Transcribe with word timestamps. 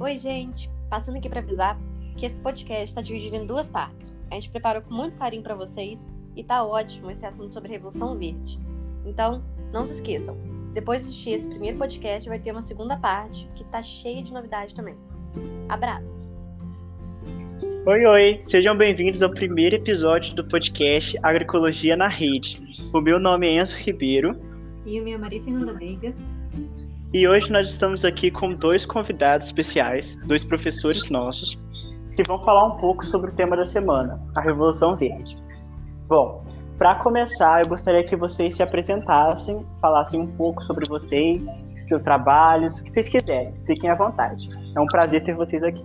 Oi, 0.00 0.16
gente! 0.16 0.70
Passando 0.88 1.18
aqui 1.18 1.28
para 1.28 1.40
avisar 1.40 1.78
que 2.16 2.24
esse 2.24 2.38
podcast 2.38 2.84
está 2.84 3.02
dividido 3.02 3.36
em 3.36 3.44
duas 3.44 3.68
partes. 3.68 4.10
A 4.30 4.34
gente 4.34 4.48
preparou 4.48 4.80
com 4.80 4.94
muito 4.94 5.18
carinho 5.18 5.42
para 5.42 5.54
vocês 5.54 6.08
e 6.34 6.42
tá 6.42 6.64
ótimo 6.64 7.10
esse 7.10 7.26
assunto 7.26 7.52
sobre 7.52 7.68
a 7.68 7.72
Revolução 7.72 8.16
Verde. 8.16 8.58
Então, 9.04 9.44
não 9.70 9.86
se 9.86 9.92
esqueçam, 9.92 10.38
depois 10.72 11.02
de 11.02 11.10
assistir 11.10 11.32
esse 11.32 11.46
primeiro 11.46 11.76
podcast 11.76 12.26
vai 12.26 12.38
ter 12.38 12.50
uma 12.50 12.62
segunda 12.62 12.96
parte 12.96 13.46
que 13.54 13.62
tá 13.64 13.82
cheia 13.82 14.22
de 14.22 14.32
novidade 14.32 14.74
também. 14.74 14.96
Abraços! 15.68 16.10
Oi, 17.84 18.06
oi! 18.06 18.38
Sejam 18.40 18.74
bem-vindos 18.74 19.22
ao 19.22 19.28
primeiro 19.28 19.76
episódio 19.76 20.34
do 20.34 20.48
podcast 20.48 21.14
Agroecologia 21.22 21.94
na 21.94 22.08
Rede. 22.08 22.58
O 22.94 23.02
meu 23.02 23.20
nome 23.20 23.48
é 23.48 23.60
Enzo 23.60 23.76
Ribeiro. 23.76 24.34
E 24.86 24.98
o 24.98 25.04
meu 25.04 25.16
é 25.16 25.18
Maria 25.18 25.42
Fernanda 25.42 25.74
Veiga. 25.74 26.14
E 27.12 27.26
hoje 27.26 27.50
nós 27.50 27.68
estamos 27.68 28.04
aqui 28.04 28.30
com 28.30 28.54
dois 28.54 28.86
convidados 28.86 29.48
especiais, 29.48 30.14
dois 30.26 30.44
professores 30.44 31.10
nossos, 31.10 31.56
que 32.14 32.22
vão 32.22 32.40
falar 32.40 32.66
um 32.66 32.76
pouco 32.76 33.04
sobre 33.04 33.32
o 33.32 33.34
tema 33.34 33.56
da 33.56 33.66
semana, 33.66 34.22
a 34.36 34.40
Revolução 34.40 34.94
Verde. 34.94 35.34
Bom, 36.06 36.44
para 36.78 36.94
começar, 36.94 37.62
eu 37.62 37.68
gostaria 37.68 38.04
que 38.04 38.14
vocês 38.14 38.54
se 38.54 38.62
apresentassem, 38.62 39.66
falassem 39.80 40.20
um 40.20 40.26
pouco 40.28 40.62
sobre 40.62 40.88
vocês, 40.88 41.66
seus 41.88 42.04
trabalhos, 42.04 42.78
o 42.78 42.84
que 42.84 42.92
vocês 42.92 43.08
quiserem. 43.08 43.54
Fiquem 43.66 43.90
à 43.90 43.96
vontade. 43.96 44.46
É 44.76 44.80
um 44.80 44.86
prazer 44.86 45.24
ter 45.24 45.34
vocês 45.34 45.64
aqui. 45.64 45.84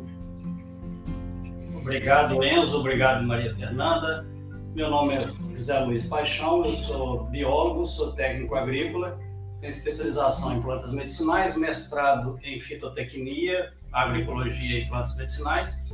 Obrigado, 1.76 2.44
Enzo. 2.44 2.82
Obrigado, 2.82 3.26
Maria 3.26 3.56
Fernanda. 3.56 4.28
Meu 4.76 4.92
nome 4.92 5.16
é 5.16 5.22
José 5.56 5.80
Luiz 5.80 6.06
Paixão, 6.06 6.64
eu 6.66 6.74
sou 6.74 7.24
biólogo, 7.26 7.84
sou 7.88 8.12
técnico 8.12 8.54
agrícola, 8.56 9.18
tenho 9.66 9.70
especialização 9.70 10.56
em 10.56 10.62
plantas 10.62 10.94
medicinais, 10.94 11.58
mestrado 11.58 12.40
em 12.44 12.60
fitotecnia, 12.60 13.72
agroecologia 13.92 14.80
e 14.80 14.88
plantas 14.88 15.18
medicinais 15.18 15.92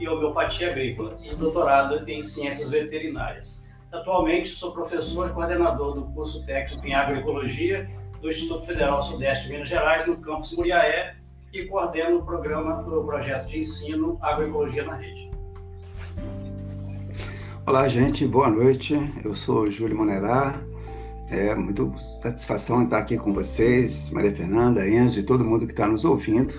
e 0.00 0.08
homeopatia 0.08 0.70
agrícola 0.70 1.16
e 1.22 1.34
doutorado 1.36 2.08
em 2.08 2.20
ciências 2.22 2.70
veterinárias. 2.70 3.70
Atualmente 3.92 4.48
sou 4.48 4.72
professor 4.72 5.30
e 5.30 5.32
coordenador 5.32 5.94
do 5.94 6.12
curso 6.12 6.44
técnico 6.44 6.84
em 6.84 6.94
agroecologia 6.94 7.88
do 8.20 8.28
Instituto 8.28 8.64
Federal 8.64 9.00
Sudeste 9.00 9.46
de 9.46 9.52
Minas 9.52 9.68
Gerais, 9.68 10.06
no 10.06 10.16
campus 10.16 10.56
Muriaé, 10.56 11.14
e 11.52 11.66
coordeno 11.66 12.18
o 12.18 12.24
programa 12.24 12.82
do 12.82 13.04
projeto 13.04 13.46
de 13.46 13.60
ensino 13.60 14.18
Agroecologia 14.22 14.84
na 14.84 14.94
Rede. 14.94 15.30
Olá, 17.66 17.86
gente, 17.86 18.26
boa 18.26 18.48
noite. 18.48 18.98
Eu 19.22 19.34
sou 19.36 19.70
Júlio 19.70 19.96
Monerá. 19.96 20.71
É 21.32 21.54
muito 21.54 21.94
satisfação 22.20 22.82
estar 22.82 22.98
aqui 22.98 23.16
com 23.16 23.32
vocês, 23.32 24.10
Maria 24.10 24.30
Fernanda, 24.30 24.86
Enzo 24.86 25.18
e 25.18 25.22
todo 25.22 25.42
mundo 25.42 25.64
que 25.64 25.72
está 25.72 25.88
nos 25.88 26.04
ouvindo. 26.04 26.52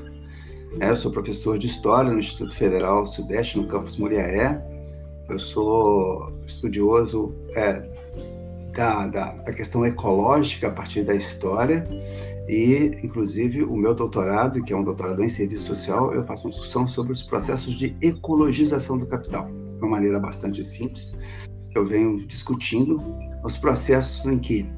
É, 0.80 0.90
eu 0.90 0.96
sou 0.96 1.12
professor 1.12 1.60
de 1.60 1.68
História 1.68 2.12
no 2.12 2.18
Instituto 2.18 2.56
Federal 2.56 3.06
Sudeste, 3.06 3.60
no 3.60 3.68
campus 3.68 4.00
Muriaé. 4.00 4.60
Eu 5.30 5.38
sou 5.38 6.28
estudioso 6.48 7.36
é, 7.56 7.88
da, 8.76 9.06
da, 9.06 9.34
da 9.34 9.54
questão 9.54 9.86
ecológica 9.86 10.70
a 10.70 10.72
partir 10.72 11.04
da 11.04 11.14
história 11.14 11.88
e, 12.50 12.98
inclusive, 13.04 13.62
o 13.64 13.76
meu 13.78 13.94
doutorado, 13.94 14.64
que 14.64 14.74
é 14.74 14.76
um 14.76 14.84
doutorado 14.84 15.24
em 15.24 15.28
serviço 15.28 15.68
social, 15.68 16.16
eu 16.16 16.26
faço 16.26 16.48
uma 16.48 16.52
discussão 16.52 16.88
sobre 16.88 17.14
os 17.14 17.22
processos 17.22 17.76
de 17.76 17.96
ecologização 18.02 18.98
do 18.98 19.06
capital, 19.06 19.46
de 19.46 19.78
uma 19.78 19.90
maneira 19.90 20.20
bastante 20.20 20.66
simples. 20.66 21.22
Eu 21.76 21.86
venho 21.86 22.26
discutindo 22.26 23.00
os 23.44 23.58
processos 23.58 24.26
em 24.26 24.40
que 24.40 24.70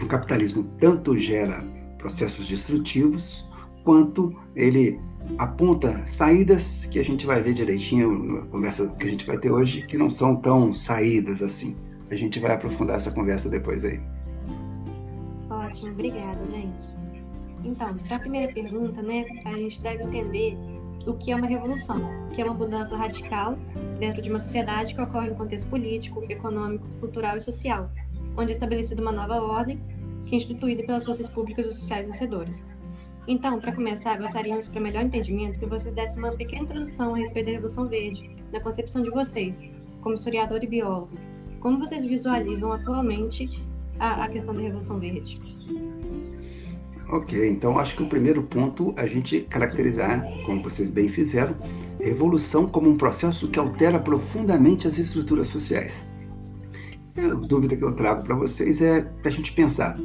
o 0.00 0.06
capitalismo 0.06 0.64
tanto 0.78 1.16
gera 1.16 1.64
processos 1.98 2.46
destrutivos, 2.46 3.46
quanto 3.84 4.34
ele 4.56 5.00
aponta 5.38 6.04
saídas 6.06 6.86
que 6.86 6.98
a 6.98 7.04
gente 7.04 7.24
vai 7.24 7.42
ver 7.42 7.54
direitinho 7.54 8.10
na 8.24 8.46
conversa 8.46 8.88
que 8.98 9.06
a 9.06 9.10
gente 9.10 9.26
vai 9.26 9.38
ter 9.38 9.50
hoje, 9.50 9.86
que 9.86 9.96
não 9.96 10.10
são 10.10 10.36
tão 10.36 10.72
saídas 10.72 11.42
assim. 11.42 11.76
A 12.10 12.16
gente 12.16 12.40
vai 12.40 12.52
aprofundar 12.52 12.96
essa 12.96 13.10
conversa 13.10 13.48
depois 13.48 13.84
aí. 13.84 14.00
Ótimo, 15.48 15.92
obrigada, 15.92 16.44
gente. 16.50 17.02
Então, 17.64 17.94
para 17.94 18.16
a 18.16 18.18
primeira 18.18 18.52
pergunta, 18.52 19.00
né, 19.02 19.24
a 19.44 19.56
gente 19.56 19.80
deve 19.80 20.02
entender 20.02 20.56
o 21.06 21.14
que 21.14 21.32
é 21.32 21.36
uma 21.36 21.46
revolução, 21.46 22.00
que 22.34 22.40
é 22.40 22.44
uma 22.44 22.54
mudança 22.54 22.96
radical 22.96 23.56
dentro 23.98 24.20
de 24.20 24.30
uma 24.30 24.38
sociedade 24.38 24.94
que 24.94 25.00
ocorre 25.00 25.30
no 25.30 25.36
contexto 25.36 25.68
político, 25.68 26.24
econômico, 26.28 26.84
cultural 27.00 27.36
e 27.36 27.40
social, 27.40 27.90
onde 28.36 28.50
é 28.50 28.54
estabelecida 28.54 29.00
uma 29.00 29.12
nova 29.12 29.40
ordem 29.40 29.80
que 30.26 30.34
é 30.34 30.38
instituída 30.38 30.82
pelas 30.84 31.04
forças 31.04 31.34
públicas 31.34 31.66
e 31.66 31.72
sociais 31.72 32.06
vencedoras. 32.06 32.64
Então, 33.26 33.60
para 33.60 33.72
começar, 33.72 34.18
gostaríamos, 34.18 34.66
para 34.68 34.80
melhor 34.80 35.04
entendimento, 35.04 35.58
que 35.58 35.66
vocês 35.66 35.94
dessem 35.94 36.18
uma 36.18 36.32
pequena 36.32 36.62
introdução 36.62 37.14
a 37.14 37.18
respeito 37.18 37.46
da 37.46 37.52
Revolução 37.52 37.88
Verde, 37.88 38.30
na 38.52 38.60
concepção 38.60 39.02
de 39.02 39.10
vocês, 39.10 39.68
como 40.00 40.14
historiador 40.14 40.62
e 40.62 40.66
biólogo. 40.66 41.16
Como 41.60 41.78
vocês 41.78 42.04
visualizam 42.04 42.72
atualmente 42.72 43.62
a, 43.98 44.24
a 44.24 44.28
questão 44.28 44.52
da 44.52 44.60
Revolução 44.60 44.98
Verde? 44.98 45.40
Ok, 47.08 47.48
então 47.48 47.78
acho 47.78 47.94
que 47.94 48.02
o 48.02 48.08
primeiro 48.08 48.42
ponto 48.42 48.92
é 48.96 49.02
a 49.02 49.06
gente 49.06 49.42
caracterizar, 49.42 50.24
como 50.44 50.62
vocês 50.62 50.88
bem 50.88 51.06
fizeram, 51.08 51.54
revolução 52.00 52.66
como 52.66 52.90
um 52.90 52.96
processo 52.96 53.48
que 53.48 53.58
altera 53.58 54.00
profundamente 54.00 54.88
as 54.88 54.98
estruturas 54.98 55.46
sociais. 55.48 56.11
A 57.14 57.34
dúvida 57.34 57.76
que 57.76 57.84
eu 57.84 57.92
trago 57.92 58.22
para 58.22 58.34
vocês 58.34 58.80
é 58.80 59.02
para 59.02 59.28
a 59.28 59.32
gente 59.32 59.52
pensar: 59.52 60.00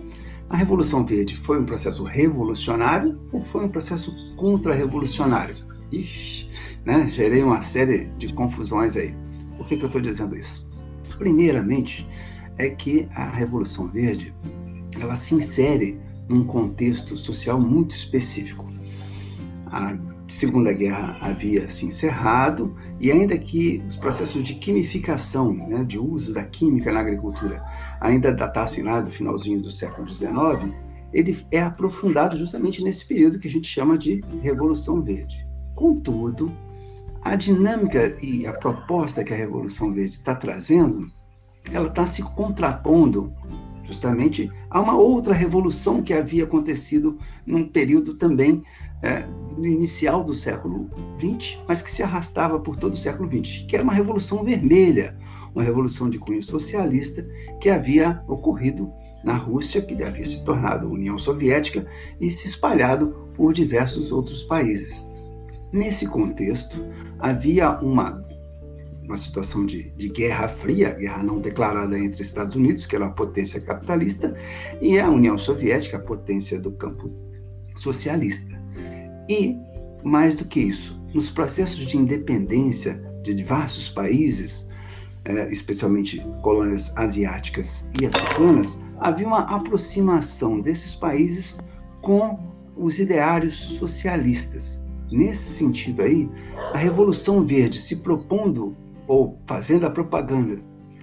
a 0.50 0.58
Revolução 0.58 1.06
Verde 1.06 1.38
foi 1.38 1.58
um 1.58 1.66
processo 1.66 2.04
revolucionário 2.04 3.18
ou 3.32 3.40
foi 3.40 3.64
um 3.64 3.70
processo 3.70 4.14
contra-revolucionário? 4.36 5.56
Ixi, 5.90 6.50
né? 6.86 7.08
Gerei 7.08 7.42
uma 7.44 7.62
série 7.62 8.06
de 8.18 8.34
confusões 8.34 8.98
aí. 8.98 9.16
Por 9.56 9.66
que, 9.66 9.78
que 9.78 9.84
eu 9.84 9.88
estou 9.88 10.02
dizendo 10.02 10.36
isso? 10.36 10.68
Primeiramente, 11.18 12.06
é 12.58 12.70
que 12.70 13.08
a 13.16 13.30
Revolução 13.30 13.88
Verde 13.88 14.36
ela 15.00 15.16
se 15.16 15.34
insere 15.34 15.98
num 16.28 16.44
contexto 16.44 17.16
social 17.16 17.58
muito 17.58 17.92
específico. 17.92 18.68
A 19.68 19.98
Segunda 20.28 20.74
Guerra 20.74 21.18
havia 21.22 21.70
se 21.70 21.86
encerrado 21.86 22.76
e 23.00 23.12
ainda 23.12 23.38
que 23.38 23.84
os 23.88 23.96
processos 23.96 24.44
de 24.44 24.56
quimificação, 24.56 25.54
né, 25.54 25.84
de 25.84 26.00
uso 26.00 26.34
da 26.34 26.44
química 26.44 26.92
na 26.92 27.00
agricultura, 27.00 27.64
ainda 28.02 28.34
datassem 28.34 28.84
lá 28.84 29.02
do 29.02 29.10
finalzinho 29.10 29.62
do 29.62 29.70
século 29.70 30.08
XIX, 30.08 30.74
ele 31.14 31.46
é 31.52 31.62
aprofundado 31.62 32.38
justamente 32.38 32.84
nesse 32.84 33.06
período 33.06 33.40
que 33.40 33.48
a 33.48 33.52
gente 33.52 33.68
chama 33.68 33.98
de 33.98 34.24
Revolução 34.42 35.02
Verde. 35.02 35.48
Contudo, 35.76 36.52
a 37.22 37.36
dinâmica 37.36 38.18
e 38.22 38.48
a 38.48 38.54
proposta 38.54 39.24
que 39.24 39.34
a 39.34 39.38
Revolução 39.38 39.92
Verde 39.92 40.16
está 40.16 40.36
trazendo, 40.36 41.08
ela 41.72 41.88
está 41.88 42.06
se 42.06 42.24
contrapondo 42.24 43.34
justamente 43.88 44.52
a 44.70 44.80
uma 44.80 44.98
outra 44.98 45.34
revolução 45.34 46.02
que 46.02 46.14
havia 46.14 46.44
acontecido 46.44 47.18
num 47.46 47.68
período 47.68 48.16
também 48.16 48.62
é, 49.02 49.24
inicial 49.58 50.24
do 50.24 50.36
século 50.36 50.90
XX, 51.20 51.58
mas 51.68 51.82
que 51.82 51.92
se 51.92 52.04
arrastava 52.04 52.60
por 52.60 52.76
todo 52.76 52.94
o 52.94 52.98
século 52.98 53.30
XX, 53.30 53.66
que 53.68 53.76
era 53.76 53.84
uma 53.84 53.94
revolução 53.94 54.44
vermelha, 54.44 55.18
uma 55.56 55.64
revolução 55.64 56.10
de 56.10 56.20
cunho 56.20 56.44
socialista 56.44 57.28
que 57.62 57.70
havia 57.70 58.22
ocorrido 58.28 58.92
na 59.24 59.36
Rússia, 59.36 59.82
que 59.82 60.02
havia 60.04 60.26
se 60.26 60.44
tornado 60.44 60.92
União 60.92 61.18
Soviética 61.18 61.88
e 62.20 62.30
se 62.30 62.48
espalhado 62.48 63.28
por 63.36 63.54
diversos 63.54 64.12
outros 64.12 64.44
países. 64.44 65.10
Nesse 65.72 66.06
contexto, 66.06 66.86
havia 67.20 67.80
uma 67.80 68.27
uma 69.08 69.18
situação 69.18 69.66
de, 69.66 69.90
de, 69.92 70.10
guerra 70.10 70.50
fria, 70.50 70.94
guerra 70.94 71.24
não 71.24 71.40
declarada 71.40 71.98
entre 71.98 72.22
Estados 72.22 72.56
Unidos, 72.56 72.86
que 72.86 72.96
era 72.96 73.06
uma 73.06 73.14
potência 73.14 73.62
capitalista, 73.62 74.36
e 74.82 75.00
a 75.00 75.10
União 75.10 75.38
Soviética, 75.38 75.98
a 75.98 76.02
potência 76.02 76.60
do 76.60 76.72
campo 76.74 77.10
socialista. 77.76 78.62
E, 79.30 79.56
mais 80.04 80.36
do 80.36 80.46
que 80.46 80.60
isso, 80.60 81.02
nos 81.14 81.32
processos 81.32 81.88
de 81.88 81.98
independência 81.98 83.02
de 83.24 83.34
diversos 83.34 83.88
países, 83.88 84.68
eh, 85.24 85.50
especialmente 85.52 86.20
colônias 86.42 86.96
asiáticas 86.98 87.90
e 88.02 88.06
africanas, 88.06 88.82
havia 89.00 89.28
uma 89.28 89.44
aproximação 89.44 90.60
desses 90.60 90.96
países 90.96 91.58
com 92.02 92.38
os 92.76 93.00
ideários 93.00 93.56
socialistas. 93.56 94.82
Nesse 95.10 95.54
sentido 95.54 96.02
aí, 96.02 96.30
a 96.74 96.78
Revolução 96.78 97.42
Verde 97.42 97.82
se 97.82 97.98
propondo 97.98 98.76
ou 99.08 99.42
fazendo 99.46 99.86
a 99.86 99.90
propaganda 99.90 100.60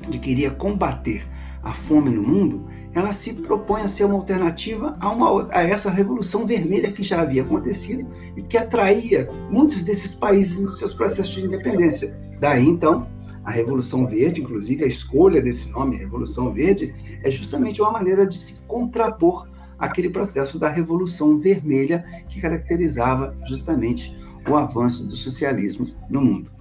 de 0.08 0.18
que 0.18 0.30
iria 0.30 0.50
combater 0.50 1.26
a 1.62 1.72
fome 1.72 2.10
no 2.10 2.22
mundo, 2.22 2.66
ela 2.92 3.12
se 3.12 3.32
propõe 3.32 3.82
a 3.82 3.88
ser 3.88 4.04
uma 4.04 4.14
alternativa 4.14 4.96
a, 5.00 5.10
uma, 5.10 5.48
a 5.52 5.62
essa 5.62 5.90
revolução 5.90 6.46
vermelha 6.46 6.92
que 6.92 7.02
já 7.02 7.22
havia 7.22 7.42
acontecido 7.42 8.06
e 8.36 8.42
que 8.42 8.56
atraía 8.56 9.28
muitos 9.50 9.82
desses 9.82 10.14
países 10.14 10.62
nos 10.62 10.78
seus 10.78 10.92
processos 10.92 11.34
de 11.34 11.46
independência. 11.46 12.16
Daí, 12.38 12.66
então, 12.66 13.08
a 13.44 13.50
Revolução 13.50 14.06
Verde, 14.06 14.40
inclusive 14.40 14.84
a 14.84 14.86
escolha 14.86 15.40
desse 15.40 15.70
nome, 15.72 15.96
Revolução 15.96 16.52
Verde, 16.52 16.94
é 17.22 17.30
justamente 17.30 17.80
uma 17.80 17.90
maneira 17.90 18.26
de 18.26 18.36
se 18.36 18.62
contrapor 18.62 19.48
aquele 19.78 20.08
processo 20.08 20.58
da 20.58 20.68
Revolução 20.68 21.38
Vermelha 21.38 22.04
que 22.28 22.40
caracterizava 22.40 23.36
justamente 23.46 24.16
o 24.48 24.56
avanço 24.56 25.06
do 25.06 25.16
socialismo 25.16 25.86
no 26.08 26.22
mundo. 26.22 26.53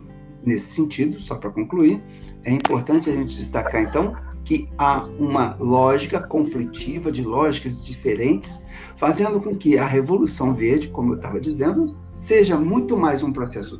Nesse 0.45 0.75
sentido, 0.75 1.19
só 1.19 1.35
para 1.35 1.49
concluir, 1.49 2.01
é 2.43 2.51
importante 2.51 3.09
a 3.09 3.13
gente 3.13 3.35
destacar 3.35 3.81
então 3.81 4.15
que 4.43 4.69
há 4.77 5.05
uma 5.19 5.55
lógica 5.59 6.19
conflitiva 6.21 7.11
de 7.11 7.21
lógicas 7.21 7.83
diferentes, 7.83 8.65
fazendo 8.97 9.39
com 9.39 9.55
que 9.55 9.77
a 9.77 9.85
Revolução 9.85 10.53
Verde, 10.53 10.89
como 10.89 11.13
eu 11.13 11.17
estava 11.17 11.39
dizendo, 11.39 11.95
seja 12.19 12.57
muito 12.57 12.97
mais 12.97 13.23
um 13.23 13.31
processo 13.31 13.79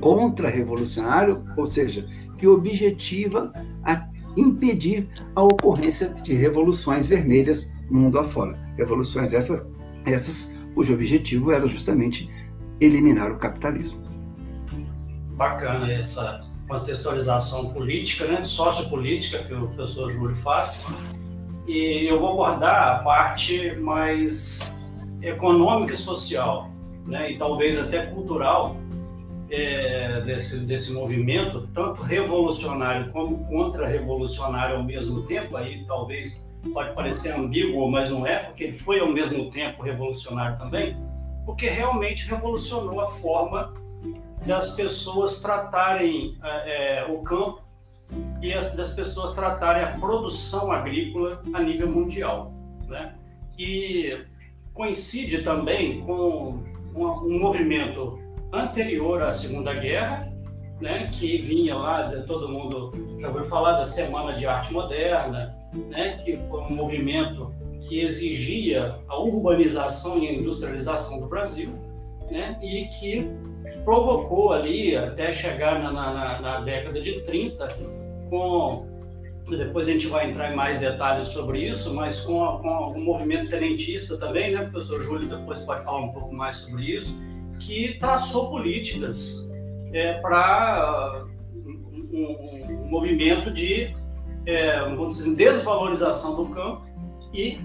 contra-revolucionário, 0.00 1.44
ou 1.56 1.66
seja, 1.66 2.06
que 2.38 2.46
objetiva 2.46 3.52
a 3.84 4.08
impedir 4.36 5.08
a 5.34 5.42
ocorrência 5.42 6.08
de 6.08 6.34
revoluções 6.34 7.06
vermelhas 7.06 7.72
mundo 7.90 8.18
afora. 8.18 8.58
Revoluções 8.76 9.32
essas, 9.32 9.68
essas 10.04 10.52
cujo 10.74 10.92
objetivo 10.92 11.50
era 11.50 11.66
justamente 11.66 12.30
eliminar 12.80 13.32
o 13.32 13.38
capitalismo. 13.38 14.05
Bacana 15.36 15.92
essa 15.92 16.42
contextualização 16.66 17.72
política, 17.72 18.26
né, 18.26 18.42
sociopolítica 18.42 19.44
que 19.44 19.54
o 19.54 19.68
professor 19.68 20.10
Júlio 20.10 20.34
faz. 20.34 20.84
E 21.66 22.06
eu 22.08 22.18
vou 22.18 22.30
abordar 22.30 22.96
a 22.96 22.98
parte 23.00 23.76
mais 23.76 25.06
econômica 25.20 25.92
e 25.92 25.96
social, 25.96 26.70
né, 27.06 27.32
e 27.32 27.38
talvez 27.38 27.78
até 27.78 28.06
cultural 28.06 28.76
é, 29.50 30.22
desse, 30.22 30.60
desse 30.60 30.92
movimento, 30.92 31.68
tanto 31.74 32.02
revolucionário 32.02 33.12
como 33.12 33.44
contra-revolucionário 33.46 34.76
ao 34.76 34.82
mesmo 34.82 35.22
tempo, 35.22 35.56
aí 35.56 35.84
talvez 35.86 36.48
pode 36.72 36.94
parecer 36.94 37.32
ambíguo, 37.32 37.88
mas 37.90 38.10
não 38.10 38.26
é, 38.26 38.38
porque 38.38 38.64
ele 38.64 38.72
foi 38.72 39.00
ao 39.00 39.08
mesmo 39.08 39.50
tempo 39.50 39.82
revolucionário 39.82 40.58
também, 40.58 40.96
porque 41.44 41.68
realmente 41.68 42.26
revolucionou 42.28 43.00
a 43.00 43.06
forma 43.06 43.72
das 44.46 44.70
pessoas 44.70 45.40
tratarem 45.40 46.38
é, 46.42 47.00
é, 47.00 47.04
o 47.04 47.18
campo 47.22 47.62
e 48.40 48.52
as, 48.52 48.72
das 48.74 48.92
pessoas 48.92 49.32
tratarem 49.32 49.82
a 49.82 49.98
produção 49.98 50.70
agrícola 50.70 51.42
a 51.52 51.62
nível 51.62 51.90
mundial. 51.90 52.52
Né? 52.86 53.14
E 53.58 54.24
coincide 54.72 55.42
também 55.42 56.02
com 56.02 56.62
um, 56.94 57.04
um 57.04 57.38
movimento 57.40 58.18
anterior 58.52 59.22
à 59.22 59.32
Segunda 59.32 59.74
Guerra, 59.74 60.28
né, 60.80 61.08
que 61.12 61.40
vinha 61.40 61.74
lá, 61.74 62.10
todo 62.26 62.48
mundo 62.48 62.92
já 63.18 63.28
ouviu 63.28 63.42
falar 63.44 63.72
da 63.72 63.84
Semana 63.84 64.34
de 64.34 64.46
Arte 64.46 64.72
Moderna, 64.72 65.56
né, 65.88 66.20
que 66.22 66.36
foi 66.36 66.60
um 66.60 66.74
movimento 66.74 67.52
que 67.80 68.00
exigia 68.00 68.98
a 69.08 69.18
urbanização 69.18 70.18
e 70.18 70.28
a 70.28 70.32
industrialização 70.32 71.20
do 71.20 71.26
Brasil, 71.26 71.70
né, 72.30 72.58
e 72.62 72.84
que 72.86 73.30
provocou 73.86 74.52
ali, 74.52 74.96
até 74.96 75.30
chegar 75.30 75.80
na, 75.80 75.92
na, 75.92 76.40
na 76.40 76.60
década 76.60 77.00
de 77.00 77.20
30, 77.20 77.68
com 78.28 78.84
depois 79.48 79.86
a 79.86 79.92
gente 79.92 80.08
vai 80.08 80.28
entrar 80.28 80.52
em 80.52 80.56
mais 80.56 80.76
detalhes 80.78 81.28
sobre 81.28 81.60
isso, 81.60 81.94
mas 81.94 82.18
com, 82.18 82.44
a, 82.44 82.58
com 82.58 82.68
o 82.90 83.00
movimento 83.00 83.48
tenentista 83.48 84.18
também, 84.18 84.52
né? 84.52 84.64
Professor 84.64 85.00
Júlio 85.00 85.28
depois 85.28 85.62
pode 85.62 85.84
falar 85.84 86.00
um 86.00 86.08
pouco 86.08 86.34
mais 86.34 86.56
sobre 86.56 86.82
isso, 86.82 87.16
que 87.60 87.96
traçou 88.00 88.50
políticas 88.50 89.48
é, 89.92 90.14
para 90.14 91.24
um, 91.54 92.10
um, 92.12 92.72
um, 92.72 92.88
movimento 92.90 93.52
de 93.52 93.94
é, 94.46 94.80
vamos 94.80 95.18
dizer, 95.18 95.36
desvalorização 95.36 96.34
do 96.34 96.46
campo 96.46 96.84
e 97.32 97.60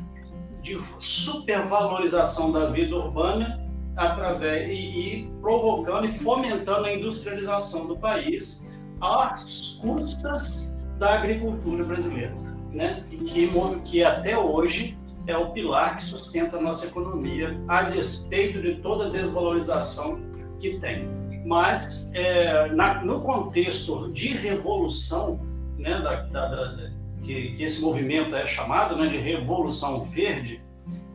de 0.62 0.78
supervalorização 1.00 2.52
da 2.52 2.68
vida 2.68 2.96
urbana 2.96 3.60
através 3.96 4.70
e, 4.70 4.74
e, 4.74 5.32
provocando 5.42 6.06
e 6.06 6.10
fomentando 6.10 6.86
a 6.86 6.94
industrialização 6.94 7.88
do 7.88 7.98
país 7.98 8.68
às 9.00 9.80
custas 9.82 10.78
da 10.98 11.16
agricultura 11.16 11.84
brasileira, 11.84 12.36
né? 12.72 13.04
E 13.12 13.18
que, 13.18 13.50
que 13.84 14.04
até 14.04 14.38
hoje 14.38 14.98
é 15.28 15.38
o 15.38 15.52
pilar 15.52 15.96
que 15.96 16.02
sustenta 16.02 16.58
a 16.58 16.62
nossa 16.62 16.86
economia, 16.86 17.60
a 17.68 17.84
despeito 17.84 18.62
de 18.62 18.76
toda 18.76 19.08
a 19.08 19.10
desvalorização 19.10 20.20
que 20.60 20.80
tem. 20.80 21.08
Mas 21.46 22.12
é, 22.14 22.68
na, 22.70 23.04
no 23.04 23.22
contexto 23.22 24.12
de 24.12 24.30
revolução, 24.30 25.40
né, 25.78 26.00
da, 26.00 26.22
da, 26.24 26.48
da, 26.48 26.92
que, 27.24 27.54
que, 27.54 27.64
esse 27.64 27.82
movimento 27.82 28.36
é 28.36 28.46
chamado 28.46 28.96
né, 28.96 29.08
de 29.08 29.18
Revolução 29.18 30.04
Verde, 30.04 30.64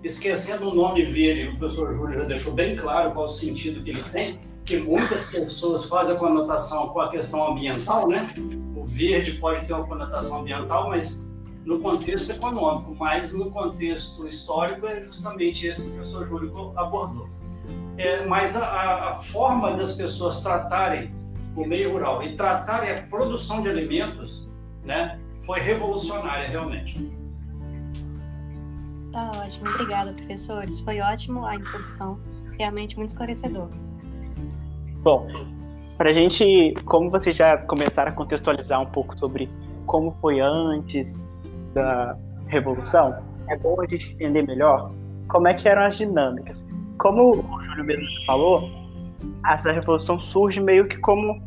esquecendo 0.02 0.70
o 0.70 0.74
nome 0.74 1.04
verde, 1.04 1.48
o 1.48 1.56
professor 1.56 1.94
Júlio 1.94 2.14
já 2.14 2.24
deixou 2.24 2.52
bem 2.52 2.76
claro 2.76 3.12
qual 3.12 3.24
o 3.24 3.28
sentido 3.28 3.82
que 3.82 3.90
ele 3.90 4.02
tem, 4.04 4.38
que 4.64 4.76
muitas 4.76 5.30
pessoas 5.30 5.86
fazem 5.86 6.16
a 6.16 6.18
conotação 6.18 6.88
com 6.88 7.00
a 7.00 7.08
questão 7.08 7.52
ambiental, 7.52 8.08
né? 8.08 8.34
O 8.74 8.84
verde 8.84 9.32
pode 9.32 9.64
ter 9.66 9.72
uma 9.72 9.86
conotação 9.86 10.40
ambiental, 10.40 10.88
mas 10.88 11.32
no 11.64 11.80
contexto 11.80 12.30
econômico, 12.30 12.94
mas 12.98 13.32
no 13.32 13.50
contexto 13.50 14.26
histórico 14.26 14.86
é 14.86 15.02
justamente 15.02 15.66
esse 15.66 15.82
que 15.82 15.88
o 15.88 15.92
professor 15.92 16.24
Júlio 16.24 16.72
abordou. 16.76 17.28
É, 17.98 18.24
mas 18.26 18.56
a, 18.56 19.08
a 19.08 19.12
forma 19.12 19.72
das 19.72 19.92
pessoas 19.94 20.40
tratarem 20.42 21.14
o 21.56 21.64
meio 21.64 21.92
rural 21.92 22.22
e 22.22 22.36
tratarem 22.36 22.90
a 22.90 23.02
produção 23.02 23.62
de 23.62 23.68
alimentos, 23.68 24.50
né, 24.84 25.18
foi 25.44 25.60
revolucionária 25.60 26.48
realmente. 26.48 27.15
Tá 29.16 29.30
ótimo, 29.42 29.70
obrigada, 29.70 30.12
professores. 30.12 30.78
Foi 30.80 31.00
ótimo 31.00 31.46
a 31.46 31.56
introdução, 31.56 32.20
realmente 32.58 32.98
muito 32.98 33.08
esclarecedor. 33.08 33.70
Bom, 35.02 35.26
para 35.96 36.10
a 36.10 36.12
gente, 36.12 36.74
como 36.84 37.10
vocês 37.10 37.34
já 37.34 37.56
começaram 37.56 38.12
a 38.12 38.14
contextualizar 38.14 38.78
um 38.78 38.84
pouco 38.84 39.18
sobre 39.18 39.48
como 39.86 40.14
foi 40.20 40.40
antes 40.40 41.24
da 41.72 42.14
Revolução, 42.48 43.16
é 43.48 43.56
bom 43.56 43.80
a 43.80 43.86
gente 43.86 44.12
entender 44.12 44.42
melhor 44.42 44.92
como 45.28 45.48
é 45.48 45.54
que 45.54 45.66
eram 45.66 45.86
as 45.86 45.96
dinâmicas. 45.96 46.62
Como 46.98 47.42
o 47.42 47.62
Júlio 47.62 47.84
mesmo 47.86 48.06
falou, 48.26 48.68
essa 49.46 49.72
revolução 49.72 50.20
surge 50.20 50.60
meio 50.60 50.86
que 50.88 50.98
como 50.98 51.42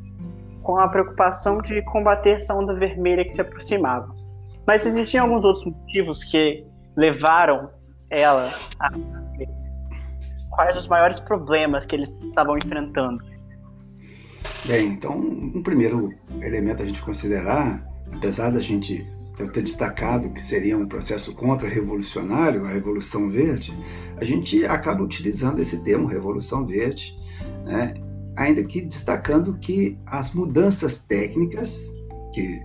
com 0.63 0.75
a 0.79 0.87
preocupação 0.87 1.61
de 1.61 1.83
combater 1.83 2.37
essa 2.37 2.55
onda 2.55 2.73
vermelha 2.73 3.23
que 3.23 3.31
se 3.31 3.41
aproximava. 3.41 4.15
Mas 4.65 4.87
existiam 4.87 5.25
alguns 5.25 5.45
outros 5.45 5.65
motivos 5.65 6.23
que 6.23 6.67
levaram 6.95 7.69
ela 8.09 8.51
a 8.79 8.91
quais 10.49 10.75
os 10.75 10.87
maiores 10.87 11.19
problemas 11.19 11.85
que 11.85 11.95
eles 11.95 12.19
estavam 12.21 12.57
enfrentando? 12.57 13.23
Bem, 14.65 14.87
então, 14.87 15.17
um 15.17 15.63
primeiro 15.63 16.13
elemento 16.41 16.83
a 16.83 16.85
gente 16.85 17.01
considerar, 17.01 17.81
apesar 18.13 18.49
da 18.49 18.59
gente 18.59 19.07
ter 19.53 19.61
destacado 19.61 20.33
que 20.33 20.41
seria 20.41 20.77
um 20.77 20.85
processo 20.85 21.33
contra-revolucionário, 21.33 22.65
a 22.65 22.69
Revolução 22.69 23.29
Verde, 23.29 23.73
a 24.17 24.25
gente 24.25 24.65
acaba 24.65 25.01
utilizando 25.01 25.59
esse 25.59 25.81
termo, 25.81 26.07
Revolução 26.07 26.65
Verde, 26.65 27.17
né? 27.63 27.93
ainda 28.35 28.63
que 28.63 28.81
destacando 28.81 29.57
que 29.59 29.97
as 30.05 30.33
mudanças 30.33 30.99
técnicas 30.99 31.85
que 32.33 32.61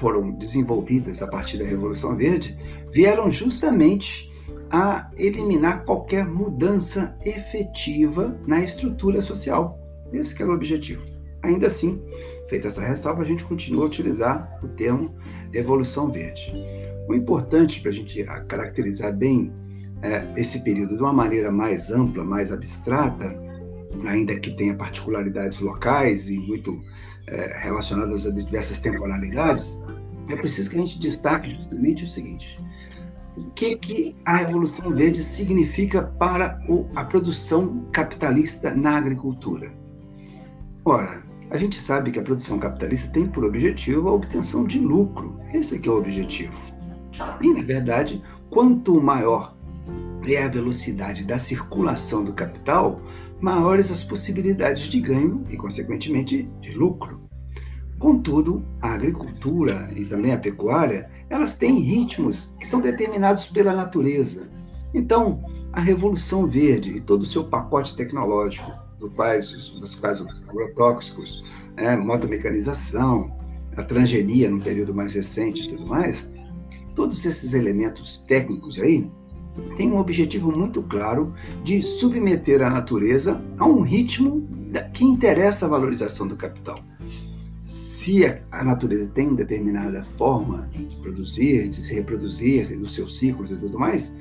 foram 0.00 0.32
desenvolvidas 0.32 1.20
a 1.20 1.28
partir 1.28 1.58
da 1.58 1.64
Revolução 1.66 2.16
Verde 2.16 2.56
vieram 2.90 3.30
justamente 3.30 4.30
a 4.70 5.10
eliminar 5.16 5.84
qualquer 5.84 6.26
mudança 6.26 7.14
efetiva 7.24 8.34
na 8.46 8.60
estrutura 8.60 9.20
social. 9.20 9.78
Esse 10.12 10.40
era 10.40 10.50
o 10.50 10.54
objetivo. 10.54 11.04
Ainda 11.42 11.66
assim, 11.66 12.02
feita 12.48 12.68
essa 12.68 12.80
ressalva, 12.80 13.22
a 13.22 13.26
gente 13.26 13.44
continua 13.44 13.84
a 13.84 13.86
utilizar 13.86 14.58
o 14.62 14.68
termo 14.68 15.14
evolução 15.52 16.08
verde. 16.08 16.52
O 17.06 17.14
importante 17.14 17.80
para 17.80 17.90
a 17.90 17.94
gente 17.94 18.24
caracterizar 18.48 19.14
bem 19.14 19.52
é, 20.02 20.26
esse 20.36 20.62
período 20.62 20.96
de 20.96 21.02
uma 21.02 21.12
maneira 21.12 21.50
mais 21.50 21.90
ampla, 21.90 22.24
mais 22.24 22.50
abstrata, 22.50 23.36
ainda 24.06 24.38
que 24.38 24.56
tenha 24.56 24.74
particularidades 24.74 25.60
locais 25.60 26.30
e 26.30 26.38
muito 26.38 26.82
é, 27.26 27.58
relacionadas 27.62 28.26
a 28.26 28.30
diversas 28.30 28.78
temporalidades, 28.78 29.82
é 30.28 30.36
preciso 30.36 30.70
que 30.70 30.76
a 30.76 30.80
gente 30.80 30.98
destaque 30.98 31.50
justamente 31.50 32.04
o 32.04 32.06
seguinte: 32.06 32.58
o 33.36 33.50
que, 33.50 33.76
que 33.76 34.16
a 34.24 34.36
Revolução 34.36 34.92
Verde 34.92 35.22
significa 35.22 36.02
para 36.02 36.62
o, 36.68 36.88
a 36.94 37.04
produção 37.04 37.86
capitalista 37.92 38.74
na 38.74 38.96
agricultura? 38.96 39.72
Ora, 40.84 41.22
a 41.50 41.56
gente 41.56 41.80
sabe 41.80 42.10
que 42.10 42.18
a 42.18 42.22
produção 42.22 42.58
capitalista 42.58 43.10
tem 43.12 43.26
por 43.26 43.44
objetivo 43.44 44.08
a 44.08 44.12
obtenção 44.12 44.64
de 44.64 44.78
lucro. 44.78 45.38
Esse 45.52 45.76
é, 45.76 45.86
é 45.86 45.90
o 45.90 45.98
objetivo. 45.98 46.58
E, 47.40 47.52
na 47.52 47.62
verdade, 47.62 48.22
quanto 48.48 49.00
maior 49.00 49.56
é 50.26 50.42
a 50.42 50.48
velocidade 50.48 51.24
da 51.24 51.38
circulação 51.38 52.22
do 52.22 52.32
capital, 52.32 53.00
maiores 53.40 53.90
as 53.90 54.04
possibilidades 54.04 54.82
de 54.82 55.00
ganho 55.00 55.44
e, 55.48 55.56
consequentemente, 55.56 56.48
de 56.60 56.72
lucro. 56.72 57.20
Contudo, 57.98 58.64
a 58.80 58.94
agricultura 58.94 59.90
e 59.94 60.04
também 60.04 60.32
a 60.32 60.38
pecuária, 60.38 61.10
elas 61.28 61.54
têm 61.54 61.80
ritmos 61.80 62.52
que 62.58 62.66
são 62.66 62.80
determinados 62.80 63.46
pela 63.46 63.74
natureza. 63.74 64.50
Então, 64.94 65.42
a 65.72 65.80
Revolução 65.80 66.46
Verde 66.46 66.96
e 66.96 67.00
todo 67.00 67.22
o 67.22 67.26
seu 67.26 67.44
pacote 67.44 67.96
tecnológico 67.96 68.70
dos 68.98 69.14
quais 69.14 70.20
os 70.20 70.44
agrotóxicos, 70.48 71.44
né, 71.76 71.96
motomecanização, 71.96 73.32
a 73.76 73.82
transgenia 73.82 74.50
no 74.50 74.60
período 74.60 74.94
mais 74.94 75.14
recente 75.14 75.62
e 75.64 75.68
tudo 75.68 75.86
mais, 75.86 76.32
todos 76.94 77.24
esses 77.24 77.54
elementos 77.54 78.24
técnicos 78.24 78.80
aí 78.82 79.10
têm 79.76 79.90
um 79.90 79.98
objetivo 79.98 80.56
muito 80.56 80.82
claro 80.82 81.34
de 81.64 81.82
submeter 81.82 82.62
a 82.62 82.70
natureza 82.70 83.42
a 83.58 83.66
um 83.66 83.80
ritmo 83.80 84.48
que 84.92 85.04
interessa 85.04 85.66
a 85.66 85.68
valorização 85.68 86.26
do 86.26 86.36
capital. 86.36 86.80
Se 87.64 88.24
a 88.50 88.64
natureza 88.64 89.10
tem 89.10 89.34
determinada 89.34 90.02
forma 90.02 90.68
de 90.72 91.00
produzir, 91.00 91.68
de 91.68 91.82
se 91.82 91.94
reproduzir, 91.94 92.80
os 92.80 92.94
seus 92.94 93.18
ciclos 93.18 93.50
e 93.50 93.56
tudo 93.56 93.78
mais, 93.78 94.16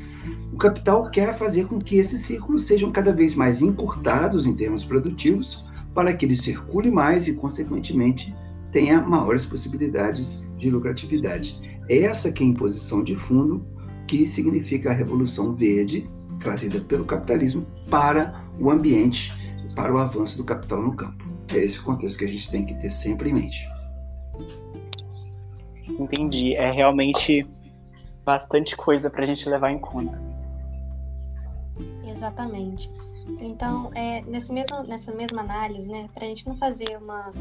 o 0.52 0.58
capital 0.58 1.10
quer 1.10 1.38
fazer 1.38 1.66
com 1.66 1.80
que 1.80 1.98
esses 1.98 2.22
ciclos 2.22 2.66
sejam 2.66 2.92
cada 2.92 3.14
vez 3.14 3.36
mais 3.36 3.62
encurtados 3.62 4.46
em 4.46 4.54
termos 4.54 4.84
produtivos, 4.84 5.66
para 5.94 6.14
que 6.14 6.26
ele 6.26 6.36
circule 6.36 6.92
mais 6.92 7.28
e, 7.28 7.34
consequentemente, 7.34 8.36
tenha 8.72 9.02
maiores 9.02 9.46
possibilidades 9.46 10.52
de 10.58 10.70
lucratividade. 10.70 11.60
Essa 11.90 12.32
que 12.32 12.44
é 12.44 12.46
a 12.46 12.50
imposição 12.50 13.04
de 13.04 13.16
fundo 13.16 13.66
que 14.10 14.26
significa 14.26 14.90
a 14.90 14.94
revolução 14.94 15.54
verde 15.54 16.10
trazida 16.40 16.82
pelo 16.82 17.06
capitalismo 17.06 17.64
para 17.92 18.44
o 18.60 18.72
ambiente, 18.72 19.32
para 19.76 19.94
o 19.94 20.00
avanço 20.00 20.36
do 20.36 20.44
capital 20.44 20.82
no 20.82 20.96
campo. 20.96 21.30
É 21.54 21.58
esse 21.58 21.80
o 21.80 21.84
contexto 21.84 22.18
que 22.18 22.26
a 22.26 22.28
gente 22.28 22.50
tem 22.50 22.66
que 22.66 22.74
ter 22.74 22.90
sempre 22.90 23.30
em 23.30 23.34
mente. 23.34 23.70
Entendi. 25.88 26.56
É 26.56 26.72
realmente 26.72 27.48
bastante 28.26 28.76
coisa 28.76 29.12
para 29.12 29.24
a 29.24 29.28
gente 29.28 29.48
levar 29.48 29.72
em 29.72 29.78
conta. 29.78 30.20
Exatamente. 32.08 32.90
Então, 33.40 33.92
é, 33.94 34.22
nesse 34.22 34.52
mesmo, 34.52 34.82
nessa 34.88 35.14
mesma 35.14 35.42
análise, 35.42 35.88
né, 35.92 36.08
para 36.16 36.26
a 36.26 36.30
gente 36.30 36.48
não 36.48 36.58
fazer 36.58 36.98
uma, 37.00 37.32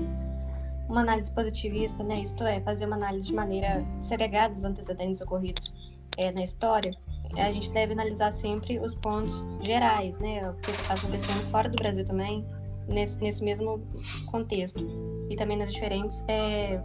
uma 0.86 1.00
análise 1.00 1.30
positivista, 1.30 2.04
né, 2.04 2.20
isto 2.20 2.44
é, 2.44 2.60
fazer 2.60 2.84
uma 2.84 2.96
análise 2.96 3.26
de 3.26 3.34
maneira 3.34 3.82
segregada 4.00 4.52
dos 4.52 4.64
antecedentes 4.64 5.22
ocorridos 5.22 5.97
é, 6.18 6.32
na 6.32 6.42
história, 6.42 6.90
a 7.36 7.52
gente 7.52 7.70
deve 7.70 7.92
analisar 7.92 8.32
sempre 8.32 8.78
os 8.78 8.94
pontos 8.94 9.44
gerais, 9.64 10.18
né, 10.18 10.48
o 10.48 10.54
que 10.54 10.70
está 10.70 10.94
acontecendo 10.94 11.50
fora 11.50 11.68
do 11.68 11.76
Brasil 11.76 12.04
também, 12.04 12.44
nesse, 12.86 13.20
nesse 13.20 13.42
mesmo 13.44 13.80
contexto, 14.26 14.84
e 15.30 15.36
também 15.36 15.56
nas 15.56 15.72
diferentes, 15.72 16.24
é, 16.26 16.80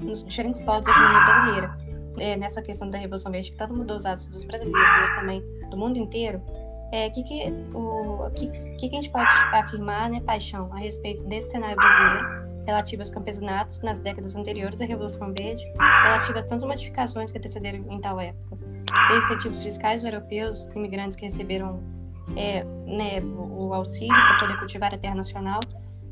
nos 0.00 0.24
diferentes 0.24 0.62
polos 0.62 0.86
da 0.86 0.92
economia 0.92 1.20
brasileira. 1.24 1.92
É, 2.18 2.36
nessa 2.36 2.60
questão 2.60 2.90
da 2.90 2.98
Revolução 2.98 3.32
Verde, 3.32 3.52
que 3.52 3.56
tanto 3.56 3.74
mudou 3.74 3.96
os 3.96 4.04
hábitos 4.04 4.28
dos 4.28 4.44
brasileiros, 4.44 4.92
mas 5.00 5.10
também 5.16 5.42
do 5.70 5.78
mundo 5.78 5.96
inteiro, 5.98 6.42
é, 6.92 7.08
que, 7.08 7.24
que, 7.24 7.44
o 7.74 8.30
que, 8.34 8.90
que, 8.90 8.96
a 8.96 9.00
gente 9.00 9.10
pode 9.10 9.30
afirmar, 9.54 10.10
né, 10.10 10.20
Paixão, 10.20 10.70
a 10.74 10.76
respeito 10.76 11.24
desse 11.24 11.50
cenário 11.50 11.74
brasileiro 11.74 12.41
relativo 12.66 13.02
aos 13.02 13.10
campesinatos 13.10 13.80
nas 13.80 13.98
décadas 13.98 14.36
anteriores 14.36 14.80
à 14.80 14.84
Revolução 14.84 15.32
Verde, 15.36 15.64
relativo 16.04 16.38
às 16.38 16.44
tantas 16.44 16.64
modificações 16.64 17.30
que 17.30 17.38
antecederam 17.38 17.84
em 17.90 18.00
tal 18.00 18.20
época, 18.20 18.56
desde 19.08 19.26
incentivos 19.26 19.62
fiscais 19.62 20.04
europeus, 20.04 20.68
imigrantes 20.74 21.16
que 21.16 21.24
receberam 21.24 21.82
é, 22.36 22.64
né, 22.86 23.20
o 23.20 23.74
auxílio 23.74 24.14
para 24.14 24.36
poder 24.38 24.58
cultivar 24.58 24.94
a 24.94 24.98
terra 24.98 25.14
nacional, 25.14 25.60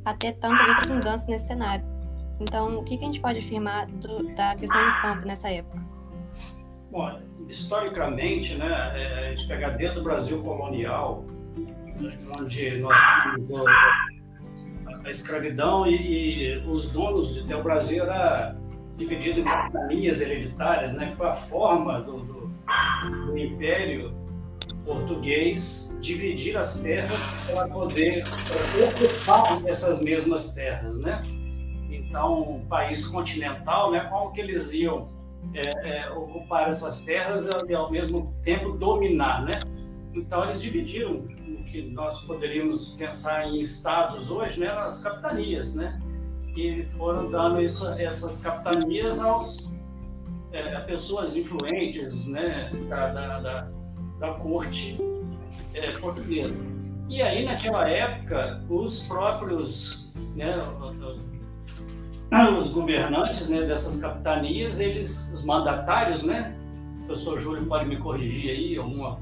até 0.04 0.32
tantas 0.32 0.66
outras 0.68 0.88
mudanças 0.88 1.26
nesse 1.26 1.46
cenário. 1.46 1.84
Então, 2.40 2.78
o 2.78 2.84
que, 2.84 2.96
que 2.96 3.04
a 3.04 3.06
gente 3.06 3.20
pode 3.20 3.38
afirmar 3.38 3.86
do, 3.86 4.34
da 4.34 4.54
questão 4.56 4.82
do 4.82 5.02
campo 5.02 5.26
nessa 5.26 5.50
época? 5.50 5.78
Bom, 6.90 7.20
historicamente, 7.48 8.56
né, 8.56 8.92
é, 8.94 9.28
a 9.28 9.34
gente 9.34 9.46
pegar 9.46 9.70
dentro 9.70 9.96
do 9.96 10.04
Brasil 10.04 10.42
colonial, 10.42 11.24
onde 12.38 12.78
nós 12.78 12.98
escravidão 15.10 15.86
e, 15.86 16.54
e 16.54 16.58
os 16.66 16.90
donos 16.90 17.34
de 17.34 17.54
o 17.54 17.62
Brasil 17.62 18.02
era 18.02 18.56
dividido 18.96 19.40
em 19.40 19.44
capitanias 19.44 20.20
hereditárias, 20.20 20.92
né, 20.94 21.08
que 21.08 21.16
foi 21.16 21.28
a 21.28 21.32
forma 21.32 22.00
do, 22.00 22.18
do, 22.18 22.50
do 23.26 23.38
império 23.38 24.14
português 24.84 25.98
dividir 26.00 26.56
as 26.56 26.80
terras 26.80 27.16
para 27.46 27.68
poder 27.68 28.24
ocupar 28.86 29.66
essas 29.66 30.02
mesmas 30.02 30.54
terras, 30.54 31.00
né? 31.00 31.20
Então, 31.90 32.56
um 32.56 32.66
país 32.66 33.06
continental, 33.06 33.90
né, 33.90 34.06
como 34.10 34.32
que 34.32 34.40
eles 34.40 34.72
iam 34.72 35.08
é, 35.54 35.88
é, 35.88 36.10
ocupar 36.10 36.68
essas 36.68 37.04
terras 37.04 37.48
e 37.68 37.74
ao 37.74 37.90
mesmo 37.90 38.34
tempo 38.42 38.72
dominar, 38.72 39.42
né? 39.42 39.52
Então 40.14 40.44
eles 40.44 40.60
dividiram 40.60 41.24
que 41.70 41.82
nós 41.90 42.22
poderíamos 42.22 42.94
pensar 42.96 43.46
em 43.46 43.60
estados 43.60 44.30
hoje, 44.30 44.60
né, 44.60 44.66
nas 44.66 44.98
capitanias, 44.98 45.74
né? 45.74 46.00
E 46.56 46.84
foram 46.84 47.30
dando 47.30 47.60
isso, 47.60 47.86
essas 47.94 48.40
capitanias 48.40 49.20
aos 49.20 49.74
é, 50.52 50.74
a 50.74 50.80
pessoas 50.80 51.36
influentes, 51.36 52.26
né, 52.26 52.72
da, 52.88 53.08
da, 53.08 53.40
da, 53.40 53.68
da 54.18 54.34
corte 54.34 54.98
é, 55.74 55.92
portuguesa. 55.92 56.66
E 57.08 57.22
aí 57.22 57.44
naquela 57.44 57.88
época 57.88 58.62
os 58.68 59.00
próprios, 59.00 60.12
né, 60.34 60.56
os 62.58 62.70
governantes 62.70 63.48
né, 63.48 63.62
dessas 63.62 64.00
capitanias, 64.00 64.80
eles, 64.80 65.34
os 65.34 65.44
mandatários, 65.44 66.22
né? 66.22 66.56
O 67.02 67.06
professor 67.06 67.40
Júlio 67.40 67.66
pode 67.66 67.88
me 67.88 67.96
corrigir 67.96 68.50
aí, 68.50 68.76
alguma 68.76 69.18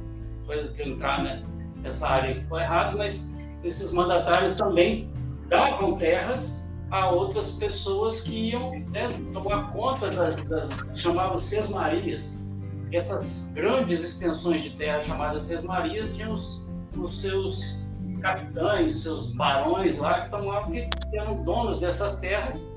coisa 0.46 0.74
que 0.74 0.82
entrar 0.82 1.22
né, 1.22 1.42
nessa 1.88 2.06
área 2.06 2.34
que 2.34 2.40
foi 2.42 2.60
errado, 2.60 2.98
mas 2.98 3.34
esses 3.64 3.92
mandatários 3.92 4.52
também 4.52 5.10
davam 5.48 5.96
terras 5.96 6.70
a 6.90 7.10
outras 7.10 7.52
pessoas 7.52 8.20
que 8.20 8.50
iam 8.50 8.78
né, 8.90 9.08
tomar 9.32 9.72
conta 9.72 10.10
das, 10.10 10.42
das 10.42 10.86
chamavam 10.98 11.38
sesmarias. 11.38 12.46
Essas 12.92 13.52
grandes 13.54 14.04
extensões 14.04 14.62
de 14.62 14.70
terra 14.70 15.00
chamadas 15.00 15.42
sesmarias 15.42 16.14
tinham 16.14 16.32
os, 16.32 16.62
os 16.96 17.20
seus 17.20 17.78
capitães, 18.20 19.00
seus 19.00 19.26
barões 19.34 19.98
lá 19.98 20.22
que 20.22 20.30
tomavam 20.30 20.72
que 20.72 20.88
eram 21.14 21.42
donos 21.42 21.78
dessas 21.78 22.16
terras 22.16 22.70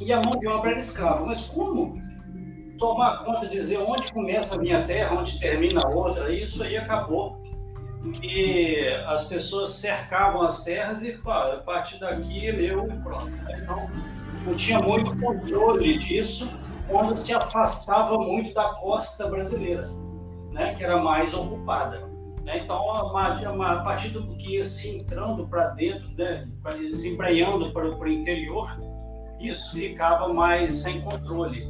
e 0.00 0.12
a 0.12 0.16
mão 0.16 0.38
de 0.38 0.46
obra 0.46 0.70
era 0.70 0.78
escrava. 0.78 1.24
Mas 1.24 1.42
como 1.42 1.98
tomar 2.78 3.24
conta, 3.24 3.46
dizer 3.46 3.78
onde 3.78 4.12
começa 4.12 4.56
a 4.56 4.58
minha 4.58 4.82
terra, 4.84 5.16
onde 5.16 5.38
termina 5.38 5.80
a 5.84 5.88
outra? 5.88 6.32
Isso 6.32 6.62
aí 6.62 6.76
acabou 6.76 7.39
que 8.08 8.88
as 9.06 9.26
pessoas 9.26 9.70
cercavam 9.70 10.42
as 10.42 10.64
terras 10.64 11.02
e, 11.02 11.12
pá, 11.12 11.54
a 11.54 11.56
partir 11.58 11.98
daqui 11.98 12.50
meu 12.52 12.86
e 12.86 12.96
pronto. 13.02 13.30
Então, 13.62 13.90
não 14.46 14.54
tinha 14.54 14.78
muito 14.78 15.14
controle 15.18 15.98
disso 15.98 16.56
quando 16.88 17.14
se 17.14 17.32
afastava 17.32 18.16
muito 18.18 18.54
da 18.54 18.70
costa 18.74 19.28
brasileira, 19.28 19.88
né, 20.50 20.74
que 20.74 20.82
era 20.82 21.00
mais 21.00 21.34
ocupada. 21.34 22.08
Né? 22.42 22.60
Então, 22.64 22.90
a 22.90 23.80
partir 23.80 24.08
do 24.08 24.26
que 24.36 24.56
ia 24.56 24.64
se 24.64 24.96
entrando 24.96 25.46
para 25.46 25.68
dentro, 25.68 26.08
né, 26.16 26.48
se 26.92 27.08
embrenhando 27.08 27.72
para 27.72 27.86
o 27.86 28.08
interior, 28.08 28.66
isso 29.38 29.72
ficava 29.72 30.32
mais 30.32 30.76
sem 30.76 31.00
controle. 31.00 31.68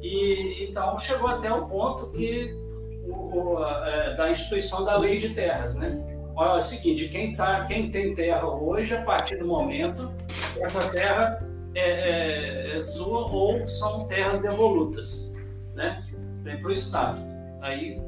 E 0.00 0.68
então 0.68 0.98
chegou 0.98 1.28
até 1.28 1.52
o 1.52 1.66
ponto 1.66 2.10
que 2.12 2.54
é, 3.86 4.14
da 4.14 4.30
instituição 4.30 4.84
da 4.84 4.96
lei 4.96 5.16
de 5.16 5.30
terras, 5.30 5.76
né? 5.76 5.98
Olha, 6.34 6.52
é 6.52 6.56
o 6.56 6.60
seguinte, 6.60 7.08
quem 7.08 7.34
tá, 7.34 7.64
quem 7.64 7.90
tem 7.90 8.14
terra 8.14 8.46
hoje, 8.46 8.94
a 8.94 9.02
partir 9.02 9.38
do 9.38 9.46
momento, 9.46 10.10
essa 10.58 10.88
terra 10.92 11.44
é, 11.74 11.80
é, 11.80 12.76
é 12.76 12.82
sua 12.82 13.26
ou 13.30 13.66
são 13.66 14.06
terras 14.06 14.38
devolutas, 14.38 15.34
né? 15.74 16.04
Vem 16.42 16.58
para 16.58 16.68
o 16.68 16.72
Estado. 16.72 17.20
Aí, 17.60 18.00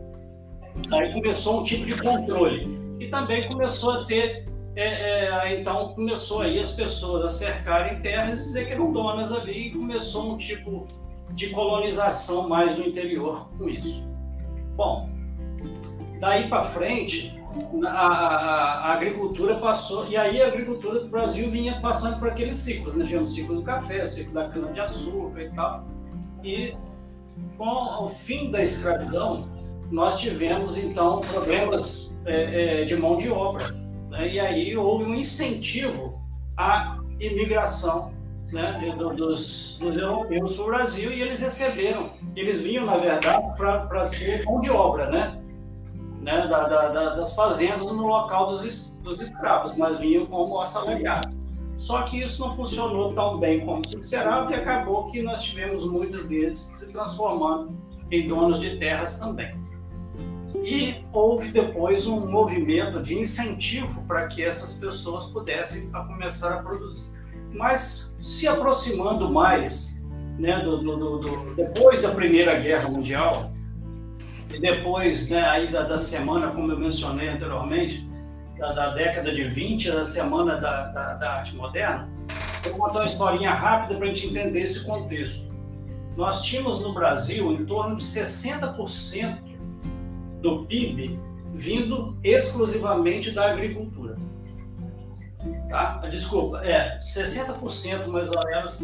aí 0.92 1.12
começou 1.12 1.60
um 1.60 1.64
tipo 1.64 1.84
de 1.86 2.00
controle 2.00 2.96
e 3.00 3.08
também 3.08 3.40
começou 3.50 3.92
a 3.92 4.04
ter 4.04 4.48
é, 4.76 4.84
é, 4.84 5.60
então 5.60 5.94
começou 5.94 6.42
aí 6.42 6.58
as 6.58 6.72
pessoas 6.72 7.24
a 7.24 7.28
cercarem 7.28 7.98
terras 8.00 8.38
e 8.38 8.42
dizer 8.42 8.66
que 8.66 8.72
eram 8.72 8.92
donas 8.92 9.32
ali 9.32 9.66
e 9.66 9.70
começou 9.72 10.32
um 10.32 10.36
tipo 10.36 10.86
de 11.34 11.50
colonização 11.50 12.48
mais 12.48 12.78
no 12.78 12.86
interior 12.86 13.50
com 13.58 13.68
isso. 13.68 14.09
Bom, 14.80 15.10
daí 16.20 16.48
para 16.48 16.62
frente 16.62 17.38
a, 17.84 17.90
a, 17.90 18.88
a, 18.88 18.92
agricultura 18.94 19.54
passou 19.56 20.08
e 20.08 20.16
aí 20.16 20.40
a 20.40 20.46
agricultura 20.46 21.00
do 21.00 21.08
Brasil 21.10 21.50
vinha 21.50 21.78
passando 21.82 22.18
por 22.18 22.28
aqueles 22.28 22.56
ciclos, 22.56 22.94
né? 22.94 23.04
Tinha 23.04 23.20
o 23.20 23.26
ciclo 23.26 23.56
do 23.56 23.62
café, 23.62 24.02
o 24.02 24.06
ciclo 24.06 24.32
da 24.32 24.48
cana 24.48 24.72
de 24.72 24.80
açúcar 24.80 25.42
e 25.42 25.50
tal. 25.50 25.84
E 26.42 26.74
com 27.58 28.04
o 28.04 28.08
fim 28.08 28.50
da 28.50 28.62
escravidão 28.62 29.50
nós 29.90 30.18
tivemos 30.18 30.78
então 30.78 31.20
problemas 31.20 32.18
é, 32.24 32.80
é, 32.80 32.84
de 32.86 32.96
mão 32.96 33.18
de 33.18 33.28
obra 33.28 33.66
né? 34.08 34.30
E 34.30 34.40
aí 34.40 34.74
houve 34.74 35.04
um 35.04 35.14
incentivo 35.14 36.18
à 36.56 36.98
imigração 37.20 38.14
né, 38.52 38.94
dos, 38.96 39.78
dos 39.78 39.96
europeus 39.96 40.54
para 40.54 40.64
o 40.64 40.66
Brasil 40.66 41.12
e 41.12 41.22
eles 41.22 41.40
receberam. 41.40 42.10
Eles 42.34 42.60
vinham, 42.60 42.84
na 42.84 42.96
verdade, 42.96 43.56
para 43.56 44.04
ser 44.04 44.44
mão 44.44 44.60
de 44.60 44.70
obra, 44.70 45.10
né? 45.10 45.40
né, 46.20 46.46
da, 46.46 46.66
da, 46.66 47.14
das 47.14 47.34
fazendas 47.34 47.86
no 47.86 48.06
local 48.06 48.50
dos, 48.50 48.94
dos 49.02 49.20
escravos, 49.20 49.76
mas 49.76 49.98
vinham 49.98 50.26
como 50.26 50.60
assalariados. 50.60 51.36
Só 51.76 52.02
que 52.02 52.20
isso 52.20 52.40
não 52.42 52.54
funcionou 52.54 53.14
tão 53.14 53.38
bem 53.38 53.64
como 53.64 53.86
se 53.86 53.96
esperava 53.96 54.50
e 54.52 54.54
acabou 54.54 55.10
que 55.10 55.22
nós 55.22 55.42
tivemos 55.42 55.84
muitos 55.84 56.24
deles 56.24 56.56
se 56.56 56.92
transformando 56.92 57.74
em 58.10 58.28
donos 58.28 58.60
de 58.60 58.76
terras 58.76 59.18
também. 59.18 59.58
E 60.62 61.02
houve 61.10 61.50
depois 61.50 62.06
um 62.06 62.26
movimento 62.26 63.00
de 63.00 63.18
incentivo 63.18 64.04
para 64.06 64.26
que 64.26 64.44
essas 64.44 64.74
pessoas 64.74 65.26
pudessem 65.26 65.88
a 65.94 66.00
começar 66.00 66.58
a 66.58 66.62
produzir. 66.62 67.10
Mas 67.54 68.09
se 68.20 68.46
aproximando 68.46 69.30
mais, 69.30 70.00
né, 70.38 70.58
do, 70.60 70.78
do, 70.78 71.18
do, 71.18 71.54
depois 71.54 72.00
da 72.02 72.10
Primeira 72.10 72.58
Guerra 72.58 72.88
Mundial, 72.90 73.52
e 74.52 74.58
depois 74.58 75.28
né, 75.28 75.42
aí 75.42 75.70
da, 75.70 75.82
da 75.82 75.98
semana, 75.98 76.48
como 76.48 76.72
eu 76.72 76.78
mencionei 76.78 77.28
anteriormente, 77.28 78.08
da, 78.58 78.72
da, 78.72 78.90
década 78.90 79.32
de 79.32 79.44
20, 79.44 79.90
da 79.90 80.04
semana 80.04 80.56
da, 80.56 80.86
da, 80.88 81.14
da 81.14 81.32
arte 81.34 81.54
moderna, 81.54 82.08
vou 82.64 82.72
contar 82.74 83.00
uma 83.00 83.04
historinha 83.06 83.52
rápida 83.52 83.94
para 83.96 84.04
a 84.08 84.12
gente 84.12 84.26
entender 84.26 84.60
esse 84.60 84.84
contexto. 84.84 85.50
Nós 86.16 86.42
tínhamos 86.42 86.80
no 86.80 86.92
Brasil 86.92 87.52
em 87.52 87.64
torno 87.64 87.96
de 87.96 88.04
60% 88.04 89.38
do 90.42 90.64
PIB 90.66 91.18
vindo 91.54 92.16
exclusivamente 92.22 93.30
da 93.30 93.50
agricultura. 93.50 94.16
Tá? 95.70 96.00
Desculpa, 96.08 96.58
é 96.64 96.98
60% 96.98 98.08
mais 98.08 98.28
ou 98.28 98.44
menos 98.44 98.80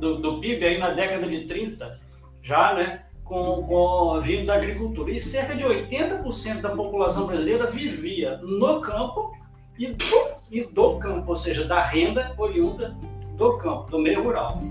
do, 0.00 0.16
do 0.16 0.40
PIB 0.40 0.64
aí 0.64 0.78
na 0.78 0.90
década 0.90 1.28
de 1.28 1.44
30, 1.44 2.00
já, 2.42 2.74
né? 2.74 3.04
com, 3.24 3.62
com 3.62 4.20
vindo 4.20 4.46
da 4.46 4.54
agricultura. 4.54 5.10
E 5.10 5.18
cerca 5.18 5.54
de 5.54 5.64
80% 5.64 6.60
da 6.60 6.70
população 6.70 7.26
brasileira 7.26 7.66
vivia 7.66 8.38
no 8.38 8.80
campo 8.80 9.36
e 9.78 9.88
do, 9.88 10.04
e 10.50 10.64
do 10.64 10.98
campo, 10.98 11.30
ou 11.30 11.34
seja, 11.34 11.64
da 11.64 11.80
renda 11.80 12.34
oriunda 12.38 12.96
do 13.36 13.56
campo, 13.56 13.90
do 13.90 13.98
meio 13.98 14.22
rural. 14.22 14.62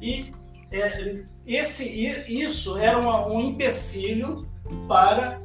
E 0.00 0.32
é, 0.72 1.22
esse, 1.46 2.24
isso 2.26 2.78
era 2.78 2.98
uma, 2.98 3.26
um 3.26 3.40
empecilho 3.40 4.48
para 4.88 5.40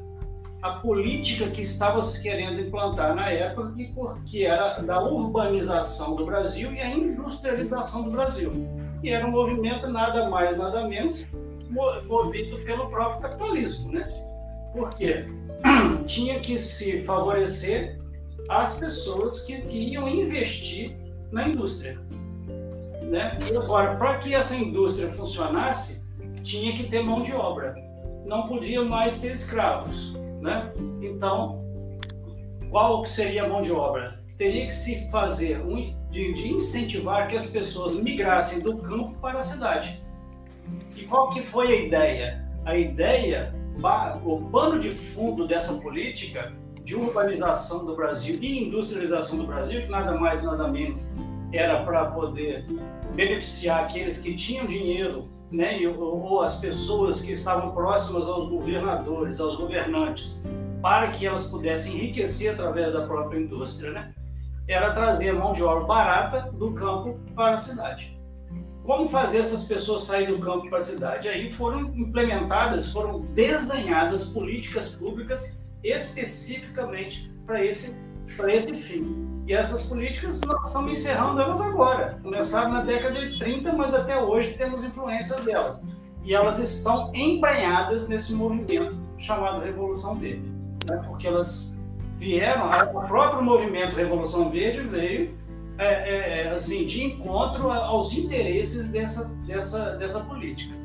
a 0.61 0.71
política 0.71 1.49
que 1.49 1.61
estava 1.61 2.01
se 2.01 2.21
querendo 2.21 2.59
implantar 2.59 3.15
na 3.15 3.29
época, 3.29 3.73
porque 3.95 4.43
era 4.43 4.79
da 4.79 5.01
urbanização 5.01 6.15
do 6.15 6.25
Brasil 6.25 6.73
e 6.73 6.81
a 6.81 6.89
industrialização 6.89 8.03
do 8.03 8.11
Brasil. 8.11 8.51
E 9.01 9.09
era 9.09 9.25
um 9.25 9.31
movimento 9.31 9.87
nada 9.87 10.29
mais, 10.29 10.57
nada 10.57 10.87
menos 10.87 11.27
movido 12.07 12.59
pelo 12.65 12.89
próprio 12.89 13.21
capitalismo, 13.21 13.91
né? 13.91 14.07
Porque 14.73 15.25
tinha 16.05 16.39
que 16.39 16.57
se 16.57 17.01
favorecer 17.01 17.99
as 18.49 18.79
pessoas 18.79 19.41
que, 19.41 19.61
que 19.61 19.77
iam 19.77 20.09
investir 20.09 20.97
na 21.31 21.47
indústria, 21.47 21.99
né? 23.03 23.37
E 23.49 23.55
agora, 23.55 23.95
para 23.95 24.17
que 24.17 24.33
essa 24.33 24.55
indústria 24.55 25.07
funcionasse, 25.09 26.05
tinha 26.41 26.75
que 26.75 26.83
ter 26.83 27.03
mão 27.03 27.21
de 27.21 27.33
obra. 27.33 27.75
Não 28.25 28.47
podia 28.47 28.83
mais 28.83 29.19
ter 29.19 29.31
escravos, 29.31 30.15
né? 30.41 30.71
Então, 31.01 31.63
qual 32.69 33.03
seria 33.05 33.43
a 33.43 33.49
mão 33.49 33.61
de 33.61 33.71
obra? 33.71 34.19
Teria 34.37 34.65
que 34.65 34.73
se 34.73 35.09
fazer 35.09 35.61
um, 35.61 35.75
de, 36.09 36.33
de 36.33 36.47
incentivar 36.53 37.27
que 37.27 37.35
as 37.35 37.47
pessoas 37.47 37.97
migrassem 37.97 38.61
do 38.61 38.77
campo 38.77 39.19
para 39.19 39.39
a 39.39 39.43
cidade 39.43 40.01
qual 41.09 41.29
que 41.29 41.41
foi 41.41 41.67
a 41.67 41.75
ideia? 41.75 42.45
A 42.63 42.77
ideia, 42.77 43.53
o 44.23 44.41
pano 44.51 44.79
de 44.79 44.89
fundo 44.89 45.47
dessa 45.47 45.73
política 45.81 46.53
de 46.83 46.95
urbanização 46.95 47.85
do 47.85 47.95
Brasil 47.95 48.37
e 48.41 48.65
industrialização 48.65 49.37
do 49.37 49.47
Brasil, 49.47 49.81
que 49.81 49.89
nada 49.89 50.13
mais 50.17 50.43
nada 50.43 50.67
menos 50.67 51.11
era 51.51 51.83
para 51.83 52.05
poder 52.05 52.65
beneficiar 53.15 53.83
aqueles 53.83 54.21
que 54.21 54.33
tinham 54.35 54.67
dinheiro, 54.67 55.27
né, 55.51 55.79
ou 55.87 56.41
as 56.41 56.57
pessoas 56.57 57.21
que 57.21 57.31
estavam 57.31 57.71
próximas 57.71 58.27
aos 58.27 58.49
governadores, 58.49 59.39
aos 59.39 59.55
governantes, 59.55 60.43
para 60.81 61.09
que 61.09 61.25
elas 61.25 61.45
pudessem 61.45 61.95
enriquecer 61.95 62.53
através 62.53 62.93
da 62.93 63.05
própria 63.05 63.39
indústria, 63.39 63.91
né, 63.91 64.13
era 64.67 64.91
trazer 64.91 65.33
mão 65.33 65.51
de 65.51 65.63
obra 65.63 65.85
barata 65.85 66.51
do 66.51 66.71
campo 66.73 67.19
para 67.35 67.55
a 67.55 67.57
cidade 67.57 68.19
como 68.89 69.07
fazer 69.07 69.37
essas 69.37 69.65
pessoas 69.65 70.01
saírem 70.05 70.35
do 70.35 70.41
campo 70.41 70.67
para 70.67 70.79
a 70.79 70.81
cidade? 70.81 71.27
Aí 71.29 71.47
foram 71.47 71.93
implementadas, 71.95 72.91
foram 72.91 73.21
desenhadas 73.35 74.33
políticas 74.33 74.95
públicas 74.95 75.61
especificamente 75.83 77.31
para 77.45 77.63
esse, 77.63 77.95
esse 78.47 78.73
fim. 78.73 79.28
E 79.49 79.53
essas 79.53 79.87
políticas 79.87 80.41
nós 80.41 80.67
estamos 80.67 80.91
encerrando 80.91 81.41
elas 81.41 81.59
agora. 81.59 82.19
Começaram 82.21 82.69
na 82.69 82.81
década 82.81 83.19
de 83.19 83.39
30, 83.39 83.73
mas 83.73 83.95
até 83.95 84.15
hoje 84.21 84.53
temos 84.53 84.83
influência 84.83 85.41
delas. 85.41 85.83
E 86.23 86.35
elas 86.35 86.59
estão 86.59 87.11
embranhadas 87.15 88.07
nesse 88.07 88.31
movimento 88.31 88.95
chamado 89.17 89.59
Revolução 89.61 90.13
Verde. 90.13 90.47
Né? 90.87 91.01
Porque 91.07 91.27
elas 91.27 91.75
vieram, 92.11 92.69
o 92.93 93.07
próprio 93.07 93.41
movimento 93.41 93.95
Revolução 93.95 94.51
Verde 94.51 94.81
veio 94.81 95.35
é, 95.79 95.87
é, 95.87 96.41
é, 96.43 96.51
assim, 96.51 96.85
de 96.85 97.03
encontro 97.05 97.71
aos 97.71 98.13
interesses 98.13 98.91
dessa, 98.91 99.33
dessa, 99.47 99.95
dessa 99.95 100.19
política. 100.19 100.75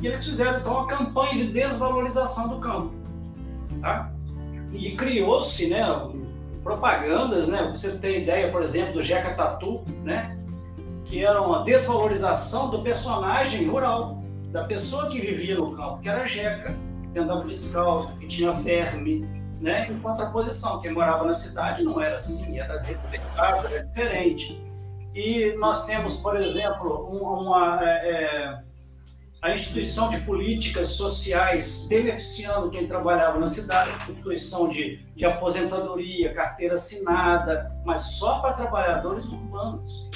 E 0.00 0.08
eles 0.08 0.24
fizeram, 0.24 0.58
então, 0.58 0.72
uma 0.72 0.88
campanha 0.88 1.34
de 1.34 1.52
desvalorização 1.52 2.48
do 2.48 2.58
campo. 2.58 2.92
Tá? 3.80 4.12
E 4.72 4.96
criou-se 4.96 5.68
né, 5.68 5.84
propagandas, 6.62 7.48
né? 7.48 7.70
você 7.74 7.96
tem 7.98 8.22
ideia, 8.22 8.50
por 8.50 8.62
exemplo, 8.62 8.94
do 8.94 9.02
Jeca 9.02 9.34
Tatu, 9.34 9.82
né? 10.02 10.38
que 11.04 11.24
era 11.24 11.40
uma 11.40 11.64
desvalorização 11.64 12.70
do 12.70 12.82
personagem 12.82 13.66
rural, 13.66 14.22
da 14.50 14.64
pessoa 14.64 15.08
que 15.08 15.20
vivia 15.20 15.56
no 15.56 15.74
campo, 15.74 16.00
que 16.00 16.08
era 16.08 16.26
Jeca, 16.26 16.76
que 17.12 17.18
andava 17.18 17.44
descalço, 17.44 18.16
que 18.18 18.26
tinha 18.26 18.52
verme, 18.52 19.20
né? 19.60 19.86
em 19.90 19.98
contraposição. 19.98 20.80
Quem 20.80 20.92
morava 20.92 21.24
na 21.24 21.32
cidade 21.32 21.82
não 21.82 22.00
era 22.00 22.16
assim, 22.16 22.58
era 22.58 22.80
respeitado, 22.80 23.66
era 23.68 23.84
diferente. 23.86 24.62
E 25.14 25.54
nós 25.58 25.84
temos, 25.86 26.18
por 26.18 26.36
exemplo, 26.36 27.08
uma, 27.10 27.40
uma 27.40 27.80
é, 27.82 28.10
é, 28.10 28.58
a 29.40 29.52
instituição 29.52 30.08
de 30.08 30.18
políticas 30.22 30.88
sociais 30.88 31.86
beneficiando 31.88 32.70
quem 32.70 32.86
trabalhava 32.86 33.38
na 33.38 33.46
cidade, 33.46 33.90
instituição 34.10 34.68
de, 34.68 35.04
de 35.14 35.24
aposentadoria, 35.24 36.34
carteira 36.34 36.74
assinada, 36.74 37.70
mas 37.84 38.18
só 38.18 38.40
para 38.40 38.52
trabalhadores 38.52 39.26
urbanos. 39.26 40.10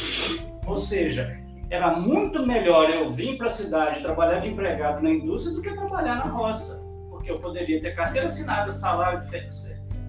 Ou 0.67 0.77
seja, 0.77 1.41
era 1.71 1.97
muito 1.97 2.45
melhor 2.45 2.91
eu 2.91 3.09
vir 3.09 3.39
para 3.39 3.47
a 3.47 3.51
cidade 3.51 4.01
trabalhar 4.01 4.41
de 4.41 4.51
empregado 4.51 5.03
na 5.03 5.11
indústria 5.11 5.55
do 5.55 5.63
que 5.63 5.73
trabalhar 5.73 6.17
na 6.17 6.25
roça 6.25 6.83
porque 7.23 7.31
eu 7.31 7.39
poderia 7.39 7.81
ter 7.81 7.95
carteira 7.95 8.25
assinada, 8.25 8.69
salário 8.73 9.21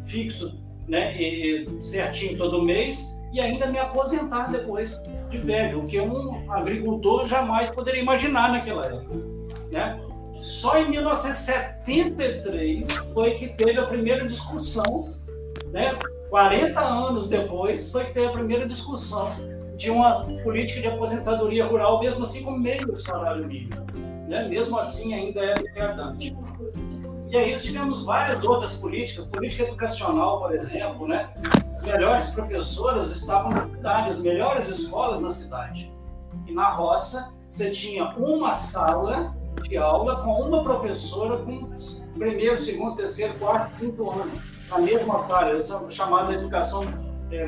fixo, 0.03 0.59
né, 0.87 1.15
e, 1.21 1.67
certinho 1.79 2.35
todo 2.35 2.63
mês, 2.63 3.21
e 3.33 3.41
ainda 3.41 3.65
me 3.65 3.79
aposentar 3.79 4.51
depois 4.51 5.03
de 5.29 5.39
velho, 5.39 5.79
o 5.79 5.87
que 5.87 5.99
um 5.99 6.51
agricultor 6.51 7.25
jamais 7.25 7.71
poderia 7.71 8.01
imaginar 8.01 8.51
naquela 8.51 8.85
época. 8.85 9.15
Né? 9.71 9.99
Só 10.39 10.77
em 10.77 10.91
1973 10.91 12.99
foi 13.13 13.31
que 13.31 13.47
teve 13.49 13.79
a 13.79 13.87
primeira 13.87 14.27
discussão, 14.27 15.05
né? 15.71 15.95
40 16.29 16.79
anos 16.79 17.27
depois, 17.27 17.91
foi 17.91 18.05
que 18.05 18.13
teve 18.13 18.27
a 18.27 18.31
primeira 18.31 18.67
discussão 18.67 19.31
de 19.75 19.89
uma 19.89 20.23
política 20.43 20.81
de 20.81 20.87
aposentadoria 20.87 21.65
rural, 21.65 21.99
mesmo 21.99 22.21
assim 22.23 22.43
com 22.43 22.51
meio 22.51 22.95
salário 22.95 23.47
mínimo. 23.47 23.83
Né? 24.27 24.47
Mesmo 24.47 24.77
assim, 24.77 25.13
ainda 25.13 25.43
é 25.43 25.53
degradante. 25.53 26.35
E 27.33 27.35
aí 27.35 27.49
nós 27.49 27.63
tivemos 27.63 28.03
várias 28.03 28.43
outras 28.43 28.75
políticas, 28.75 29.25
política 29.25 29.63
educacional, 29.63 30.39
por 30.39 30.53
exemplo, 30.53 31.07
né? 31.07 31.33
As 31.75 31.81
melhores 31.81 32.27
professoras 32.29 33.09
estavam 33.15 33.49
na 33.49 33.65
cidade, 33.65 34.09
as 34.09 34.19
melhores 34.19 34.67
escolas 34.67 35.19
na 35.19 35.31
cidade. 35.31 35.91
E 36.45 36.53
na 36.53 36.69
roça, 36.69 37.33
você 37.49 37.71
tinha 37.71 38.05
uma 38.17 38.53
sala 38.53 39.35
de 39.63 39.75
aula 39.77 40.21
com 40.23 40.43
uma 40.43 40.63
professora 40.63 41.37
com 41.37 41.71
primeiro, 42.19 42.55
segundo, 42.55 42.97
terceiro, 42.97 43.33
quarto, 43.39 43.77
quinto 43.77 44.11
ano, 44.11 44.39
na 44.69 44.77
mesma 44.77 45.17
sala, 45.17 45.59
chamada 45.89 46.35
educação 46.35 46.83
é, 47.31 47.47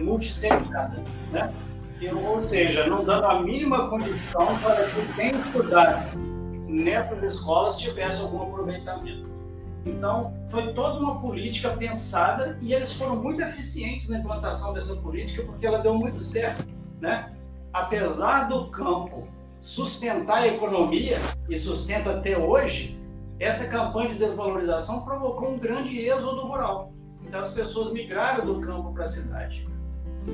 né? 1.31 1.53
Ou 2.27 2.41
seja, 2.41 2.87
não 2.87 3.03
dando 3.03 3.25
a 3.27 3.39
mínima 3.39 3.87
condição 3.87 4.47
para 4.63 4.83
que 4.89 5.13
quem 5.13 5.35
estudasse 5.37 6.17
nessas 6.17 7.21
escolas 7.21 7.77
tivesse 7.77 8.23
algum 8.23 8.41
aproveitamento. 8.41 9.34
Então, 9.85 10.33
foi 10.47 10.73
toda 10.73 10.99
uma 10.99 11.21
política 11.21 11.69
pensada 11.69 12.57
e 12.59 12.73
eles 12.73 12.93
foram 12.93 13.15
muito 13.15 13.41
eficientes 13.41 14.09
na 14.09 14.17
implantação 14.17 14.73
dessa 14.73 14.95
política 14.95 15.43
porque 15.43 15.65
ela 15.65 15.77
deu 15.77 15.93
muito 15.93 16.19
certo, 16.19 16.65
né? 16.99 17.31
Apesar 17.71 18.49
do 18.49 18.69
campo 18.71 19.27
sustentar 19.61 20.43
a 20.43 20.47
economia 20.47 21.17
e 21.47 21.55
sustenta 21.55 22.11
até 22.11 22.37
hoje, 22.37 22.99
essa 23.39 23.67
campanha 23.67 24.09
de 24.09 24.15
desvalorização 24.15 25.03
provocou 25.03 25.49
um 25.49 25.57
grande 25.59 25.99
êxodo 25.99 26.41
rural. 26.47 26.91
Então 27.23 27.39
as 27.39 27.51
pessoas 27.51 27.91
migraram 27.91 28.45
do 28.45 28.59
campo 28.59 28.91
para 28.91 29.03
a 29.03 29.07
cidade. 29.07 29.67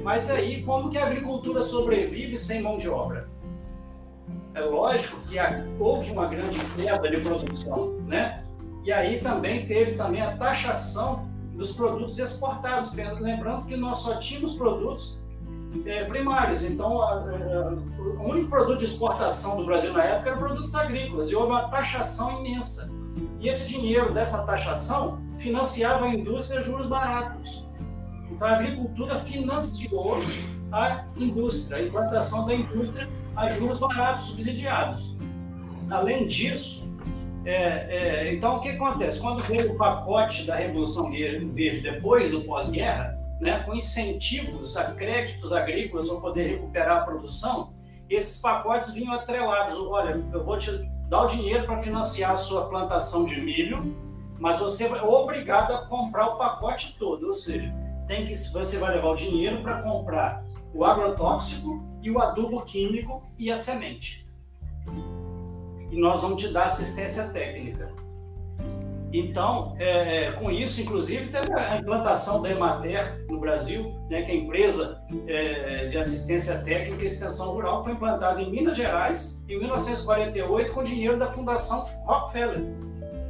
Mas 0.03 0.29
aí, 0.29 0.63
como 0.63 0.89
que 0.89 0.97
a 0.97 1.05
agricultura 1.07 1.61
sobrevive 1.61 2.37
sem 2.37 2.61
mão 2.61 2.77
de 2.77 2.87
obra? 2.87 3.29
É 4.53 4.61
lógico 4.61 5.19
que 5.21 5.37
houve 5.79 6.11
uma 6.11 6.27
grande 6.27 6.59
queda 6.75 7.09
de 7.09 7.17
produção, 7.17 7.95
né? 8.07 8.43
E 8.83 8.91
aí 8.91 9.19
também 9.19 9.65
teve 9.65 9.93
também 9.93 10.21
a 10.21 10.35
taxação 10.35 11.29
dos 11.53 11.71
produtos 11.71 12.17
exportados, 12.17 12.93
lembrando 12.93 13.65
que 13.65 13.75
nós 13.75 13.99
só 13.99 14.17
tínhamos 14.17 14.53
produtos 14.53 15.19
é, 15.85 16.03
primários. 16.05 16.63
Então, 16.63 17.01
a, 17.01 17.13
a, 17.13 17.73
o 18.19 18.29
único 18.29 18.49
produto 18.49 18.79
de 18.79 18.85
exportação 18.85 19.57
do 19.57 19.65
Brasil 19.65 19.93
na 19.93 20.03
época 20.03 20.29
era 20.31 20.37
produtos 20.37 20.73
agrícolas 20.75 21.29
e 21.29 21.35
houve 21.35 21.51
uma 21.51 21.69
taxação 21.69 22.39
imensa. 22.39 22.91
E 23.39 23.47
esse 23.47 23.67
dinheiro 23.67 24.13
dessa 24.13 24.45
taxação 24.45 25.21
financiava 25.35 26.05
a 26.05 26.09
indústria 26.13 26.59
a 26.59 26.61
juros 26.61 26.87
baratos. 26.87 27.67
Então, 28.31 28.47
a 28.47 28.55
agricultura 28.55 29.15
financiou 29.17 30.17
a 30.71 31.03
indústria, 31.17 31.77
a 31.77 31.81
implantação 31.83 32.45
da 32.45 32.55
indústria 32.55 33.09
a 33.35 33.47
juros 33.47 33.77
baratos, 33.77 34.25
subsidiados. 34.25 35.15
Além 35.89 36.25
disso, 36.25 36.80
é, 37.43 37.53
é, 37.53 38.33
então 38.33 38.57
o 38.57 38.59
que 38.59 38.69
acontece? 38.69 39.19
Quando 39.19 39.43
veio 39.43 39.73
o 39.73 39.77
pacote 39.77 40.45
da 40.45 40.55
Revolução 40.55 41.09
Verde 41.09 41.81
depois 41.81 42.29
do 42.29 42.41
pós-guerra, 42.43 43.17
né, 43.39 43.63
com 43.65 43.73
incentivos 43.73 44.77
a 44.77 44.91
créditos 44.91 45.51
agrícolas 45.51 46.07
para 46.07 46.19
poder 46.19 46.47
recuperar 46.51 46.97
a 46.97 47.01
produção, 47.01 47.69
esses 48.07 48.39
pacotes 48.39 48.93
vinham 48.93 49.13
atrelados. 49.13 49.75
Olha, 49.75 50.23
eu 50.31 50.43
vou 50.43 50.57
te 50.57 50.71
dar 51.09 51.23
o 51.23 51.27
dinheiro 51.27 51.65
para 51.65 51.77
financiar 51.77 52.31
a 52.31 52.37
sua 52.37 52.67
plantação 52.67 53.25
de 53.25 53.41
milho, 53.41 53.95
mas 54.39 54.59
você 54.59 54.85
é 54.85 55.01
obrigado 55.01 55.73
a 55.73 55.87
comprar 55.87 56.27
o 56.27 56.37
pacote 56.37 56.95
todo, 56.99 57.27
ou 57.27 57.33
seja, 57.33 57.73
tem 58.07 58.25
que 58.25 58.35
você 58.35 58.77
vai 58.77 58.95
levar 58.95 59.09
o 59.09 59.15
dinheiro 59.15 59.61
para 59.61 59.81
comprar 59.81 60.45
o 60.73 60.85
agrotóxico 60.85 61.81
e 62.01 62.11
o 62.11 62.19
adubo 62.19 62.61
químico 62.61 63.23
e 63.37 63.51
a 63.51 63.55
semente. 63.55 64.27
E 65.91 65.99
nós 65.99 66.21
vamos 66.21 66.41
te 66.41 66.47
dar 66.47 66.65
assistência 66.65 67.25
técnica. 67.25 67.91
Então, 69.13 69.73
é, 69.77 70.27
é, 70.27 70.31
com 70.31 70.49
isso, 70.49 70.79
inclusive, 70.81 71.27
teve 71.27 71.53
a 71.53 71.75
implantação 71.75 72.41
da 72.41 72.49
Emater 72.49 73.25
no 73.27 73.39
Brasil, 73.39 73.93
né, 74.09 74.21
que 74.21 74.31
é 74.31 74.35
a 74.35 74.37
empresa 74.37 75.01
é, 75.27 75.87
de 75.87 75.97
assistência 75.97 76.59
técnica 76.59 77.03
e 77.03 77.07
extensão 77.07 77.51
rural, 77.51 77.83
foi 77.83 77.91
implantada 77.91 78.41
em 78.41 78.49
Minas 78.49 78.77
Gerais 78.77 79.43
em 79.49 79.59
1948 79.59 80.73
com 80.73 80.81
dinheiro 80.81 81.19
da 81.19 81.27
Fundação 81.27 81.81
Rockefeller, 82.05 82.63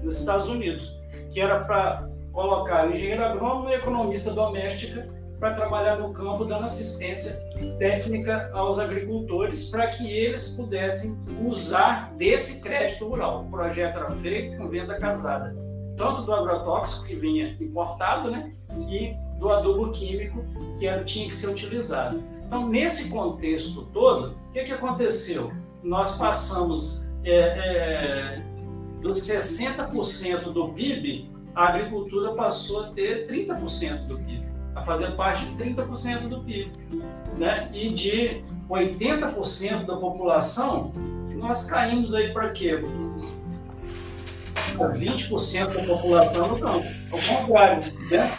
nos 0.03 0.19
Estados 0.19 0.47
Unidos, 0.47 1.01
que 1.33 1.41
era 1.41 1.63
para 1.63 2.07
colocar 2.31 2.87
o 2.87 2.91
engenheiro 2.91 3.23
agrônomo 3.23 3.69
e 3.69 3.73
economista 3.73 4.31
doméstica 4.31 5.09
para 5.41 5.55
trabalhar 5.55 5.97
no 5.97 6.13
campo, 6.13 6.45
dando 6.45 6.63
assistência 6.63 7.33
técnica 7.79 8.49
aos 8.53 8.79
agricultores 8.79 9.69
para 9.69 9.87
que 9.87 10.09
eles 10.09 10.49
pudessem 10.49 11.17
usar 11.43 12.13
desse 12.15 12.61
crédito 12.61 13.07
rural. 13.07 13.45
O 13.45 13.49
projeto 13.49 13.97
era 13.97 14.11
feito 14.11 14.55
com 14.55 14.69
venda 14.69 14.97
casada 14.97 15.53
tanto 15.97 16.23
do 16.23 16.33
agrotóxico 16.33 17.05
que 17.05 17.15
vinha 17.15 17.55
importado, 17.59 18.31
né, 18.31 18.51
e 18.89 19.13
do 19.37 19.51
adubo 19.51 19.91
químico 19.91 20.43
que 20.79 20.87
era, 20.87 21.03
tinha 21.03 21.27
que 21.27 21.35
ser 21.35 21.49
utilizado. 21.49 22.23
Então, 22.47 22.67
nesse 22.67 23.09
contexto 23.09 23.83
todo, 23.93 24.31
o 24.31 24.51
que, 24.51 24.63
que 24.63 24.71
aconteceu? 24.71 25.51
Nós 25.83 26.17
passamos 26.17 27.07
é, 27.23 27.33
é, 27.33 28.41
dos 29.01 29.19
60% 29.21 30.51
do 30.51 30.69
PIB, 30.69 31.29
a 31.55 31.67
agricultura 31.67 32.33
passou 32.33 32.85
a 32.85 32.87
ter 32.87 33.27
30% 33.27 34.07
do 34.07 34.17
PIB, 34.17 34.45
a 34.75 34.83
fazer 34.83 35.11
parte 35.11 35.45
de 35.45 35.63
30% 35.63 36.27
do 36.27 36.41
PIB. 36.41 36.71
Né? 37.37 37.69
E 37.73 37.91
de 37.91 38.43
80% 38.69 39.85
da 39.85 39.95
população, 39.97 40.93
nós 41.35 41.69
caímos 41.69 42.13
aí 42.13 42.31
para 42.31 42.49
quê? 42.51 42.79
20% 44.77 45.73
da 45.73 45.83
população 45.83 46.47
no 46.47 46.59
campo. 46.59 46.87
Ao 47.11 47.19
contrário, 47.19 47.83
né? 48.09 48.37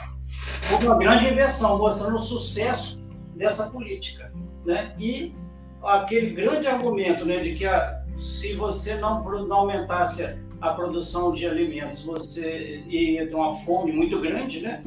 Houve 0.73 0.87
uma 0.87 0.97
grande 0.97 1.27
inversão, 1.27 1.77
mostrando 1.77 2.17
o 2.17 2.21
sucesso 2.21 3.03
dessa 3.35 3.71
política. 3.71 4.33
Né? 4.65 4.95
E 4.99 5.35
aquele 5.83 6.31
grande 6.31 6.67
argumento 6.69 7.25
né, 7.25 7.41
de 7.41 7.53
que 7.53 7.67
a, 7.67 8.03
se 8.17 8.55
você 8.55 8.95
não, 8.95 9.23
não 9.47 9.57
aumentasse 9.57 10.39
a 10.61 10.71
produção 10.71 11.33
de 11.33 11.47
alimentos, 11.47 12.05
você 12.05 12.85
ia 12.87 13.29
ter 13.29 13.35
uma 13.35 13.51
fome 13.51 13.93
muito 13.93 14.21
grande, 14.21 14.61
né? 14.61 14.81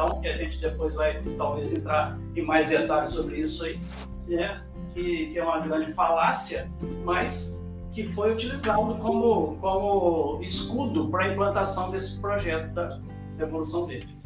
Então, 0.00 0.20
que 0.20 0.28
a 0.28 0.36
gente 0.36 0.60
depois 0.60 0.94
vai 0.94 1.20
talvez 1.36 1.72
entrar 1.72 2.16
em 2.36 2.42
mais 2.42 2.68
detalhes 2.68 3.08
sobre 3.08 3.40
isso 3.40 3.64
aí, 3.64 3.80
né? 4.28 4.62
Que, 4.94 5.26
que 5.26 5.36
é 5.36 5.42
uma 5.42 5.58
grande 5.58 5.92
falácia, 5.92 6.70
mas 7.04 7.66
que 7.90 8.04
foi 8.04 8.32
utilizado 8.32 8.94
como, 8.94 9.56
como 9.60 10.38
escudo 10.40 11.08
para 11.08 11.24
a 11.24 11.32
implantação 11.32 11.90
desse 11.90 12.20
projeto 12.20 12.72
da 12.74 13.00
Revolução 13.38 13.86
Verde. 13.86 14.16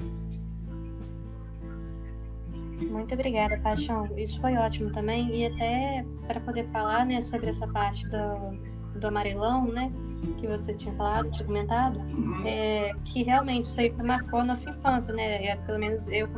Muito 2.91 3.15
obrigada, 3.15 3.59
Paixão. 3.61 4.07
Isso 4.15 4.39
foi 4.43 4.55
ótimo 4.59 4.93
também. 4.93 5.35
E 5.35 5.47
até 5.47 6.05
para 6.27 6.39
poder 6.41 6.69
falar 6.71 7.07
né, 7.07 7.23
sobre 7.23 7.49
essa 7.49 7.67
parte 7.67 8.07
do, 8.11 8.99
do 9.01 9.07
amarelão, 9.07 9.73
né? 9.73 9.91
Que 10.39 10.47
você 10.47 10.75
tinha 10.75 10.95
falado, 10.95 11.31
tinha 11.31 11.47
comentado, 11.47 11.99
uhum. 11.99 12.47
é, 12.47 12.93
que 13.05 13.23
realmente 13.23 13.65
isso 13.65 13.81
aí 13.81 13.91
marcou 14.03 14.41
a 14.41 14.45
nossa 14.45 14.71
infância, 14.71 15.13
né? 15.13 15.45
É, 15.45 15.57
pelo 15.57 15.79
menos 15.79 16.07
eu, 16.09 16.29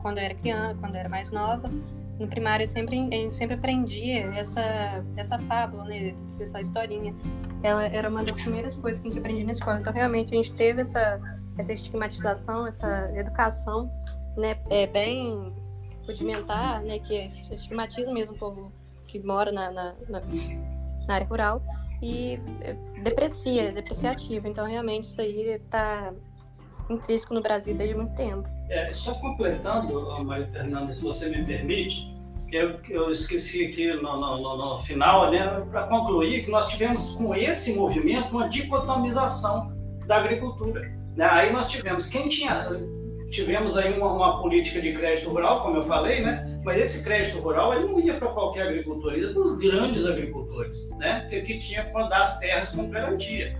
quando 0.00 0.18
eu 0.18 0.24
era 0.24 0.34
criança, 0.34 0.76
quando 0.80 0.94
eu 0.94 1.00
era 1.00 1.08
mais 1.08 1.32
nova, 1.32 1.70
no 2.18 2.28
primário 2.28 2.62
eu 2.62 2.68
sempre, 2.68 2.96
gente 2.96 3.34
sempre 3.34 3.54
aprendia 3.56 4.26
essa, 4.36 5.04
essa 5.16 5.38
fábula, 5.40 5.84
né, 5.84 6.14
essa 6.40 6.60
historinha. 6.60 7.14
Ela 7.62 7.84
era 7.86 8.08
uma 8.08 8.22
das 8.22 8.34
primeiras 8.36 8.76
coisas 8.76 9.00
que 9.00 9.08
a 9.08 9.10
gente 9.10 9.20
aprendia 9.20 9.44
na 9.44 9.52
escola. 9.52 9.80
Então, 9.80 9.92
realmente, 9.92 10.32
a 10.32 10.36
gente 10.36 10.52
teve 10.52 10.82
essa, 10.82 11.20
essa 11.58 11.72
estigmatização, 11.72 12.66
essa 12.66 13.10
educação, 13.16 13.90
né, 14.36 14.56
é, 14.70 14.86
bem 14.86 15.52
rudimentar, 16.06 16.82
né, 16.82 16.98
que 16.98 17.14
estigmatiza 17.50 18.12
mesmo 18.12 18.34
o 18.34 18.38
povo 18.38 18.72
que 19.06 19.18
mora 19.20 19.50
na, 19.50 19.70
na, 19.70 19.94
na, 20.08 20.20
na 21.06 21.14
área 21.14 21.26
rural 21.26 21.62
e 22.02 22.40
é, 22.60 22.74
deprecia, 23.02 23.72
depreciativo. 23.72 24.46
Então, 24.46 24.66
realmente, 24.66 25.04
isso 25.04 25.20
aí 25.20 25.48
está 25.50 26.12
intrínseco 26.90 27.34
no 27.34 27.42
Brasil 27.42 27.74
desde 27.74 27.94
muito 27.94 28.14
tempo. 28.14 28.48
É, 28.68 28.92
só 28.92 29.14
completando, 29.14 30.24
Maria 30.24 30.46
Fernanda, 30.48 30.92
se 30.92 31.02
você 31.02 31.28
me 31.30 31.44
permite, 31.44 32.14
eu, 32.52 32.78
eu 32.88 33.10
esqueci 33.10 33.66
aqui 33.66 33.92
no, 33.94 34.20
no, 34.20 34.56
no 34.56 34.78
final, 34.78 35.30
né, 35.30 35.60
para 35.70 35.86
concluir, 35.86 36.44
que 36.44 36.50
nós 36.50 36.68
tivemos 36.68 37.14
com 37.14 37.34
esse 37.34 37.74
movimento 37.74 38.30
uma 38.30 38.48
dicotomização 38.48 39.76
da 40.06 40.16
agricultura. 40.16 40.80
Né? 41.16 41.24
Aí 41.24 41.52
nós 41.52 41.70
tivemos 41.70 42.06
quem 42.06 42.28
tinha 42.28 42.54
tivemos 43.34 43.76
aí 43.76 43.98
uma, 43.98 44.12
uma, 44.12 44.40
política 44.40 44.80
de 44.80 44.92
crédito 44.92 45.28
rural, 45.28 45.60
como 45.60 45.76
eu 45.76 45.82
falei, 45.82 46.22
né? 46.22 46.60
Mas 46.64 46.80
esse 46.80 47.04
crédito 47.04 47.38
rural 47.40 47.74
ele 47.74 47.86
não 47.86 48.00
ia 48.00 48.14
para 48.14 48.28
qualquer 48.28 48.68
agricultor, 48.68 49.18
ia 49.18 49.32
para 49.32 49.42
os 49.42 49.58
grandes 49.58 50.06
agricultores, 50.06 50.88
né? 50.98 51.26
Que, 51.28 51.42
que 51.42 51.58
tinha 51.58 51.84
que 51.84 51.92
dar 51.92 52.22
as 52.22 52.38
terras 52.38 52.70
com 52.70 52.88
garantia. 52.88 53.56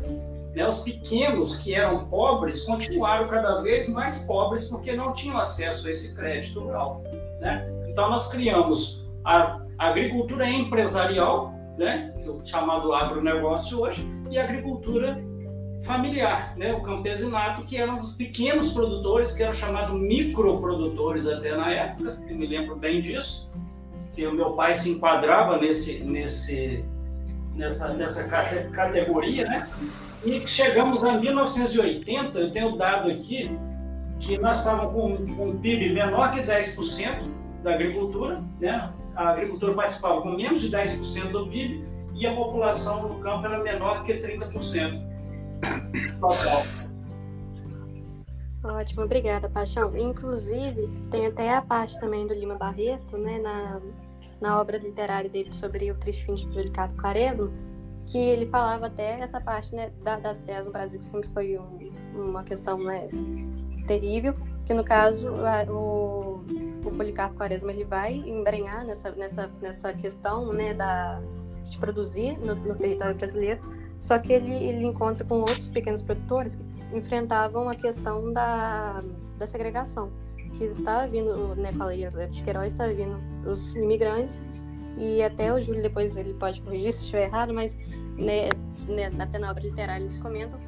Né? 0.54 0.66
Os 0.66 0.80
pequenos 0.80 1.56
que 1.56 1.74
eram 1.74 2.04
pobres 2.04 2.62
continuaram 2.62 3.26
cada 3.26 3.60
vez 3.60 3.88
mais 3.88 4.18
pobres 4.26 4.66
porque 4.66 4.92
não 4.92 5.12
tinham 5.12 5.36
acesso 5.36 5.88
a 5.88 5.90
esse 5.90 6.14
crédito 6.14 6.60
rural. 6.60 7.02
Né? 7.40 7.68
Então, 7.88 8.08
nós 8.08 8.28
criamos 8.28 9.10
a 9.24 9.60
agricultura 9.76 10.48
empresarial, 10.48 11.52
né? 11.76 12.14
É 12.24 12.30
o 12.30 12.44
chamado 12.44 12.94
agronegócio 12.94 13.80
hoje, 13.80 14.08
e 14.30 14.38
a 14.38 14.44
agricultura 14.44 15.20
familiar, 15.84 16.56
né? 16.56 16.72
o 16.72 16.80
campesinato, 16.80 17.62
que 17.62 17.76
eram 17.76 17.98
os 17.98 18.14
pequenos 18.14 18.72
produtores, 18.72 19.32
que 19.32 19.42
eram 19.42 19.52
chamados 19.52 20.00
microprodutores 20.00 21.26
até 21.26 21.54
na 21.54 21.70
época, 21.70 22.18
eu 22.26 22.36
me 22.36 22.46
lembro 22.46 22.74
bem 22.74 23.00
disso, 23.00 23.52
que 24.14 24.26
o 24.26 24.32
meu 24.32 24.52
pai 24.52 24.74
se 24.74 24.90
enquadrava 24.90 25.58
nesse, 25.58 26.02
nesse, 26.04 26.84
nessa, 27.54 27.92
nessa 27.94 28.28
categoria, 28.72 29.44
né? 29.44 29.70
E 30.24 30.46
chegamos 30.48 31.04
a 31.04 31.18
1980, 31.18 32.38
eu 32.38 32.50
tenho 32.50 32.76
dado 32.76 33.10
aqui 33.10 33.50
que 34.18 34.38
nós 34.38 34.58
estávamos 34.58 34.94
com, 34.94 35.44
um 35.44 35.58
PIB 35.58 35.92
menor 35.92 36.32
que 36.32 36.40
10% 36.40 37.30
da 37.62 37.74
agricultura, 37.74 38.42
né? 38.58 38.90
a 39.14 39.28
agricultura 39.28 39.74
participava 39.74 40.22
com 40.22 40.30
menos 40.30 40.62
de 40.62 40.70
10% 40.70 41.30
do 41.30 41.46
PIB 41.46 41.84
e 42.14 42.26
a 42.26 42.34
população 42.34 43.08
no 43.08 43.20
campo 43.20 43.44
era 43.46 43.58
menor 43.62 44.02
que 44.02 44.14
30% 44.14 45.02
total. 45.02 45.13
Ótimo, 48.64 49.04
obrigada, 49.04 49.48
Paixão. 49.48 49.94
Inclusive, 49.96 50.88
tem 51.10 51.26
até 51.26 51.54
a 51.54 51.60
parte 51.60 52.00
também 52.00 52.26
do 52.26 52.32
Lima 52.32 52.54
Barreto, 52.54 53.18
né, 53.18 53.38
na, 53.38 53.80
na 54.40 54.60
obra 54.60 54.78
literária 54.78 55.28
dele 55.28 55.52
sobre 55.52 55.90
o 55.90 55.94
triste 55.96 56.24
fim 56.24 56.34
de 56.34 56.48
Policarpo 56.48 56.96
Quaresma, 56.96 57.50
que 58.06 58.18
ele 58.18 58.46
falava 58.46 58.86
até 58.86 59.20
essa 59.20 59.40
parte 59.40 59.74
né, 59.74 59.90
das 60.02 60.38
terras 60.38 60.66
no 60.66 60.72
Brasil, 60.72 60.98
que 60.98 61.06
sempre 61.06 61.28
foi 61.30 61.58
um, 61.58 61.78
uma 62.14 62.42
questão 62.42 62.78
né, 62.78 63.08
terrível, 63.86 64.34
que 64.64 64.72
no 64.72 64.82
caso 64.82 65.28
o, 65.70 66.42
o 66.86 66.90
Policarpo 66.90 67.36
Quaresma 67.36 67.70
ele 67.70 67.84
vai 67.84 68.14
embrenhar 68.14 68.84
nessa, 68.84 69.10
nessa, 69.12 69.50
nessa 69.60 69.92
questão 69.92 70.52
né, 70.54 70.72
da, 70.72 71.20
de 71.68 71.78
produzir 71.78 72.38
no, 72.38 72.54
no 72.54 72.74
território 72.76 73.14
brasileiro, 73.14 73.60
só 73.98 74.18
que 74.18 74.32
ele, 74.32 74.52
ele 74.52 74.86
encontra 74.86 75.24
com 75.24 75.36
outros 75.36 75.68
pequenos 75.68 76.02
produtores 76.02 76.56
que 76.56 76.96
enfrentavam 76.96 77.68
a 77.68 77.74
questão 77.74 78.32
da, 78.32 79.02
da 79.38 79.46
segregação, 79.46 80.10
que 80.56 80.64
estava 80.64 81.06
vindo, 81.06 81.54
né, 81.56 81.72
com 81.72 81.82
a 81.82 81.86
lei 81.86 82.06
de 82.30 82.44
Queiroz, 82.44 82.72
estava 82.72 82.92
vindo 82.92 83.18
os 83.46 83.74
imigrantes. 83.74 84.42
E 84.96 85.22
até 85.22 85.52
o 85.52 85.60
Júlio 85.60 85.82
depois 85.82 86.16
ele 86.16 86.34
pode 86.34 86.60
corrigir 86.62 86.92
se 86.92 87.00
estiver 87.00 87.24
errado, 87.24 87.52
mas 87.52 87.76
né, 88.16 88.48
né, 88.88 89.10
até 89.18 89.38
na 89.38 89.50
obra 89.50 89.62
literária 89.62 90.04
eles 90.04 90.20
comentam 90.20 90.60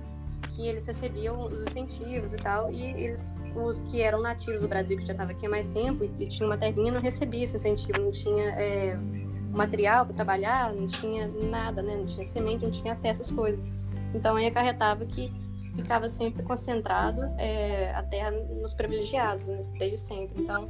que 0.49 0.67
eles 0.67 0.87
recebiam 0.87 1.39
os 1.39 1.67
incentivos 1.67 2.33
e 2.33 2.39
tal, 2.39 2.73
e 2.73 3.05
eles, 3.05 3.35
os 3.55 3.83
que 3.85 4.01
eram 4.01 4.21
nativos 4.21 4.63
do 4.63 4.69
Brasil, 4.69 4.97
que 4.97 5.05
já 5.05 5.13
estava 5.13 5.33
aqui 5.33 5.47
há 5.47 5.51
mais 5.51 5.67
tempo 5.67 6.03
e, 6.03 6.25
e 6.25 6.29
tinha 6.29 6.47
uma 6.47 6.57
terrinha, 6.57 6.93
não 6.93 7.01
recebia 7.01 7.45
esse 7.45 7.57
incentivo, 7.57 8.01
não 8.01 8.11
tinha 8.11 8.51
é, 8.51 8.99
material 9.57 10.05
para 10.05 10.15
trabalhar, 10.15 10.73
não 10.73 10.87
tinha 10.87 11.29
nada, 11.29 11.83
né, 11.83 11.97
não 11.97 12.07
tinha 12.07 12.25
semente, 12.25 12.65
não 12.65 12.71
tinha 12.71 12.93
acesso 12.93 13.23
às 13.23 13.31
coisas. 13.31 13.73
Então 14.15 14.37
aí 14.37 14.47
acarretava 14.47 15.05
que 15.05 15.33
ficava 15.75 16.09
sempre 16.09 16.43
concentrado 16.43 17.23
é, 17.39 17.93
a 17.95 18.03
terra 18.03 18.31
nos 18.31 18.73
privilegiados, 18.75 19.47
né, 19.47 19.61
desde 19.79 19.99
sempre. 19.99 20.43
Então, 20.43 20.69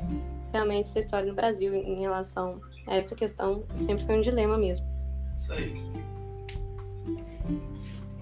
realmente, 0.53 0.87
essa 0.87 0.99
história 0.99 1.29
no 1.29 1.35
Brasil 1.35 1.75
em 1.75 2.01
relação 2.01 2.61
essa 2.87 3.15
questão 3.15 3.65
sempre 3.75 4.05
foi 4.07 4.19
um 4.19 4.21
dilema 4.21 4.57
mesmo. 4.57 4.87
Isso 5.35 5.53
aí. 5.53 5.83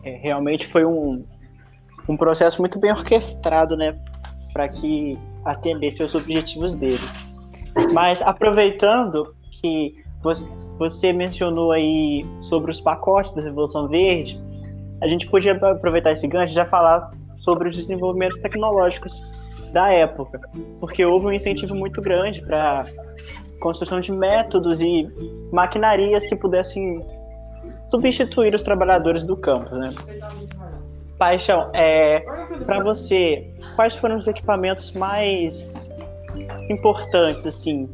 É, 0.03 0.17
realmente 0.17 0.67
foi 0.67 0.85
um, 0.85 1.25
um 2.09 2.17
processo 2.17 2.61
muito 2.61 2.79
bem 2.79 2.91
orquestrado, 2.91 3.77
né, 3.77 3.99
para 4.53 4.69
que 4.69 5.19
atendesse 5.45 6.03
aos 6.03 6.15
objetivos 6.15 6.75
deles. 6.75 7.17
Mas 7.93 8.23
aproveitando 8.23 9.35
que 9.51 10.04
você 10.79 11.13
mencionou 11.13 11.73
aí 11.73 12.25
sobre 12.41 12.71
os 12.71 12.81
pacotes 12.81 13.35
da 13.35 13.43
Revolução 13.43 13.89
Verde, 13.89 14.41
a 15.01 15.07
gente 15.07 15.29
podia 15.29 15.53
aproveitar 15.53 16.13
esse 16.13 16.27
gancho 16.27 16.53
e 16.53 16.55
já 16.55 16.65
falar 16.65 17.11
sobre 17.35 17.69
os 17.69 17.77
desenvolvimentos 17.77 18.41
tecnológicos 18.41 19.31
da 19.73 19.93
época, 19.93 20.41
porque 20.81 21.05
houve 21.05 21.27
um 21.27 21.33
incentivo 21.33 21.75
muito 21.75 22.01
grande 22.01 22.41
para 22.41 22.85
construção 23.61 24.01
de 24.01 24.13
métodos 24.13 24.81
e 24.81 25.09
maquinarias 25.53 26.27
que 26.27 26.37
pudessem 26.37 27.05
substituir 27.91 28.55
os 28.55 28.63
trabalhadores 28.63 29.25
do 29.25 29.37
campo, 29.37 29.75
né? 29.75 29.93
Paixão, 31.19 31.71
é, 31.73 32.21
para 32.67 32.83
você, 32.83 33.53
quais 33.77 33.95
foram 33.95 34.17
os 34.17 34.27
equipamentos 34.27 34.93
mais 34.93 35.91
importantes, 36.71 37.47
assim, 37.47 37.89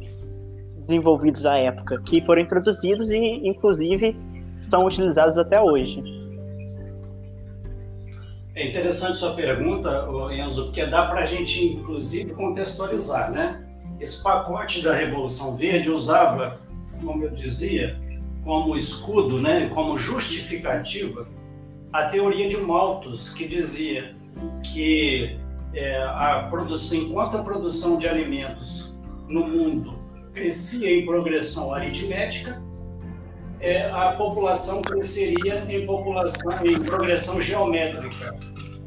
desenvolvidos 0.91 1.45
à 1.45 1.57
época, 1.57 2.01
que 2.01 2.21
foram 2.21 2.41
introduzidos 2.41 3.11
e, 3.11 3.17
inclusive, 3.47 4.15
são 4.69 4.81
utilizados 4.85 5.37
até 5.37 5.59
hoje? 5.59 6.03
É 8.53 8.67
interessante 8.67 9.17
sua 9.17 9.33
pergunta, 9.33 10.07
Enzo, 10.33 10.65
porque 10.65 10.85
dá 10.85 11.05
para 11.05 11.21
a 11.21 11.25
gente, 11.25 11.65
inclusive, 11.65 12.33
contextualizar, 12.33 13.31
né? 13.31 13.65
Esse 13.99 14.21
pacote 14.21 14.83
da 14.83 14.93
Revolução 14.93 15.55
Verde 15.55 15.89
usava, 15.89 16.59
como 17.01 17.23
eu 17.23 17.29
dizia, 17.29 17.97
como 18.43 18.75
escudo, 18.75 19.39
né, 19.39 19.69
como 19.69 19.97
justificativa, 19.97 21.27
a 21.93 22.05
teoria 22.05 22.47
de 22.47 22.57
Malthus, 22.57 23.29
que 23.29 23.47
dizia 23.47 24.15
que 24.73 25.37
é, 25.73 26.01
a 26.03 26.47
produção, 26.49 26.97
enquanto 26.97 27.37
a 27.37 27.43
produção 27.43 27.97
de 27.97 28.07
alimentos 28.07 28.95
no 29.27 29.47
mundo 29.47 30.00
crescia 30.33 30.91
em 30.91 31.05
progressão 31.05 31.73
aritmética, 31.73 32.61
é, 33.59 33.89
a 33.91 34.13
população 34.13 34.81
cresceria 34.81 35.63
em 35.69 35.85
população 35.85 36.51
em 36.65 36.79
progressão 36.79 37.39
geométrica, 37.39 38.35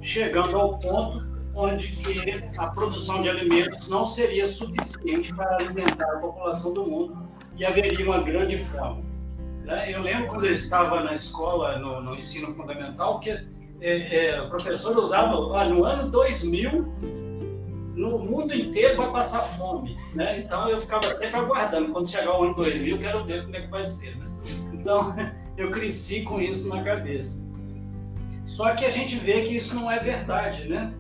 chegando 0.01 0.57
ao 0.57 0.79
ponto 0.79 1.25
onde 1.55 1.89
que 1.89 2.43
a 2.59 2.67
produção 2.69 3.21
de 3.21 3.29
alimentos 3.29 3.89
não 3.89 4.05
seria 4.05 4.47
suficiente 4.47 5.33
para 5.33 5.57
alimentar 5.57 6.17
a 6.17 6.19
população 6.19 6.75
do 6.75 6.85
mundo 6.85 7.29
e 7.57 7.65
haveria 7.65 8.05
uma 8.05 8.21
grande 8.21 8.59
fome. 8.59 9.05
Né? 9.65 9.95
Eu 9.95 10.03
lembro 10.03 10.27
quando 10.27 10.47
eu 10.47 10.53
estava 10.53 11.01
na 11.03 11.15
escola, 11.15 11.79
no, 11.79 12.03
no 12.03 12.17
ensino 12.17 12.49
fundamental, 12.49 13.21
que 13.21 13.31
é, 13.31 13.47
é, 13.81 14.43
o 14.43 14.49
professor 14.49 14.97
usava, 14.97 15.57
ah, 15.57 15.65
no 15.69 15.85
ano 15.85 16.11
2000, 16.11 16.93
no 18.11 18.19
mundo 18.19 18.55
inteiro 18.55 18.97
vai 18.97 19.11
passar 19.11 19.41
fome. 19.41 19.99
Né? 20.15 20.41
Então 20.41 20.69
eu 20.69 20.81
ficava 20.81 21.09
sempre 21.09 21.37
aguardando, 21.37 21.93
quando 21.93 22.09
chegar 22.09 22.39
o 22.39 22.45
ano 22.45 22.55
2000, 22.55 22.99
quero 22.99 23.25
ver 23.25 23.45
como 23.45 23.57
é 23.57 23.61
que 23.61 23.69
vai 23.69 23.85
ser. 23.85 24.17
Né? 24.17 24.27
Então 24.73 25.15
eu 25.57 25.71
cresci 25.71 26.23
com 26.23 26.41
isso 26.41 26.69
na 26.69 26.83
cabeça. 26.83 27.45
Só 28.45 28.75
que 28.75 28.85
a 28.85 28.91
gente 28.91 29.17
vê 29.17 29.43
que 29.43 29.57
isso 29.57 29.75
não 29.75 29.91
é 29.91 29.99
verdade, 29.99 30.69
né? 30.69 30.93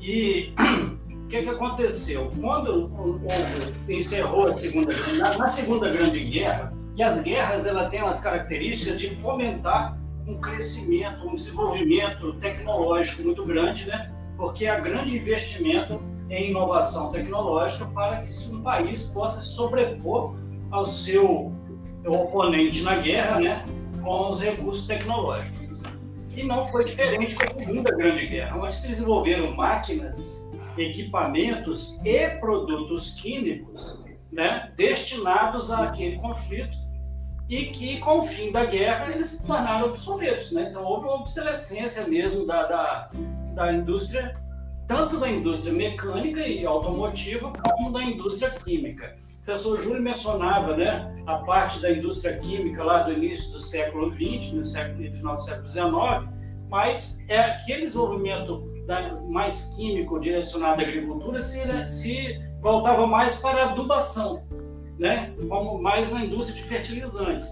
E 0.00 0.52
o 1.24 1.26
que, 1.28 1.42
que 1.42 1.48
aconteceu? 1.48 2.30
Quando 2.40 2.86
o, 2.86 3.16
o, 3.16 3.92
encerrou 3.92 4.48
a 4.48 4.52
Segunda 4.52 4.94
na, 5.16 5.38
na 5.38 5.48
Segunda 5.48 5.88
Grande 5.88 6.20
Guerra, 6.20 6.74
e 6.96 7.02
as 7.02 7.22
guerras 7.22 7.66
ela 7.66 7.86
têm 7.86 8.00
as 8.00 8.20
características 8.20 9.00
de 9.00 9.08
fomentar 9.08 9.98
um 10.26 10.38
crescimento, 10.38 11.26
um 11.26 11.34
desenvolvimento 11.34 12.34
tecnológico 12.34 13.22
muito 13.22 13.44
grande, 13.44 13.86
né? 13.86 14.12
Porque 14.36 14.66
há 14.66 14.78
grande 14.78 15.16
investimento 15.16 16.00
em 16.30 16.50
inovação 16.50 17.10
tecnológica 17.10 17.84
para 17.86 18.18
que 18.18 18.54
um 18.54 18.62
país 18.62 19.02
possa 19.10 19.40
sobrepor 19.40 20.36
ao 20.70 20.84
seu 20.84 21.52
oponente 22.06 22.82
na 22.82 22.96
guerra, 22.96 23.40
né? 23.40 23.64
Com 24.02 24.28
os 24.28 24.40
recursos 24.40 24.86
tecnológicos. 24.86 25.60
E 26.34 26.44
não 26.44 26.62
foi 26.62 26.84
diferente 26.84 27.34
com 27.34 27.42
a 27.42 27.62
Segunda 27.62 27.90
Grande 27.90 28.26
Guerra, 28.26 28.56
onde 28.56 28.72
se 28.72 28.88
desenvolveram 28.88 29.54
máquinas, 29.56 30.50
equipamentos 30.78 32.00
e 32.04 32.28
produtos 32.38 33.20
químicos 33.20 34.04
né, 34.32 34.72
destinados 34.76 35.70
àquele 35.72 36.16
conflito 36.18 36.78
e 37.48 37.66
que, 37.66 37.98
com 37.98 38.20
o 38.20 38.22
fim 38.22 38.52
da 38.52 38.64
guerra, 38.64 39.10
eles 39.10 39.26
se 39.26 39.46
tornaram 39.46 39.88
obsoletos. 39.88 40.52
Né? 40.52 40.68
Então, 40.70 40.84
houve 40.84 41.06
uma 41.06 41.16
obsolescência 41.16 42.06
mesmo 42.06 42.46
da, 42.46 42.62
da, 42.62 43.10
da 43.54 43.72
indústria, 43.72 44.40
tanto 44.90 45.20
da 45.20 45.30
indústria 45.30 45.72
mecânica 45.72 46.40
e 46.40 46.66
automotiva, 46.66 47.52
como 47.62 47.92
da 47.92 48.02
indústria 48.02 48.50
química. 48.50 49.16
O 49.40 49.44
professor 49.44 49.80
Júlio 49.80 50.02
mencionava 50.02 50.76
né, 50.76 51.14
a 51.28 51.36
parte 51.36 51.80
da 51.80 51.92
indústria 51.92 52.36
química 52.38 52.82
lá 52.82 53.04
do 53.04 53.12
início 53.12 53.52
do 53.52 53.60
século 53.60 54.10
XX, 54.10 54.52
no, 54.52 54.64
século, 54.64 55.06
no 55.06 55.12
final 55.12 55.36
do 55.36 55.42
século 55.42 55.68
XIX, 55.68 55.92
mas 56.68 57.24
é 57.28 57.38
aquele 57.38 57.82
desenvolvimento 57.82 58.68
mais 59.28 59.76
químico 59.76 60.18
direcionado 60.18 60.80
à 60.80 60.84
agricultura 60.84 61.38
se, 61.38 61.86
se 61.86 62.40
voltava 62.60 63.06
mais 63.06 63.40
para 63.40 63.66
a 63.66 63.70
adubação, 63.70 64.42
né, 64.98 65.32
como 65.48 65.80
mais 65.80 66.10
na 66.10 66.24
indústria 66.24 66.60
de 66.60 66.68
fertilizantes. 66.68 67.48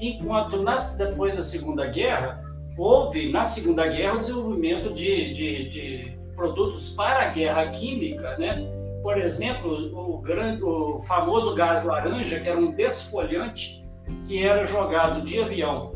Enquanto 0.00 0.60
nas, 0.60 0.96
depois 0.96 1.36
da 1.36 1.42
Segunda 1.42 1.86
Guerra, 1.86 2.42
houve 2.76 3.30
na 3.30 3.44
Segunda 3.44 3.86
Guerra 3.86 4.16
o 4.16 4.18
desenvolvimento 4.18 4.92
de, 4.92 5.32
de, 5.32 5.68
de 5.68 6.19
produtos 6.40 6.88
para 6.88 7.26
a 7.26 7.28
guerra 7.28 7.68
química, 7.68 8.38
né, 8.38 8.66
por 9.02 9.18
exemplo, 9.18 9.74
o, 9.94 10.18
grande, 10.22 10.64
o 10.64 10.98
famoso 11.00 11.54
gás 11.54 11.84
laranja, 11.84 12.40
que 12.40 12.48
era 12.48 12.58
um 12.58 12.72
desfolhante 12.72 13.84
que 14.26 14.42
era 14.42 14.64
jogado 14.64 15.20
de 15.20 15.38
avião 15.38 15.92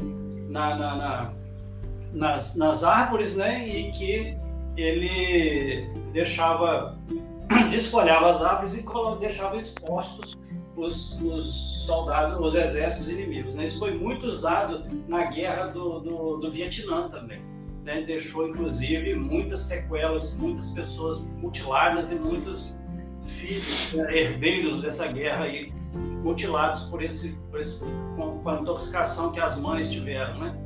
na, 0.50 0.76
na, 0.76 0.96
na, 0.96 1.34
nas, 2.12 2.56
nas 2.56 2.84
árvores, 2.84 3.36
né? 3.36 3.66
E 3.66 3.90
que 3.90 4.36
ele 4.76 5.88
deixava, 6.12 6.98
desfolhava 7.70 8.30
as 8.30 8.42
árvores 8.42 8.74
e 8.74 8.84
deixava 9.18 9.56
expostos 9.56 10.34
os, 10.76 11.18
os 11.22 11.84
soldados, 11.86 12.38
os 12.38 12.54
exércitos 12.54 13.08
inimigos. 13.08 13.54
Né? 13.54 13.64
Isso 13.64 13.78
foi 13.78 13.94
muito 13.94 14.26
usado 14.26 14.84
na 15.08 15.24
guerra 15.26 15.68
do, 15.68 16.00
do, 16.00 16.36
do 16.36 16.50
Vietnã 16.50 17.08
também. 17.08 17.53
Né? 17.84 18.02
Deixou, 18.02 18.48
inclusive, 18.48 19.14
muitas 19.14 19.60
sequelas, 19.60 20.34
muitas 20.36 20.68
pessoas 20.68 21.20
mutiladas 21.20 22.10
e 22.10 22.14
muitos 22.14 22.74
filhos, 23.26 23.92
né, 23.92 24.16
herdeiros 24.16 24.80
dessa 24.80 25.06
guerra 25.06 25.44
aí, 25.44 25.72
mutilados 26.22 26.84
por 26.84 27.02
esse, 27.02 27.34
por 27.50 27.60
esse 27.60 27.80
com, 28.16 28.38
com, 28.42 28.50
a 28.50 28.60
intoxicação 28.60 29.32
que 29.32 29.40
as 29.40 29.58
mães 29.58 29.90
tiveram, 29.90 30.38
né? 30.38 30.58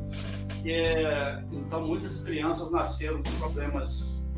Então 1.53 1.87
muitas 1.87 2.25
crianças 2.25 2.71
nasceram 2.73 3.23
com 3.23 3.31
problemas 3.33 4.29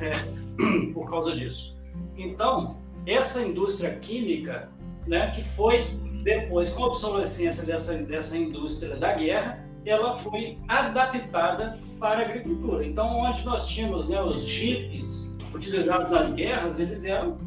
é, 0.00 0.12
por 0.92 1.08
causa 1.08 1.34
disso. 1.34 1.80
Então 2.16 2.76
essa 3.06 3.42
indústria 3.42 3.94
química, 3.96 4.68
né, 5.06 5.30
que 5.30 5.42
foi 5.42 5.96
depois 6.22 6.70
com 6.70 6.84
a 6.84 6.86
obsolescência 6.88 7.64
dessa 7.64 7.94
dessa 7.94 8.36
indústria 8.36 8.96
da 8.96 9.14
guerra, 9.14 9.65
ela 9.88 10.14
foi 10.14 10.58
adaptada 10.66 11.78
para 11.98 12.20
a 12.20 12.22
agricultura. 12.22 12.84
Então, 12.84 13.18
onde 13.20 13.44
nós 13.44 13.68
tínhamos 13.68 14.08
né, 14.08 14.20
os 14.20 14.46
jipes 14.46 15.38
utilizados 15.54 16.10
nas 16.10 16.30
guerras, 16.30 16.80
eles 16.80 17.04
eram 17.04 17.38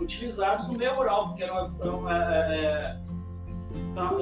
utilizados 0.00 0.66
no 0.68 0.74
meio 0.74 0.94
rural, 0.94 1.28
porque 1.28 1.44
eram, 1.44 1.74
eram, 1.80 2.10
é, 2.10 3.00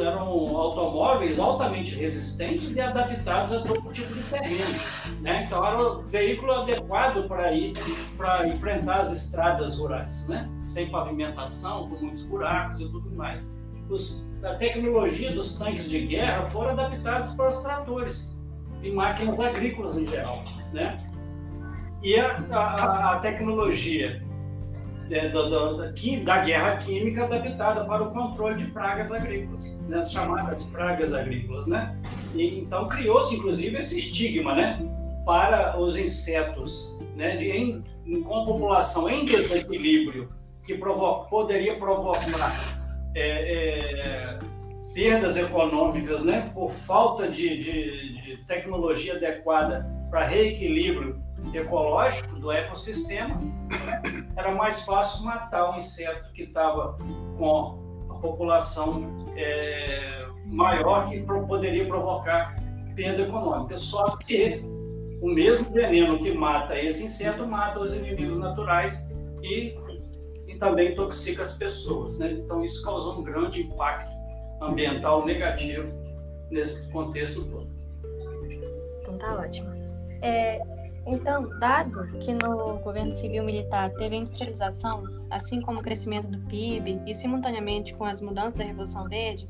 eram 0.00 0.56
automóveis 0.56 1.38
altamente 1.38 1.94
resistentes 1.94 2.74
e 2.74 2.80
adaptados 2.80 3.52
a 3.52 3.60
todo 3.62 3.92
tipo 3.92 4.12
de 4.12 4.22
terreno. 4.24 4.80
Né? 5.20 5.44
Então, 5.44 5.64
era 5.64 5.80
o 5.80 6.02
veículo 6.02 6.52
adequado 6.52 7.26
para 7.28 7.52
ir 7.52 7.74
para 8.16 8.48
enfrentar 8.48 8.98
as 8.98 9.12
estradas 9.12 9.78
rurais, 9.78 10.28
né? 10.28 10.50
sem 10.64 10.90
pavimentação, 10.90 11.88
com 11.88 11.96
muitos 11.96 12.26
buracos 12.26 12.80
e 12.80 12.88
tudo 12.88 13.10
mais. 13.12 13.50
Os, 13.88 14.21
a 14.42 14.54
tecnologia 14.54 15.32
dos 15.32 15.56
tanques 15.56 15.88
de 15.88 16.00
guerra 16.00 16.46
foram 16.46 16.70
adaptados 16.70 17.34
para 17.34 17.48
os 17.48 17.56
tratores 17.58 18.36
e 18.82 18.90
máquinas 18.90 19.38
agrícolas 19.38 19.96
em 19.96 20.04
geral. 20.04 20.42
Né? 20.72 20.98
E 22.02 22.18
a, 22.18 22.36
a, 22.50 23.12
a 23.12 23.18
tecnologia 23.20 24.20
é, 25.10 25.28
da, 25.28 25.48
da, 25.48 25.92
da, 26.24 26.38
guerra 26.40 26.76
química 26.76 27.24
adaptada 27.24 27.84
para 27.84 28.02
o 28.02 28.10
controle 28.10 28.56
de 28.56 28.66
pragas 28.66 29.12
agrícolas, 29.12 29.80
né, 29.88 29.98
as 29.98 30.10
chamadas 30.10 30.64
pragas 30.64 31.12
agrícolas, 31.12 31.66
né? 31.66 31.94
E, 32.34 32.60
então 32.60 32.88
criou-se 32.88 33.36
inclusive 33.36 33.76
esse 33.76 33.98
estigma, 33.98 34.54
né, 34.54 34.80
para 35.26 35.78
os 35.78 35.96
insetos, 35.96 36.98
né, 37.14 37.36
de, 37.36 37.50
em, 37.50 37.84
com 38.22 38.44
população 38.46 39.08
em 39.08 39.26
desequilíbrio 39.26 40.30
que 40.64 40.74
provo 40.74 41.28
poderia 41.28 41.76
provocar 41.76 42.81
é, 43.14 43.92
é, 43.94 44.38
perdas 44.94 45.36
econômicas, 45.36 46.24
né, 46.24 46.44
por 46.52 46.70
falta 46.70 47.28
de, 47.28 47.56
de, 47.58 48.22
de 48.22 48.36
tecnologia 48.44 49.14
adequada 49.14 49.86
para 50.10 50.26
reequilíbrio 50.26 51.20
ecológico 51.54 52.38
do 52.38 52.52
ecossistema, 52.52 53.38
era 54.36 54.52
mais 54.52 54.82
fácil 54.82 55.24
matar 55.24 55.72
o 55.72 55.76
inseto 55.76 56.32
que 56.32 56.42
estava 56.44 56.98
com 57.36 57.78
a 58.10 58.14
população 58.14 59.16
é, 59.36 60.26
maior 60.46 61.08
que 61.08 61.20
poderia 61.22 61.86
provocar 61.86 62.54
perda 62.94 63.22
econômica. 63.22 63.76
Só 63.76 64.16
que 64.16 64.60
o 65.20 65.28
mesmo 65.28 65.70
veneno 65.70 66.18
que 66.18 66.32
mata 66.32 66.78
esse 66.78 67.04
inseto 67.04 67.46
mata 67.46 67.80
os 67.80 67.94
inimigos 67.94 68.38
naturais 68.38 69.10
e 69.42 69.74
também 70.62 70.92
intoxica 70.92 71.42
as 71.42 71.56
pessoas. 71.56 72.18
Né? 72.18 72.32
Então, 72.32 72.64
isso 72.64 72.82
causou 72.82 73.18
um 73.18 73.22
grande 73.22 73.62
impacto 73.62 74.12
ambiental 74.60 75.26
negativo 75.26 75.92
nesse 76.50 76.90
contexto 76.92 77.44
todo. 77.44 77.68
Então, 79.00 79.18
tá 79.18 79.34
ótimo. 79.34 79.68
É, 80.22 80.60
então, 81.04 81.48
dado 81.58 82.06
que 82.20 82.32
no 82.32 82.78
governo 82.78 83.10
civil 83.10 83.42
militar 83.42 83.90
teve 83.90 84.14
industrialização, 84.14 85.02
assim 85.30 85.60
como 85.60 85.80
o 85.80 85.82
crescimento 85.82 86.28
do 86.28 86.38
PIB 86.46 87.00
e 87.06 87.14
simultaneamente 87.14 87.92
com 87.94 88.04
as 88.04 88.20
mudanças 88.20 88.54
da 88.54 88.62
Revolução 88.62 89.08
Verde, 89.08 89.48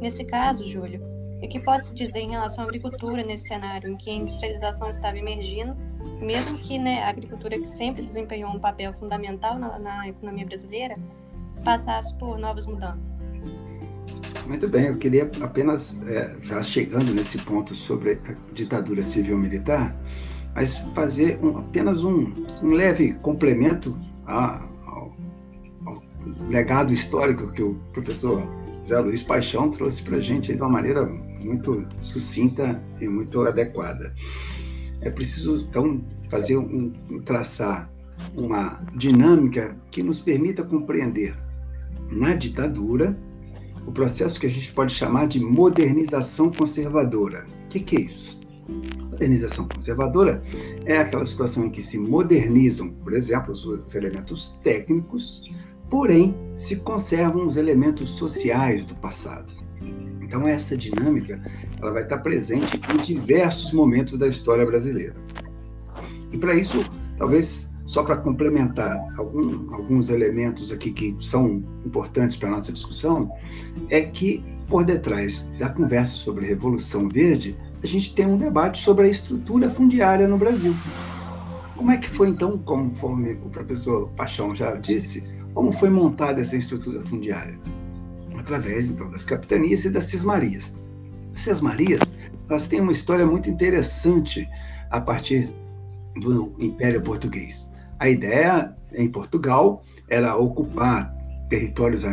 nesse 0.00 0.24
caso, 0.24 0.66
Júlio, 0.66 1.02
o 1.42 1.48
que 1.48 1.62
pode-se 1.62 1.94
dizer 1.94 2.20
em 2.20 2.30
relação 2.30 2.64
à 2.64 2.68
agricultura 2.68 3.22
nesse 3.22 3.48
cenário 3.48 3.90
em 3.90 3.96
que 3.98 4.08
a 4.08 4.14
industrialização 4.14 4.88
estava 4.88 5.18
emergindo, 5.18 5.76
mesmo 6.20 6.58
que 6.58 6.78
né, 6.78 7.02
a 7.02 7.08
agricultura, 7.08 7.58
que 7.58 7.68
sempre 7.68 8.02
desempenhou 8.02 8.50
um 8.50 8.58
papel 8.58 8.92
fundamental 8.92 9.58
na, 9.58 9.78
na 9.78 10.08
economia 10.08 10.46
brasileira, 10.46 10.94
passasse 11.64 12.14
por 12.14 12.38
novas 12.38 12.66
mudanças? 12.66 13.18
Muito 14.46 14.68
bem, 14.68 14.86
eu 14.86 14.96
queria 14.98 15.30
apenas, 15.40 15.98
é, 16.06 16.36
já 16.42 16.62
chegando 16.62 17.14
nesse 17.14 17.38
ponto 17.38 17.74
sobre 17.74 18.12
a 18.12 18.52
ditadura 18.52 19.02
civil-militar, 19.02 19.96
mas 20.54 20.76
fazer 20.94 21.38
um, 21.42 21.58
apenas 21.58 22.04
um, 22.04 22.32
um, 22.62 22.70
leve 22.72 23.14
complemento 23.14 23.98
a, 24.26 24.62
ao, 24.86 25.16
ao, 25.86 26.02
legado 26.48 26.92
histórico 26.92 27.50
que 27.52 27.62
o 27.62 27.74
professor 27.94 28.42
Zé 28.84 28.98
Luiz 28.98 29.22
Paixão 29.22 29.70
trouxe 29.70 30.04
para 30.04 30.18
a 30.18 30.20
gente 30.20 30.54
de 30.54 30.60
uma 30.60 30.70
maneira 30.70 31.06
muito 31.42 31.86
sucinta 32.00 32.80
e 33.00 33.08
muito 33.08 33.40
adequada. 33.42 34.14
É 35.04 35.10
preciso, 35.10 35.66
então, 35.68 36.00
fazer 36.30 36.56
um, 36.56 36.90
traçar 37.24 37.90
uma 38.36 38.80
dinâmica 38.96 39.76
que 39.90 40.02
nos 40.02 40.18
permita 40.18 40.64
compreender 40.64 41.36
na 42.10 42.34
ditadura 42.34 43.16
o 43.86 43.92
processo 43.92 44.40
que 44.40 44.46
a 44.46 44.50
gente 44.50 44.72
pode 44.72 44.92
chamar 44.92 45.26
de 45.26 45.40
modernização 45.40 46.50
conservadora. 46.50 47.46
O 47.64 47.68
que, 47.68 47.80
que 47.80 47.96
é 47.96 48.00
isso? 48.00 48.40
Modernização 49.10 49.68
conservadora 49.68 50.42
é 50.86 50.98
aquela 50.98 51.24
situação 51.24 51.66
em 51.66 51.70
que 51.70 51.82
se 51.82 51.98
modernizam, 51.98 52.88
por 52.88 53.12
exemplo, 53.12 53.52
os 53.52 53.94
elementos 53.94 54.52
técnicos, 54.62 55.42
porém 55.90 56.34
se 56.54 56.76
conservam 56.76 57.46
os 57.46 57.56
elementos 57.56 58.10
sociais 58.10 58.84
do 58.86 58.94
passado. 58.96 59.52
Então 60.34 60.48
essa 60.48 60.76
dinâmica 60.76 61.40
ela 61.80 61.92
vai 61.92 62.02
estar 62.02 62.18
presente 62.18 62.80
em 62.92 62.96
diversos 62.96 63.70
momentos 63.70 64.18
da 64.18 64.26
história 64.26 64.66
brasileira. 64.66 65.14
E 66.32 66.36
para 66.36 66.56
isso, 66.56 66.84
talvez 67.16 67.72
só 67.86 68.02
para 68.02 68.16
complementar 68.16 68.98
algum, 69.16 69.72
alguns 69.72 70.08
elementos 70.08 70.72
aqui 70.72 70.90
que 70.90 71.16
são 71.20 71.62
importantes 71.86 72.36
para 72.36 72.48
a 72.48 72.52
nossa 72.52 72.72
discussão, 72.72 73.30
é 73.88 74.00
que 74.00 74.44
por 74.66 74.84
detrás 74.84 75.50
da 75.56 75.68
conversa 75.68 76.16
sobre 76.16 76.46
a 76.46 76.48
Revolução 76.48 77.08
Verde 77.08 77.56
a 77.80 77.86
gente 77.86 78.12
tem 78.12 78.26
um 78.26 78.36
debate 78.36 78.78
sobre 78.78 79.06
a 79.06 79.10
estrutura 79.10 79.70
fundiária 79.70 80.26
no 80.26 80.36
Brasil. 80.36 80.74
Como 81.76 81.92
é 81.92 81.96
que 81.96 82.10
foi 82.10 82.30
então, 82.30 82.58
conforme 82.58 83.34
o 83.34 83.50
professor 83.50 84.08
Paixão 84.16 84.52
já 84.52 84.74
disse, 84.74 85.22
como 85.54 85.70
foi 85.70 85.90
montada 85.90 86.40
essa 86.40 86.56
estrutura 86.56 87.00
fundiária? 87.02 87.56
Através 88.44 88.90
então 88.90 89.10
das 89.10 89.24
capitanias 89.24 89.86
e 89.86 89.90
das 89.90 90.04
cismarias. 90.04 90.74
As 91.34 91.40
cismarias, 91.40 92.14
elas 92.48 92.68
têm 92.68 92.80
uma 92.80 92.92
história 92.92 93.24
muito 93.24 93.48
interessante 93.48 94.46
a 94.90 95.00
partir 95.00 95.50
do 96.20 96.54
Império 96.58 97.00
Português. 97.00 97.70
A 97.98 98.08
ideia 98.10 98.76
em 98.92 99.08
Portugal 99.08 99.82
era 100.10 100.36
ocupar 100.36 101.10
territórios 101.48 102.04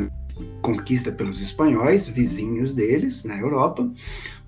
conquista 0.61 1.11
pelos 1.11 1.41
espanhóis, 1.41 2.07
vizinhos 2.07 2.73
deles 2.73 3.25
na 3.25 3.37
Europa, 3.37 3.91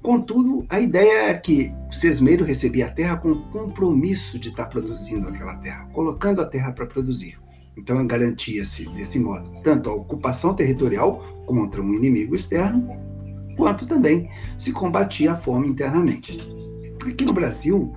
Contudo, 0.03 0.65
a 0.67 0.81
ideia 0.81 1.29
é 1.29 1.33
que 1.33 1.73
o 1.87 1.93
Sesmeiro 1.93 2.43
recebia 2.43 2.87
a 2.87 2.91
terra 2.91 3.15
com 3.15 3.31
o 3.31 3.41
compromisso 3.43 4.37
de 4.37 4.49
estar 4.49 4.65
produzindo 4.65 5.29
aquela 5.29 5.55
terra, 5.55 5.87
colocando 5.93 6.41
a 6.41 6.45
terra 6.45 6.73
para 6.73 6.85
produzir. 6.85 7.39
Então, 7.77 8.05
garantia-se, 8.05 8.87
desse 8.89 9.19
modo, 9.19 9.49
tanto 9.61 9.89
a 9.89 9.95
ocupação 9.95 10.53
territorial 10.53 11.23
contra 11.45 11.81
um 11.81 11.93
inimigo 11.93 12.35
externo, 12.35 12.87
quanto 13.57 13.87
também 13.87 14.29
se 14.57 14.71
combatia 14.71 15.33
a 15.33 15.35
fome 15.35 15.67
internamente. 15.67 16.39
Aqui 17.05 17.25
no 17.25 17.33
Brasil, 17.33 17.93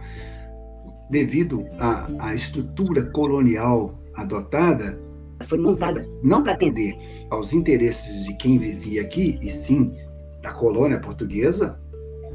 devido 1.11 1.65
à, 1.79 2.09
à 2.19 2.35
estrutura 2.35 3.03
colonial 3.11 3.99
adotada, 4.15 4.99
foi 5.45 5.59
montada 5.59 6.07
não 6.23 6.43
para 6.43 6.53
atender 6.53 6.97
aos 7.31 7.53
interesses 7.53 8.25
de 8.25 8.35
quem 8.37 8.59
vivia 8.59 9.03
aqui, 9.03 9.39
e 9.43 9.51
sim 9.51 9.95
da 10.43 10.53
colônia 10.53 10.99
portuguesa, 10.99 11.79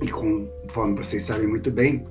e 0.01 0.07
conforme 0.07 0.95
vocês 0.95 1.23
sabem 1.23 1.47
muito 1.47 1.71
bem, 1.71 2.05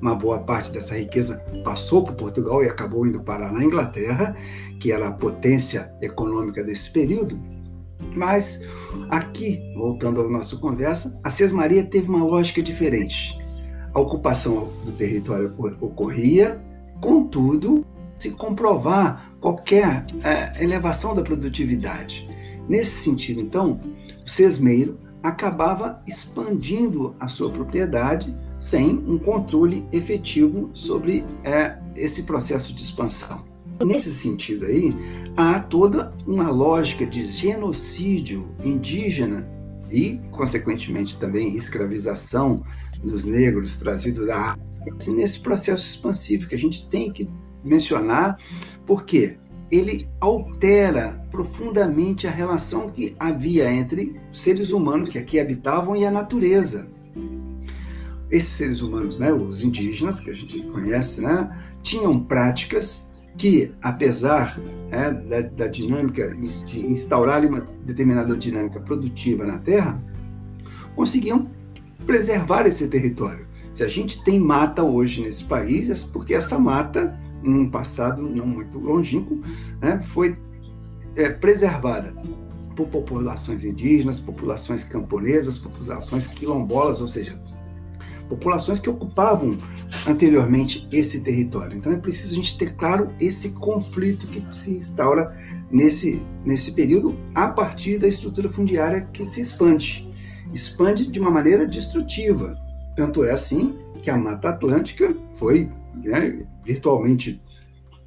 uma 0.00 0.14
boa 0.14 0.40
parte 0.40 0.72
dessa 0.72 0.96
riqueza 0.96 1.42
passou 1.64 2.04
por 2.04 2.14
Portugal 2.14 2.62
e 2.62 2.68
acabou 2.68 3.06
indo 3.06 3.20
parar 3.20 3.52
na 3.52 3.64
Inglaterra, 3.64 4.36
que 4.80 4.92
era 4.92 5.08
a 5.08 5.12
potência 5.12 5.90
econômica 6.00 6.62
desse 6.62 6.90
período. 6.90 7.38
Mas 8.14 8.62
aqui, 9.10 9.60
voltando 9.74 10.20
à 10.20 10.28
nossa 10.28 10.56
conversa, 10.56 11.14
a 11.24 11.30
Sesmaria 11.30 11.84
teve 11.84 12.08
uma 12.08 12.24
lógica 12.24 12.62
diferente. 12.62 13.38
A 13.94 14.00
ocupação 14.00 14.72
do 14.84 14.92
território 14.92 15.54
ocorria, 15.80 16.60
contudo, 17.00 17.84
se 18.18 18.30
comprovar 18.30 19.32
qualquer 19.40 20.04
é, 20.22 20.62
elevação 20.62 21.14
da 21.14 21.22
produtividade. 21.22 22.28
Nesse 22.68 23.02
sentido, 23.04 23.40
então, 23.40 23.80
o 24.24 24.28
sesmeiro 24.28 24.98
acabava 25.22 26.02
expandindo 26.06 27.14
a 27.18 27.28
sua 27.28 27.50
propriedade 27.50 28.34
sem 28.58 28.98
um 29.06 29.18
controle 29.18 29.86
efetivo 29.92 30.70
sobre 30.74 31.24
é, 31.44 31.76
esse 31.94 32.22
processo 32.22 32.74
de 32.74 32.82
expansão. 32.82 33.44
Nesse 33.84 34.10
sentido 34.10 34.66
aí, 34.66 34.90
há 35.36 35.60
toda 35.60 36.12
uma 36.26 36.50
lógica 36.50 37.04
de 37.04 37.24
genocídio 37.26 38.50
indígena 38.64 39.44
e, 39.90 40.18
consequentemente, 40.30 41.18
também 41.18 41.54
escravização 41.54 42.62
dos 43.04 43.24
negros 43.24 43.76
trazido 43.76 44.26
da 44.26 44.36
África. 44.52 45.12
Nesse 45.12 45.40
processo 45.40 45.86
expansivo 45.86 46.48
que 46.48 46.54
a 46.54 46.58
gente 46.58 46.88
tem 46.88 47.10
que 47.10 47.28
mencionar, 47.64 48.38
porque 48.86 49.36
ele 49.70 50.06
altera 50.20 51.20
profundamente 51.30 52.26
a 52.26 52.30
relação 52.30 52.88
que 52.88 53.14
havia 53.18 53.70
entre 53.70 54.18
seres 54.32 54.70
humanos 54.70 55.08
que 55.08 55.18
aqui 55.18 55.40
habitavam 55.40 55.96
e 55.96 56.06
a 56.06 56.10
natureza. 56.10 56.86
Esses 58.30 58.50
seres 58.50 58.82
humanos, 58.82 59.18
né, 59.18 59.32
os 59.32 59.62
indígenas, 59.62 60.20
que 60.20 60.30
a 60.30 60.32
gente 60.32 60.62
conhece, 60.64 61.22
né, 61.22 61.48
tinham 61.82 62.18
práticas 62.20 63.10
que, 63.36 63.72
apesar 63.82 64.58
né, 64.90 65.12
da, 65.12 65.42
da, 65.42 65.66
dinâmica, 65.66 66.34
de 66.34 66.86
instaurar 66.86 67.44
uma 67.44 67.60
determinada 67.84 68.36
dinâmica 68.36 68.80
produtiva 68.80 69.44
na 69.44 69.58
Terra, 69.58 70.02
conseguiam 70.94 71.48
preservar 72.06 72.66
esse 72.66 72.88
território. 72.88 73.46
Se 73.74 73.84
a 73.84 73.88
gente 73.88 74.24
tem 74.24 74.40
mata 74.40 74.82
hoje 74.82 75.22
nesse 75.22 75.44
país, 75.44 75.90
é 75.90 76.12
porque 76.12 76.34
essa 76.34 76.58
mata, 76.58 77.18
num 77.42 77.68
passado 77.68 78.22
não 78.22 78.46
muito 78.46 78.78
longínquo, 78.78 79.40
né, 79.80 80.00
foi 80.00 80.36
é, 81.14 81.28
preservada 81.28 82.14
por 82.74 82.88
populações 82.88 83.64
indígenas, 83.64 84.18
populações 84.18 84.88
camponesas, 84.88 85.58
populações 85.58 86.32
quilombolas, 86.32 87.00
ou 87.00 87.08
seja, 87.08 87.38
populações 88.28 88.78
que 88.78 88.90
ocupavam 88.90 89.56
anteriormente 90.06 90.88
esse 90.92 91.20
território. 91.20 91.76
Então 91.76 91.92
é 91.92 91.96
preciso 91.96 92.32
a 92.32 92.36
gente 92.36 92.58
ter 92.58 92.74
claro 92.76 93.10
esse 93.20 93.50
conflito 93.50 94.26
que 94.26 94.42
se 94.54 94.74
instaura 94.74 95.30
nesse, 95.70 96.22
nesse 96.44 96.72
período 96.72 97.16
a 97.34 97.48
partir 97.48 97.98
da 97.98 98.08
estrutura 98.08 98.48
fundiária 98.48 99.08
que 99.12 99.24
se 99.24 99.40
expande. 99.40 100.12
Expande 100.52 101.10
de 101.10 101.20
uma 101.20 101.30
maneira 101.30 101.66
destrutiva. 101.66 102.52
Tanto 102.94 103.24
é 103.24 103.32
assim 103.32 103.76
que 104.02 104.10
a 104.10 104.16
Mata 104.16 104.50
Atlântica 104.50 105.14
foi 105.32 105.68
né, 105.94 106.46
virtualmente 106.64 107.42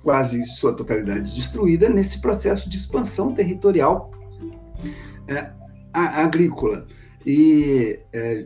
quase 0.04 0.44
sua 0.46 0.74
totalidade 0.74 1.36
destruída 1.36 1.90
nesse 1.90 2.22
processo 2.22 2.70
de 2.70 2.78
expansão 2.78 3.34
territorial 3.34 4.12
é, 5.28 5.52
agrícola. 5.94 6.88
E 7.26 8.00
é, 8.14 8.46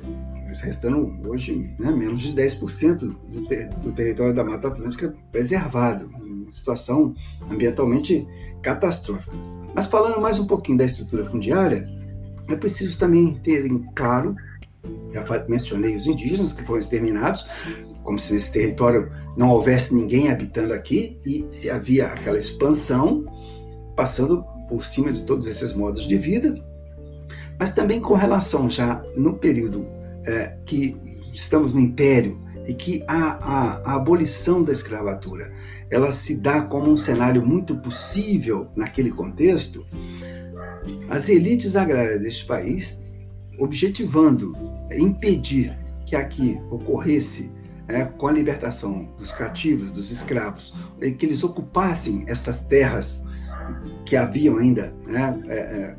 restando 0.61 1.15
hoje 1.27 1.73
né, 1.79 1.91
menos 1.91 2.21
de 2.21 2.33
10% 2.33 3.15
do, 3.29 3.45
ter, 3.47 3.69
do 3.69 3.91
território 3.91 4.33
da 4.33 4.43
Mata 4.43 4.67
Atlântica 4.67 5.13
preservado, 5.31 6.09
uma 6.17 6.51
situação 6.51 7.15
ambientalmente 7.49 8.27
catastrófica. 8.61 9.35
Mas 9.73 9.87
falando 9.87 10.21
mais 10.21 10.39
um 10.39 10.45
pouquinho 10.45 10.77
da 10.77 10.85
estrutura 10.85 11.25
fundiária, 11.25 11.87
é 12.47 12.55
preciso 12.55 12.97
também 12.97 13.35
ter 13.35 13.65
em 13.65 13.79
claro, 13.95 14.35
já 15.11 15.23
mencionei 15.47 15.95
os 15.95 16.07
indígenas 16.07 16.53
que 16.53 16.63
foram 16.63 16.79
exterminados, 16.79 17.45
como 18.03 18.19
se 18.19 18.33
nesse 18.33 18.51
território 18.51 19.11
não 19.37 19.49
houvesse 19.49 19.93
ninguém 19.95 20.29
habitando 20.29 20.73
aqui 20.73 21.19
e 21.25 21.45
se 21.49 21.69
havia 21.69 22.07
aquela 22.07 22.37
expansão 22.37 23.23
passando 23.95 24.43
por 24.67 24.85
cima 24.85 25.11
de 25.11 25.23
todos 25.25 25.47
esses 25.47 25.73
modos 25.73 26.05
de 26.05 26.17
vida, 26.17 26.55
mas 27.59 27.71
também 27.71 27.99
com 27.99 28.13
relação 28.13 28.69
já 28.69 29.03
no 29.15 29.35
período 29.35 29.85
é, 30.25 30.57
que 30.65 30.95
estamos 31.33 31.73
no 31.73 31.79
Império 31.79 32.39
e 32.67 32.73
que 32.73 33.03
a, 33.07 33.33
a, 33.33 33.91
a 33.91 33.95
abolição 33.95 34.63
da 34.63 34.71
escravatura 34.71 35.51
ela 35.89 36.11
se 36.11 36.37
dá 36.37 36.61
como 36.61 36.91
um 36.91 36.97
cenário 36.97 37.45
muito 37.45 37.75
possível 37.75 38.67
naquele 38.75 39.11
contexto, 39.11 39.85
as 41.09 41.29
elites 41.29 41.75
agrárias 41.75 42.21
deste 42.21 42.45
país, 42.45 42.99
objetivando 43.59 44.55
impedir 44.91 45.77
que 46.05 46.15
aqui 46.15 46.59
ocorresse 46.71 47.51
é, 47.87 48.05
com 48.05 48.27
a 48.27 48.31
libertação 48.31 49.07
dos 49.17 49.31
cativos, 49.31 49.91
dos 49.91 50.11
escravos, 50.11 50.73
que 51.17 51.25
eles 51.25 51.43
ocupassem 51.43 52.23
essas 52.27 52.59
terras 52.61 53.23
que 54.05 54.15
haviam 54.15 54.57
ainda 54.57 54.93
né, 55.05 55.43
é, 55.47 55.55
é, 55.55 55.95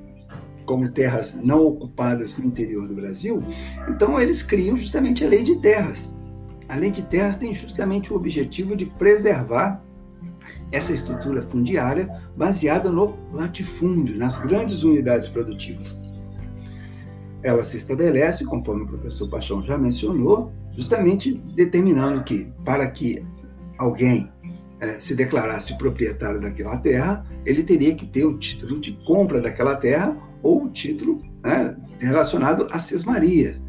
como 0.64 0.88
terras 0.88 1.38
não 1.42 1.66
ocupadas 1.66 2.38
no 2.38 2.46
interior 2.46 2.88
do 2.88 2.94
Brasil, 2.94 3.42
então 3.88 4.20
eles 4.20 4.42
criam 4.42 4.76
justamente 4.76 5.24
a 5.24 5.28
lei 5.28 5.42
de 5.42 5.56
terras. 5.56 6.16
A 6.68 6.76
lei 6.76 6.90
de 6.90 7.02
terras 7.02 7.36
tem 7.36 7.52
justamente 7.52 8.12
o 8.12 8.16
objetivo 8.16 8.74
de 8.74 8.86
preservar 8.86 9.82
essa 10.72 10.92
estrutura 10.92 11.42
fundiária 11.42 12.08
baseada 12.36 12.90
no 12.90 13.14
latifúndio, 13.32 14.16
nas 14.16 14.38
grandes 14.38 14.82
unidades 14.82 15.28
produtivas. 15.28 16.02
Ela 17.42 17.62
se 17.62 17.76
estabelece, 17.76 18.44
conforme 18.44 18.84
o 18.84 18.86
professor 18.86 19.28
Paixão 19.28 19.62
já 19.62 19.76
mencionou, 19.76 20.50
justamente 20.74 21.34
determinando 21.54 22.24
que, 22.24 22.50
para 22.64 22.90
que 22.90 23.24
alguém 23.78 24.32
é, 24.80 24.98
se 24.98 25.14
declarasse 25.14 25.76
proprietário 25.78 26.40
daquela 26.40 26.78
terra, 26.78 27.24
ele 27.44 27.62
teria 27.62 27.94
que 27.94 28.06
ter 28.06 28.24
o 28.24 28.38
título 28.38 28.80
de 28.80 28.96
compra 29.04 29.40
daquela 29.40 29.76
terra 29.76 30.16
ou 30.44 30.66
o 30.66 30.70
título 30.70 31.20
né, 31.42 31.74
relacionado 31.98 32.68
a 32.70 32.78
Sesmarias. 32.78 33.64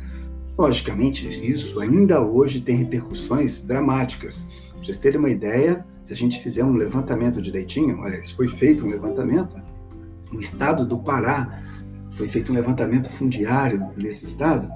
Logicamente, 0.57 1.28
isso 1.28 1.80
ainda 1.80 2.21
hoje 2.21 2.61
tem 2.61 2.76
repercussões 2.76 3.63
dramáticas. 3.63 4.45
Para 4.69 4.80
vocês 4.82 4.97
terem 4.97 5.19
uma 5.19 5.30
ideia, 5.30 5.86
se 6.03 6.13
a 6.13 6.15
gente 6.15 6.39
fizer 6.41 6.63
um 6.63 6.73
levantamento 6.73 7.41
direitinho, 7.41 7.99
olha, 7.99 8.21
foi 8.36 8.47
feito 8.47 8.86
um 8.86 8.89
levantamento, 8.89 9.55
no 10.32 10.39
estado 10.39 10.86
do 10.86 10.99
Pará, 10.99 11.63
foi 12.11 12.28
feito 12.28 12.51
um 12.51 12.55
levantamento 12.55 13.09
fundiário 13.09 13.91
nesse 13.97 14.26
estado, 14.26 14.69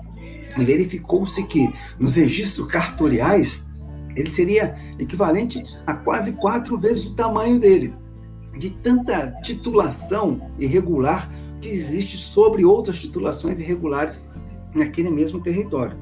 e 0.57 0.65
verificou-se 0.65 1.43
que 1.43 1.71
nos 1.99 2.15
registros 2.15 2.69
cartoriais 2.71 3.69
ele 4.15 4.29
seria 4.29 4.75
equivalente 4.97 5.63
a 5.85 5.95
quase 5.95 6.33
quatro 6.33 6.77
vezes 6.77 7.05
o 7.05 7.15
tamanho 7.15 7.59
dele, 7.59 7.93
de 8.57 8.71
tanta 8.71 9.31
titulação 9.41 10.51
irregular 10.57 11.29
que 11.59 11.69
existe 11.69 12.17
sobre 12.17 12.65
outras 12.65 12.99
titulações 12.99 13.59
irregulares 13.59 14.25
naquele 14.73 15.09
mesmo 15.09 15.41
território. 15.41 15.97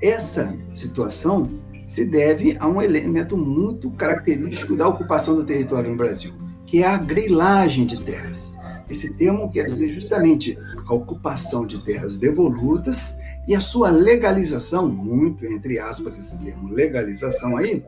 Essa 0.00 0.56
situação 0.72 1.50
se 1.86 2.04
deve 2.04 2.56
a 2.60 2.68
um 2.68 2.80
elemento 2.80 3.36
muito 3.36 3.90
característico 3.90 4.76
da 4.76 4.88
ocupação 4.88 5.34
do 5.34 5.44
território 5.44 5.90
no 5.90 5.96
Brasil, 5.96 6.32
que 6.66 6.82
é 6.82 6.86
a 6.86 6.96
grilagem 6.96 7.84
de 7.84 8.00
terras. 8.02 8.54
Esse 8.88 9.12
termo 9.14 9.50
quer 9.50 9.66
dizer 9.66 9.88
justamente 9.88 10.58
a 10.86 10.94
ocupação 10.94 11.66
de 11.66 11.82
terras 11.84 12.16
devolutas 12.16 13.16
e 13.46 13.54
a 13.54 13.60
sua 13.60 13.90
legalização, 13.90 14.88
muito 14.88 15.44
entre 15.46 15.78
aspas 15.78 16.18
esse 16.18 16.36
termo 16.38 16.72
legalização 16.72 17.56
aí, 17.56 17.84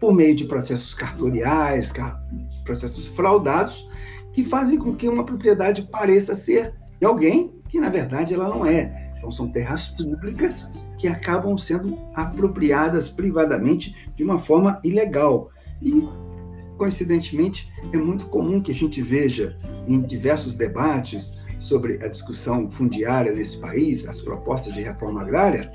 por 0.00 0.14
meio 0.14 0.34
de 0.34 0.44
processos 0.44 0.94
cartoriais, 0.94 1.92
processos 2.64 3.08
fraudados, 3.08 3.88
que 4.38 4.44
fazem 4.44 4.78
com 4.78 4.94
que 4.94 5.08
uma 5.08 5.24
propriedade 5.24 5.82
pareça 5.90 6.32
ser 6.32 6.72
de 7.00 7.04
alguém 7.04 7.60
que 7.68 7.80
na 7.80 7.88
verdade 7.88 8.34
ela 8.34 8.48
não 8.48 8.64
é. 8.64 9.12
Então 9.18 9.32
são 9.32 9.50
terras 9.50 9.88
públicas 9.88 10.70
que 10.96 11.08
acabam 11.08 11.58
sendo 11.58 11.98
apropriadas 12.14 13.08
privadamente 13.08 13.96
de 14.14 14.22
uma 14.22 14.38
forma 14.38 14.80
ilegal. 14.84 15.50
E 15.82 16.08
coincidentemente 16.76 17.68
é 17.92 17.96
muito 17.96 18.26
comum 18.26 18.60
que 18.60 18.70
a 18.70 18.74
gente 18.76 19.02
veja 19.02 19.58
em 19.88 20.02
diversos 20.02 20.54
debates 20.54 21.36
sobre 21.60 21.94
a 22.04 22.06
discussão 22.06 22.70
fundiária 22.70 23.32
nesse 23.32 23.58
país, 23.58 24.06
as 24.06 24.20
propostas 24.20 24.72
de 24.72 24.82
reforma 24.82 25.22
agrária, 25.22 25.68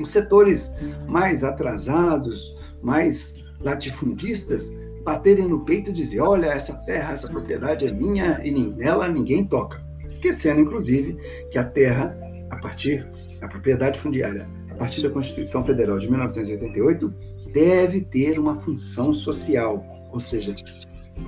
os 0.00 0.08
setores 0.08 0.72
mais 1.06 1.44
atrasados, 1.44 2.56
mais 2.82 3.34
latifundistas, 3.60 4.72
baterem 5.08 5.48
no 5.48 5.60
peito 5.60 5.88
e 5.88 5.92
dizer: 5.92 6.20
olha, 6.20 6.48
essa 6.48 6.74
terra, 6.74 7.14
essa 7.14 7.28
propriedade 7.28 7.86
é 7.86 7.90
minha 7.90 8.40
e 8.44 8.50
nela 8.50 9.08
ninguém 9.08 9.42
toca. 9.42 9.82
Esquecendo, 10.06 10.60
inclusive, 10.60 11.16
que 11.50 11.58
a 11.58 11.64
terra, 11.64 12.14
a 12.50 12.56
partir 12.58 13.08
da 13.40 13.48
propriedade 13.48 13.98
fundiária, 13.98 14.46
a 14.70 14.74
partir 14.74 15.02
da 15.02 15.08
Constituição 15.08 15.64
Federal 15.64 15.98
de 15.98 16.10
1988, 16.10 17.14
deve 17.54 18.02
ter 18.02 18.38
uma 18.38 18.54
função 18.54 19.14
social, 19.14 19.82
ou 20.12 20.20
seja, 20.20 20.54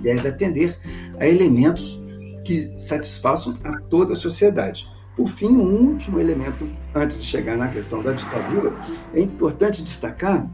deve 0.02 0.28
atender 0.28 0.76
a 1.18 1.26
elementos 1.26 1.98
que 2.44 2.70
satisfaçam 2.76 3.56
a 3.64 3.80
toda 3.80 4.12
a 4.12 4.16
sociedade. 4.16 4.86
Por 5.16 5.28
fim, 5.28 5.48
um 5.48 5.88
último 5.88 6.20
elemento, 6.20 6.68
antes 6.94 7.18
de 7.18 7.24
chegar 7.24 7.56
na 7.56 7.68
questão 7.68 8.02
da 8.02 8.12
ditadura, 8.12 8.72
é 9.14 9.20
importante 9.20 9.82
destacar 9.82 10.48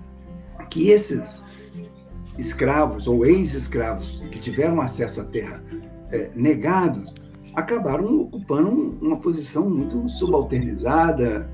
que 0.70 0.90
esses 0.90 1.45
escravos 2.38 3.06
ou 3.06 3.24
ex-escravos 3.24 4.22
que 4.30 4.40
tiveram 4.40 4.80
acesso 4.80 5.20
à 5.20 5.24
terra 5.24 5.62
é, 6.10 6.30
negados 6.34 7.12
acabaram 7.56 8.20
ocupando 8.20 8.98
uma 9.00 9.16
posição 9.16 9.68
muito 9.68 10.08
subalternizada, 10.10 11.50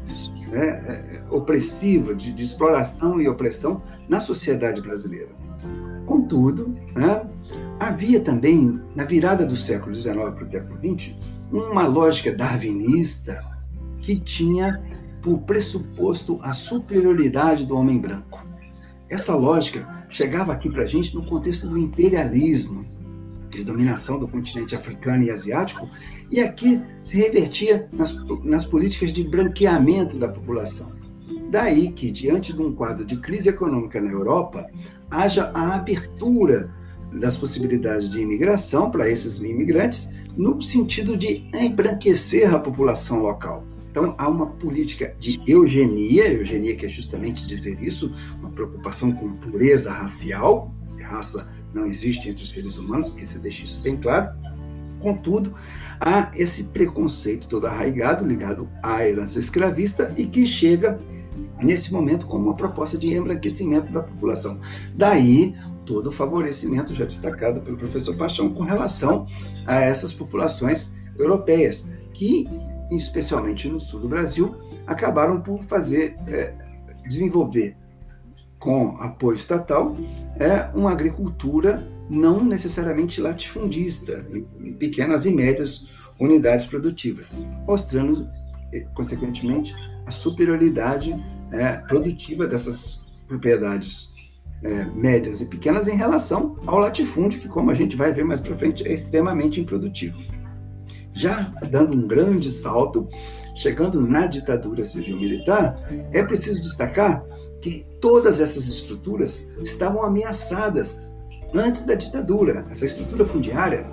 né, 0.51 0.67
é, 0.67 1.23
opressiva, 1.31 2.13
de, 2.13 2.33
de, 2.33 2.43
exploração 2.43 3.21
e 3.21 3.29
opressão 3.29 3.81
na 4.09 4.19
sociedade 4.19 4.83
brasileira. 4.83 5.31
Contudo, 6.05 6.75
né, 6.97 7.25
havia 7.79 8.21
também, 8.21 8.81
na 8.97 9.05
virada 9.05 9.47
do 9.47 9.55
século 9.55 9.95
XIX 9.95 10.17
para 10.17 10.43
o 10.43 10.47
século 10.47 10.79
XX, 10.79 11.15
uma 11.53 11.87
lógica 11.87 12.33
darwinista 12.33 13.41
que 14.01 14.19
tinha 14.19 14.83
por 15.23 15.39
pressuposto 15.43 16.41
a 16.43 16.53
superioridade 16.53 17.65
do 17.65 17.77
homem 17.77 17.99
branco. 18.01 18.45
Essa 19.09 19.37
lógica 19.37 20.02
chegava 20.13 20.53
aqui 20.53 20.71
para 20.71 20.85
a 20.85 20.87
gente 20.87 21.15
no 21.15 21.25
contexto 21.25 21.67
do 21.67 21.79
imperialismo, 21.79 22.85
de 23.51 23.65
dominação 23.65 24.19
do 24.19 24.29
continente 24.29 24.75
africano 24.75 25.23
e 25.25 25.31
asiático, 25.31 25.89
e 26.31 26.41
aqui 26.41 26.81
se 27.03 27.17
revertia 27.17 27.89
nas, 27.93 28.17
nas 28.45 28.65
políticas 28.65 29.13
de 29.13 29.27
branqueamento 29.27 30.19
da 30.19 30.29
população. 30.29 30.89
Daí 31.51 31.93
que, 31.93 32.11
diante 32.11 32.53
de 32.53 32.63
um 32.63 32.73
quadro 32.73 33.05
de 33.05 33.17
crise 33.17 33.49
econômica 33.49 34.01
na 34.01 34.11
Europa, 34.11 34.71
haja 35.11 35.51
a 35.55 35.75
abertura 35.75 36.71
das 37.13 37.37
possibilidades 37.37 38.09
de 38.09 38.21
imigração 38.21 38.91
para 38.91 39.09
esses 39.09 39.43
imigrantes, 39.43 40.11
no 40.37 40.61
sentido 40.63 41.17
de 41.17 41.47
embranquecer 41.55 42.55
a 42.55 42.59
população 42.59 43.21
local. 43.21 43.65
Então, 43.93 44.15
há 44.17 44.27
uma 44.27 44.47
política 44.47 45.15
de 45.21 45.39
eugenia, 45.47 46.33
eugenia 46.33 46.75
que 46.75 46.87
é 46.87 46.89
justamente 46.89 47.47
dizer 47.47 47.79
isso, 47.79 48.11
uma 48.41 48.49
preocupação 48.49 49.13
com 49.13 49.37
pureza 49.37 49.93
racial, 49.93 50.75
raça 51.03 51.47
não 51.75 51.85
existe 51.85 52.29
entre 52.29 52.43
os 52.43 52.51
seres 52.51 52.79
humanos, 52.79 53.13
que 53.13 53.25
se 53.27 53.39
deixe 53.39 53.65
isso 53.65 53.83
bem 53.83 53.97
claro. 53.97 54.35
Contudo, 54.99 55.55
há 56.01 56.31
esse 56.35 56.65
preconceito 56.65 57.47
todo 57.49 57.67
arraigado, 57.67 58.27
ligado 58.27 58.67
à 58.83 59.07
herança 59.07 59.39
escravista 59.39 60.15
e 60.17 60.27
que 60.27 60.47
chega 60.47 60.99
nesse 61.63 61.93
momento 61.93 62.27
como 62.27 62.47
uma 62.47 62.57
proposta 62.57 62.97
de 62.97 63.13
embranquecimento 63.13 63.93
da 63.93 64.03
população. 64.03 64.59
Daí 64.95 65.55
todo 65.85 66.07
o 66.07 66.13
favorecimento 66.13 66.95
já 66.95 67.05
destacado 67.05 67.61
pelo 67.61 67.77
professor 67.77 68.17
Paixão 68.17 68.55
com 68.55 68.63
relação 68.63 69.27
a 69.67 69.81
essas 69.81 70.13
populações 70.13 70.95
europeias, 71.19 71.89
que, 72.13 72.49
especialmente 72.97 73.69
no 73.69 73.81
sul 73.81 74.01
do 74.01 74.09
Brasil, 74.09 74.57
acabaram 74.87 75.41
por 75.41 75.63
fazer, 75.65 76.17
é, 76.27 76.55
desenvolver 77.07 77.77
com 78.59 78.97
apoio 78.99 79.35
estatal, 79.35 79.97
é 80.39 80.71
uma 80.75 80.93
agricultura 80.93 81.83
não 82.09 82.45
necessariamente 82.45 83.21
latifundista, 83.21 84.25
em 84.61 84.75
pequenas 84.75 85.27
e 85.27 85.33
médias 85.33 85.89
unidades 86.21 86.65
produtivas, 86.67 87.45
mostrando, 87.67 88.29
eh, 88.73 88.87
consequentemente, 88.95 89.75
a 90.07 90.11
superioridade 90.11 91.15
é, 91.51 91.79
produtiva 91.89 92.47
dessas 92.47 93.19
propriedades 93.27 94.13
é, 94.63 94.85
médias 94.95 95.41
e 95.41 95.47
pequenas 95.47 95.89
em 95.89 95.97
relação 95.97 96.57
ao 96.67 96.79
latifúndio, 96.79 97.41
que, 97.41 97.49
como 97.49 97.71
a 97.71 97.75
gente 97.75 97.97
vai 97.97 98.13
ver 98.13 98.25
mais 98.25 98.41
para 98.41 98.57
frente, 98.57 98.87
é 98.87 98.93
extremamente 98.93 99.61
improdutivo. 99.61 100.19
Já 101.15 101.53
dando 101.71 101.95
um 101.95 102.07
grande 102.07 102.51
salto, 102.51 103.09
chegando 103.55 104.01
na 104.01 104.27
ditadura 104.27 104.85
civil-militar, 104.85 105.79
é 106.13 106.23
preciso 106.23 106.63
destacar 106.63 107.25
que 107.61 107.87
todas 108.01 108.41
essas 108.41 108.67
estruturas 108.67 109.49
estavam 109.63 110.03
ameaçadas 110.03 111.01
antes 111.55 111.85
da 111.85 111.95
ditadura. 111.95 112.65
Essa 112.71 112.87
estrutura 112.87 113.25
fundiária, 113.25 113.87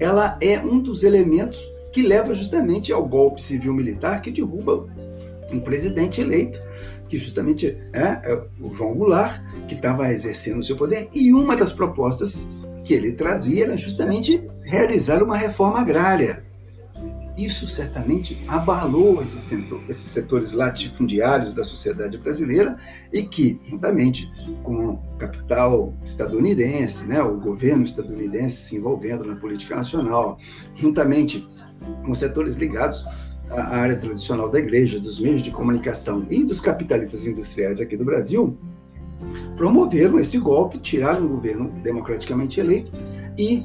ela 0.00 0.36
é 0.40 0.58
um 0.58 0.80
dos 0.80 1.04
elementos 1.04 1.60
que 1.92 2.02
leva 2.02 2.34
justamente 2.34 2.92
ao 2.92 3.06
golpe 3.06 3.40
civil-militar 3.40 4.20
que 4.20 4.30
derruba 4.30 4.88
um 5.52 5.60
presidente 5.60 6.20
eleito, 6.20 6.58
que 7.08 7.16
justamente 7.16 7.80
é, 7.92 8.20
é 8.24 8.42
o 8.60 8.74
João 8.74 8.94
Goulart, 8.94 9.40
que 9.68 9.74
estava 9.74 10.10
exercendo 10.10 10.58
o 10.58 10.62
seu 10.62 10.76
poder, 10.76 11.06
e 11.12 11.32
uma 11.32 11.54
das 11.54 11.70
propostas 11.70 12.48
que 12.82 12.92
ele 12.92 13.12
trazia 13.12 13.64
era 13.64 13.76
justamente 13.76 14.48
realizar 14.64 15.22
uma 15.22 15.36
reforma 15.36 15.80
agrária. 15.80 16.44
Isso 17.36 17.66
certamente 17.66 18.40
abalou 18.46 19.20
esses, 19.20 19.42
setor, 19.42 19.82
esses 19.88 20.04
setores 20.04 20.52
latifundiários 20.52 21.52
da 21.52 21.64
sociedade 21.64 22.16
brasileira 22.16 22.78
e 23.12 23.24
que, 23.24 23.60
juntamente 23.68 24.30
com 24.62 24.90
o 24.90 24.98
capital 25.18 25.92
estadunidense, 26.04 27.04
né, 27.06 27.20
o 27.20 27.36
governo 27.36 27.82
estadunidense 27.82 28.56
se 28.56 28.76
envolvendo 28.76 29.24
na 29.24 29.34
política 29.34 29.74
nacional, 29.74 30.38
juntamente 30.76 31.48
com 32.04 32.14
setores 32.14 32.54
ligados 32.54 33.04
à 33.50 33.78
área 33.78 33.96
tradicional 33.96 34.48
da 34.48 34.60
igreja, 34.60 35.00
dos 35.00 35.18
meios 35.18 35.42
de 35.42 35.50
comunicação 35.50 36.24
e 36.30 36.44
dos 36.44 36.60
capitalistas 36.60 37.26
industriais 37.26 37.80
aqui 37.80 37.96
do 37.96 38.04
Brasil, 38.04 38.56
promoveram 39.56 40.20
esse 40.20 40.38
golpe, 40.38 40.78
tiraram 40.78 41.26
o 41.26 41.28
governo 41.30 41.68
democraticamente 41.82 42.60
eleito 42.60 42.92
e 43.36 43.62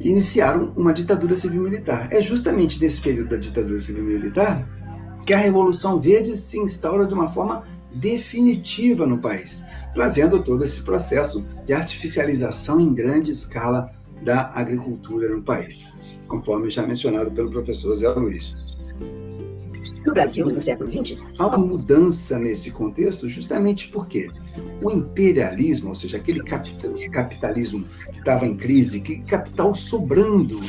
iniciaram 0.00 0.72
uma 0.76 0.92
ditadura 0.92 1.36
civil-militar. 1.36 2.08
É 2.12 2.22
justamente 2.22 2.80
nesse 2.80 3.00
período 3.00 3.30
da 3.30 3.36
ditadura 3.36 3.78
civil-militar 3.78 4.66
que 5.26 5.34
a 5.34 5.38
Revolução 5.38 5.98
Verde 5.98 6.34
se 6.36 6.58
instaura 6.58 7.06
de 7.06 7.14
uma 7.14 7.28
forma 7.28 7.64
definitiva 7.94 9.06
no 9.06 9.18
país, 9.18 9.64
trazendo 9.92 10.42
todo 10.42 10.64
esse 10.64 10.82
processo 10.82 11.44
de 11.66 11.72
artificialização 11.72 12.80
em 12.80 12.94
grande 12.94 13.30
escala 13.30 13.90
da 14.22 14.50
agricultura 14.54 15.28
no 15.28 15.42
país, 15.42 16.00
conforme 16.28 16.70
já 16.70 16.86
mencionado 16.86 17.30
pelo 17.30 17.50
professor 17.50 17.94
Zé 17.96 18.08
Luiz. 18.08 18.79
No 20.06 20.12
Brasil, 20.12 20.46
no 20.46 20.60
século 20.60 20.90
XX, 20.90 21.22
há 21.38 21.46
uma 21.46 21.58
mudança 21.58 22.38
nesse 22.38 22.70
contexto 22.70 23.28
justamente 23.28 23.88
porque 23.88 24.28
o 24.82 24.90
imperialismo, 24.90 25.90
ou 25.90 25.94
seja, 25.94 26.18
aquele 26.18 26.40
capitalismo 26.42 27.84
que 28.12 28.18
estava 28.18 28.46
em 28.46 28.56
crise, 28.56 29.00
que 29.00 29.24
capital 29.24 29.74
sobrando 29.74 30.60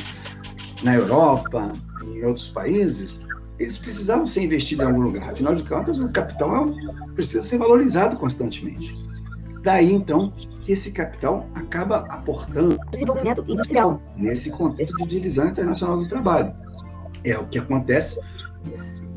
na 0.82 0.94
Europa, 0.94 1.72
em 2.04 2.24
outros 2.24 2.48
países, 2.48 3.20
eles 3.58 3.78
precisavam 3.78 4.26
ser 4.26 4.42
investidos 4.42 4.84
em 4.84 4.88
algum 4.88 5.02
lugar. 5.02 5.30
Afinal 5.30 5.54
de 5.54 5.62
contas, 5.62 5.98
o 5.98 6.12
capital 6.12 6.68
é 6.68 7.12
precisa 7.14 7.42
ser 7.42 7.58
valorizado 7.58 8.16
constantemente. 8.16 8.92
Daí, 9.62 9.92
então, 9.92 10.32
que 10.62 10.72
esse 10.72 10.90
capital 10.90 11.46
acaba 11.54 11.98
aportando 12.08 12.78
desenvolvimento 12.90 13.44
industrial 13.46 14.02
nesse 14.16 14.50
contexto 14.50 14.96
de 14.96 15.06
divisão 15.06 15.48
internacional 15.48 15.98
do 15.98 16.08
trabalho. 16.08 16.52
É 17.24 17.38
o 17.38 17.46
que 17.46 17.58
acontece 17.58 18.18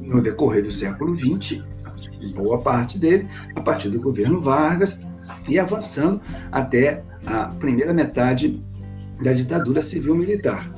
no 0.05 0.21
decorrer 0.21 0.63
do 0.63 0.71
século 0.71 1.15
XX, 1.15 1.63
boa 2.35 2.61
parte 2.61 2.99
dele, 2.99 3.27
a 3.55 3.61
partir 3.61 3.89
do 3.89 3.99
governo 3.99 4.39
Vargas 4.39 4.99
e 5.47 5.59
avançando 5.59 6.21
até 6.51 7.03
a 7.25 7.47
primeira 7.47 7.93
metade 7.93 8.63
da 9.23 9.33
ditadura 9.33 9.81
civil-militar. 9.81 10.71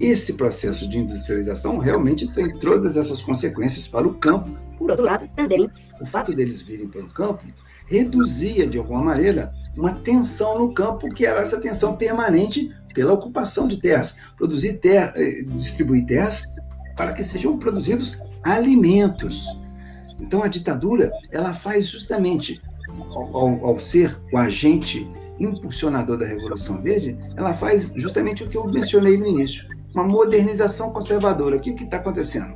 Esse 0.00 0.32
processo 0.32 0.88
de 0.88 0.98
industrialização 0.98 1.78
realmente 1.78 2.30
tem 2.32 2.50
todas 2.58 2.96
essas 2.96 3.22
consequências 3.22 3.86
para 3.86 4.06
o 4.06 4.14
campo. 4.14 4.50
Por 4.76 4.90
outro 4.90 5.04
lado, 5.04 5.28
também 5.36 5.70
o 6.00 6.06
fato 6.06 6.34
deles 6.34 6.62
virem 6.62 6.88
para 6.88 7.02
o 7.02 7.08
campo 7.08 7.44
reduzia 7.86 8.66
de 8.66 8.78
alguma 8.78 9.02
maneira 9.02 9.52
uma 9.76 9.92
tensão 9.92 10.58
no 10.58 10.72
campo, 10.72 11.08
que 11.08 11.26
era 11.26 11.40
essa 11.40 11.60
tensão 11.60 11.96
permanente 11.96 12.74
pela 12.94 13.12
ocupação 13.12 13.66
de 13.66 13.80
terras, 13.80 14.18
produzir 14.36 14.74
terra, 14.74 15.12
eh, 15.16 15.42
distribuir 15.48 16.06
terras 16.06 16.46
para 16.96 17.12
que 17.12 17.24
sejam 17.24 17.58
produzidos 17.58 18.20
alimentos. 18.42 19.46
Então 20.20 20.42
a 20.42 20.48
ditadura 20.48 21.10
ela 21.30 21.52
faz 21.52 21.88
justamente 21.88 22.58
ao, 23.14 23.66
ao, 23.66 23.78
ser 23.78 24.16
o 24.32 24.38
agente 24.38 25.06
impulsionador 25.38 26.16
da 26.16 26.26
Revolução 26.26 26.78
Verde, 26.78 27.18
ela 27.36 27.52
faz 27.52 27.90
justamente 27.94 28.44
o 28.44 28.48
que 28.48 28.56
eu 28.56 28.64
mencionei 28.66 29.16
no 29.16 29.26
início, 29.26 29.66
uma 29.92 30.04
modernização 30.04 30.90
conservadora. 30.90 31.56
O 31.56 31.60
que 31.60 31.70
está 31.70 31.96
acontecendo? 31.96 32.54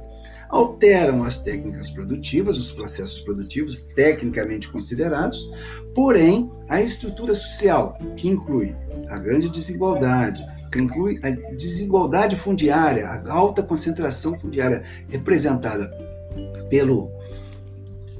Alteram 0.49 1.24
as 1.24 1.41
técnicas 1.41 1.91
produtivas, 1.91 2.57
os 2.57 2.72
processos 2.72 3.20
produtivos 3.20 3.82
tecnicamente 3.95 4.68
considerados, 4.68 5.47
porém 5.95 6.51
a 6.68 6.80
estrutura 6.80 7.34
social, 7.34 7.99
que 8.16 8.28
inclui 8.28 8.74
a 9.09 9.18
grande 9.18 9.49
desigualdade, 9.49 10.47
que 10.70 10.80
inclui 10.80 11.18
a 11.22 11.30
desigualdade 11.54 12.36
fundiária, 12.36 13.08
a 13.08 13.32
alta 13.32 13.62
concentração 13.62 14.34
fundiária 14.38 14.82
representada 15.08 15.90
pelo, 16.68 17.10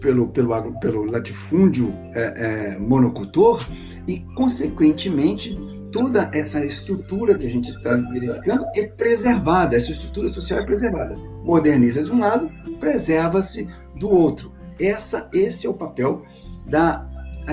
pelo, 0.01 0.28
pelo, 0.28 0.80
pelo 0.80 1.05
latifúndio 1.05 1.92
é, 2.14 2.74
é, 2.74 2.78
monocultor 2.78 3.66
e, 4.07 4.20
consequentemente, 4.34 5.57
toda 5.92 6.30
essa 6.32 6.64
estrutura 6.64 7.36
que 7.36 7.46
a 7.46 7.51
gente 7.51 7.68
está 7.68 7.96
verificando 7.96 8.66
é 8.74 8.86
preservada, 8.86 9.76
essa 9.76 9.92
estrutura 9.92 10.28
social 10.28 10.61
é 10.61 10.66
preservada. 10.66 11.14
Moderniza 11.42 12.03
de 12.03 12.12
um 12.12 12.18
lado, 12.18 12.51
preserva-se 12.78 13.68
do 13.96 14.09
outro. 14.09 14.53
Essa, 14.80 15.28
esse 15.32 15.66
é 15.66 15.70
o 15.70 15.74
papel 15.74 16.22
da 16.66 17.07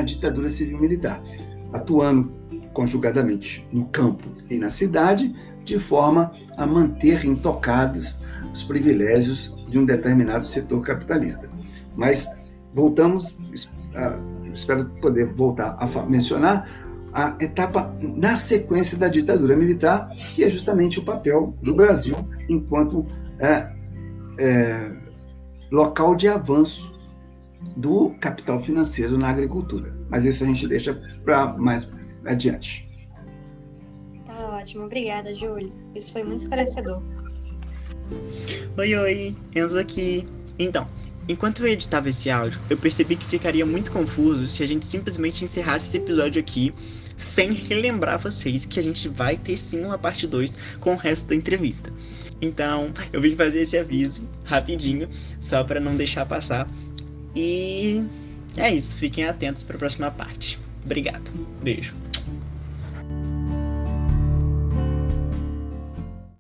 ditadura 0.04 0.50
civil-militar, 0.50 1.22
atuando 1.74 2.32
conjugadamente 2.76 3.66
no 3.72 3.86
campo 3.86 4.28
e 4.50 4.60
na 4.60 4.70
cidade, 4.70 5.34
de 5.64 5.80
forma 5.80 6.32
a 6.58 6.68
manter 6.68 7.26
intocados 7.26 8.20
os 8.54 8.64
privilégios 8.64 9.56
de 9.68 9.80
um 9.80 9.86
determinado 9.86 10.46
setor 10.46 10.82
capitalista. 10.82 11.50
Mas 11.96 12.30
voltamos, 12.74 13.36
espero 14.54 14.86
poder 15.02 15.34
voltar 15.34 15.76
a 15.80 16.04
mencionar 16.04 16.70
a 17.14 17.34
etapa 17.40 17.96
na 18.02 18.36
sequência 18.36 18.98
da 18.98 19.08
ditadura 19.08 19.56
militar, 19.56 20.10
que 20.36 20.44
é 20.44 20.50
justamente 20.50 21.00
o 21.00 21.04
papel 21.06 21.56
do 21.64 21.74
Brasil 21.74 22.16
enquanto 22.50 23.06
é, 23.40 23.72
é, 24.38 24.92
local 25.72 26.14
de 26.14 26.28
avanço 26.28 26.94
do 27.78 28.14
capital 28.20 28.60
financeiro 28.60 29.18
na 29.18 29.30
agricultura. 29.30 29.96
Mas 30.10 30.26
isso 30.26 30.44
a 30.44 30.48
gente 30.48 30.68
deixa 30.68 31.02
para 31.24 31.54
mais 31.54 31.90
adiante. 32.26 32.88
Tá 34.26 34.58
ótimo, 34.58 34.86
obrigada, 34.86 35.34
Júlio. 35.34 35.72
Isso 35.94 36.12
foi 36.12 36.24
muito 36.24 36.44
esclarecedor. 36.44 37.02
Oi, 38.78 38.96
oi, 38.96 39.36
Enzo 39.56 39.80
aqui. 39.80 40.28
Então, 40.60 40.88
Enquanto 41.28 41.66
eu 41.66 41.74
editava 41.74 42.08
esse 42.08 42.30
áudio, 42.30 42.60
eu 42.70 42.78
percebi 42.78 43.16
que 43.16 43.26
ficaria 43.26 43.66
muito 43.66 43.92
confuso 43.92 44.46
se 44.46 44.62
a 44.62 44.68
gente 44.68 44.86
simplesmente 44.86 45.44
encerrasse 45.44 45.88
esse 45.88 45.98
episódio 45.98 46.40
aqui 46.40 46.72
sem 47.34 47.52
relembrar 47.52 48.20
vocês 48.20 48.66
que 48.66 48.80
a 48.80 48.84
gente 48.84 49.08
vai 49.08 49.36
ter 49.36 49.58
sim 49.58 49.84
uma 49.84 49.98
parte 49.98 50.28
2 50.28 50.54
com 50.80 50.94
o 50.94 50.98
resto 50.98 51.28
da 51.28 51.36
entrevista. 51.36 51.92
Então, 52.42 52.94
eu 53.12 53.22
vim 53.22 53.36
fazer 53.36 53.62
esse 53.64 53.76
aviso 53.76 54.30
rapidinho, 54.44 55.10
só 55.42 55.64
para 55.64 55.80
não 55.80 55.96
deixar 55.96 56.26
passar. 56.28 56.68
E 57.36 58.04
é 58.56 58.72
isso, 58.72 58.94
fiquem 58.96 59.26
atentos 59.26 59.64
para 59.64 59.78
a 59.78 59.80
próxima 59.80 60.12
parte. 60.12 60.60
Obrigado. 60.86 61.32
Beijo. 61.64 61.94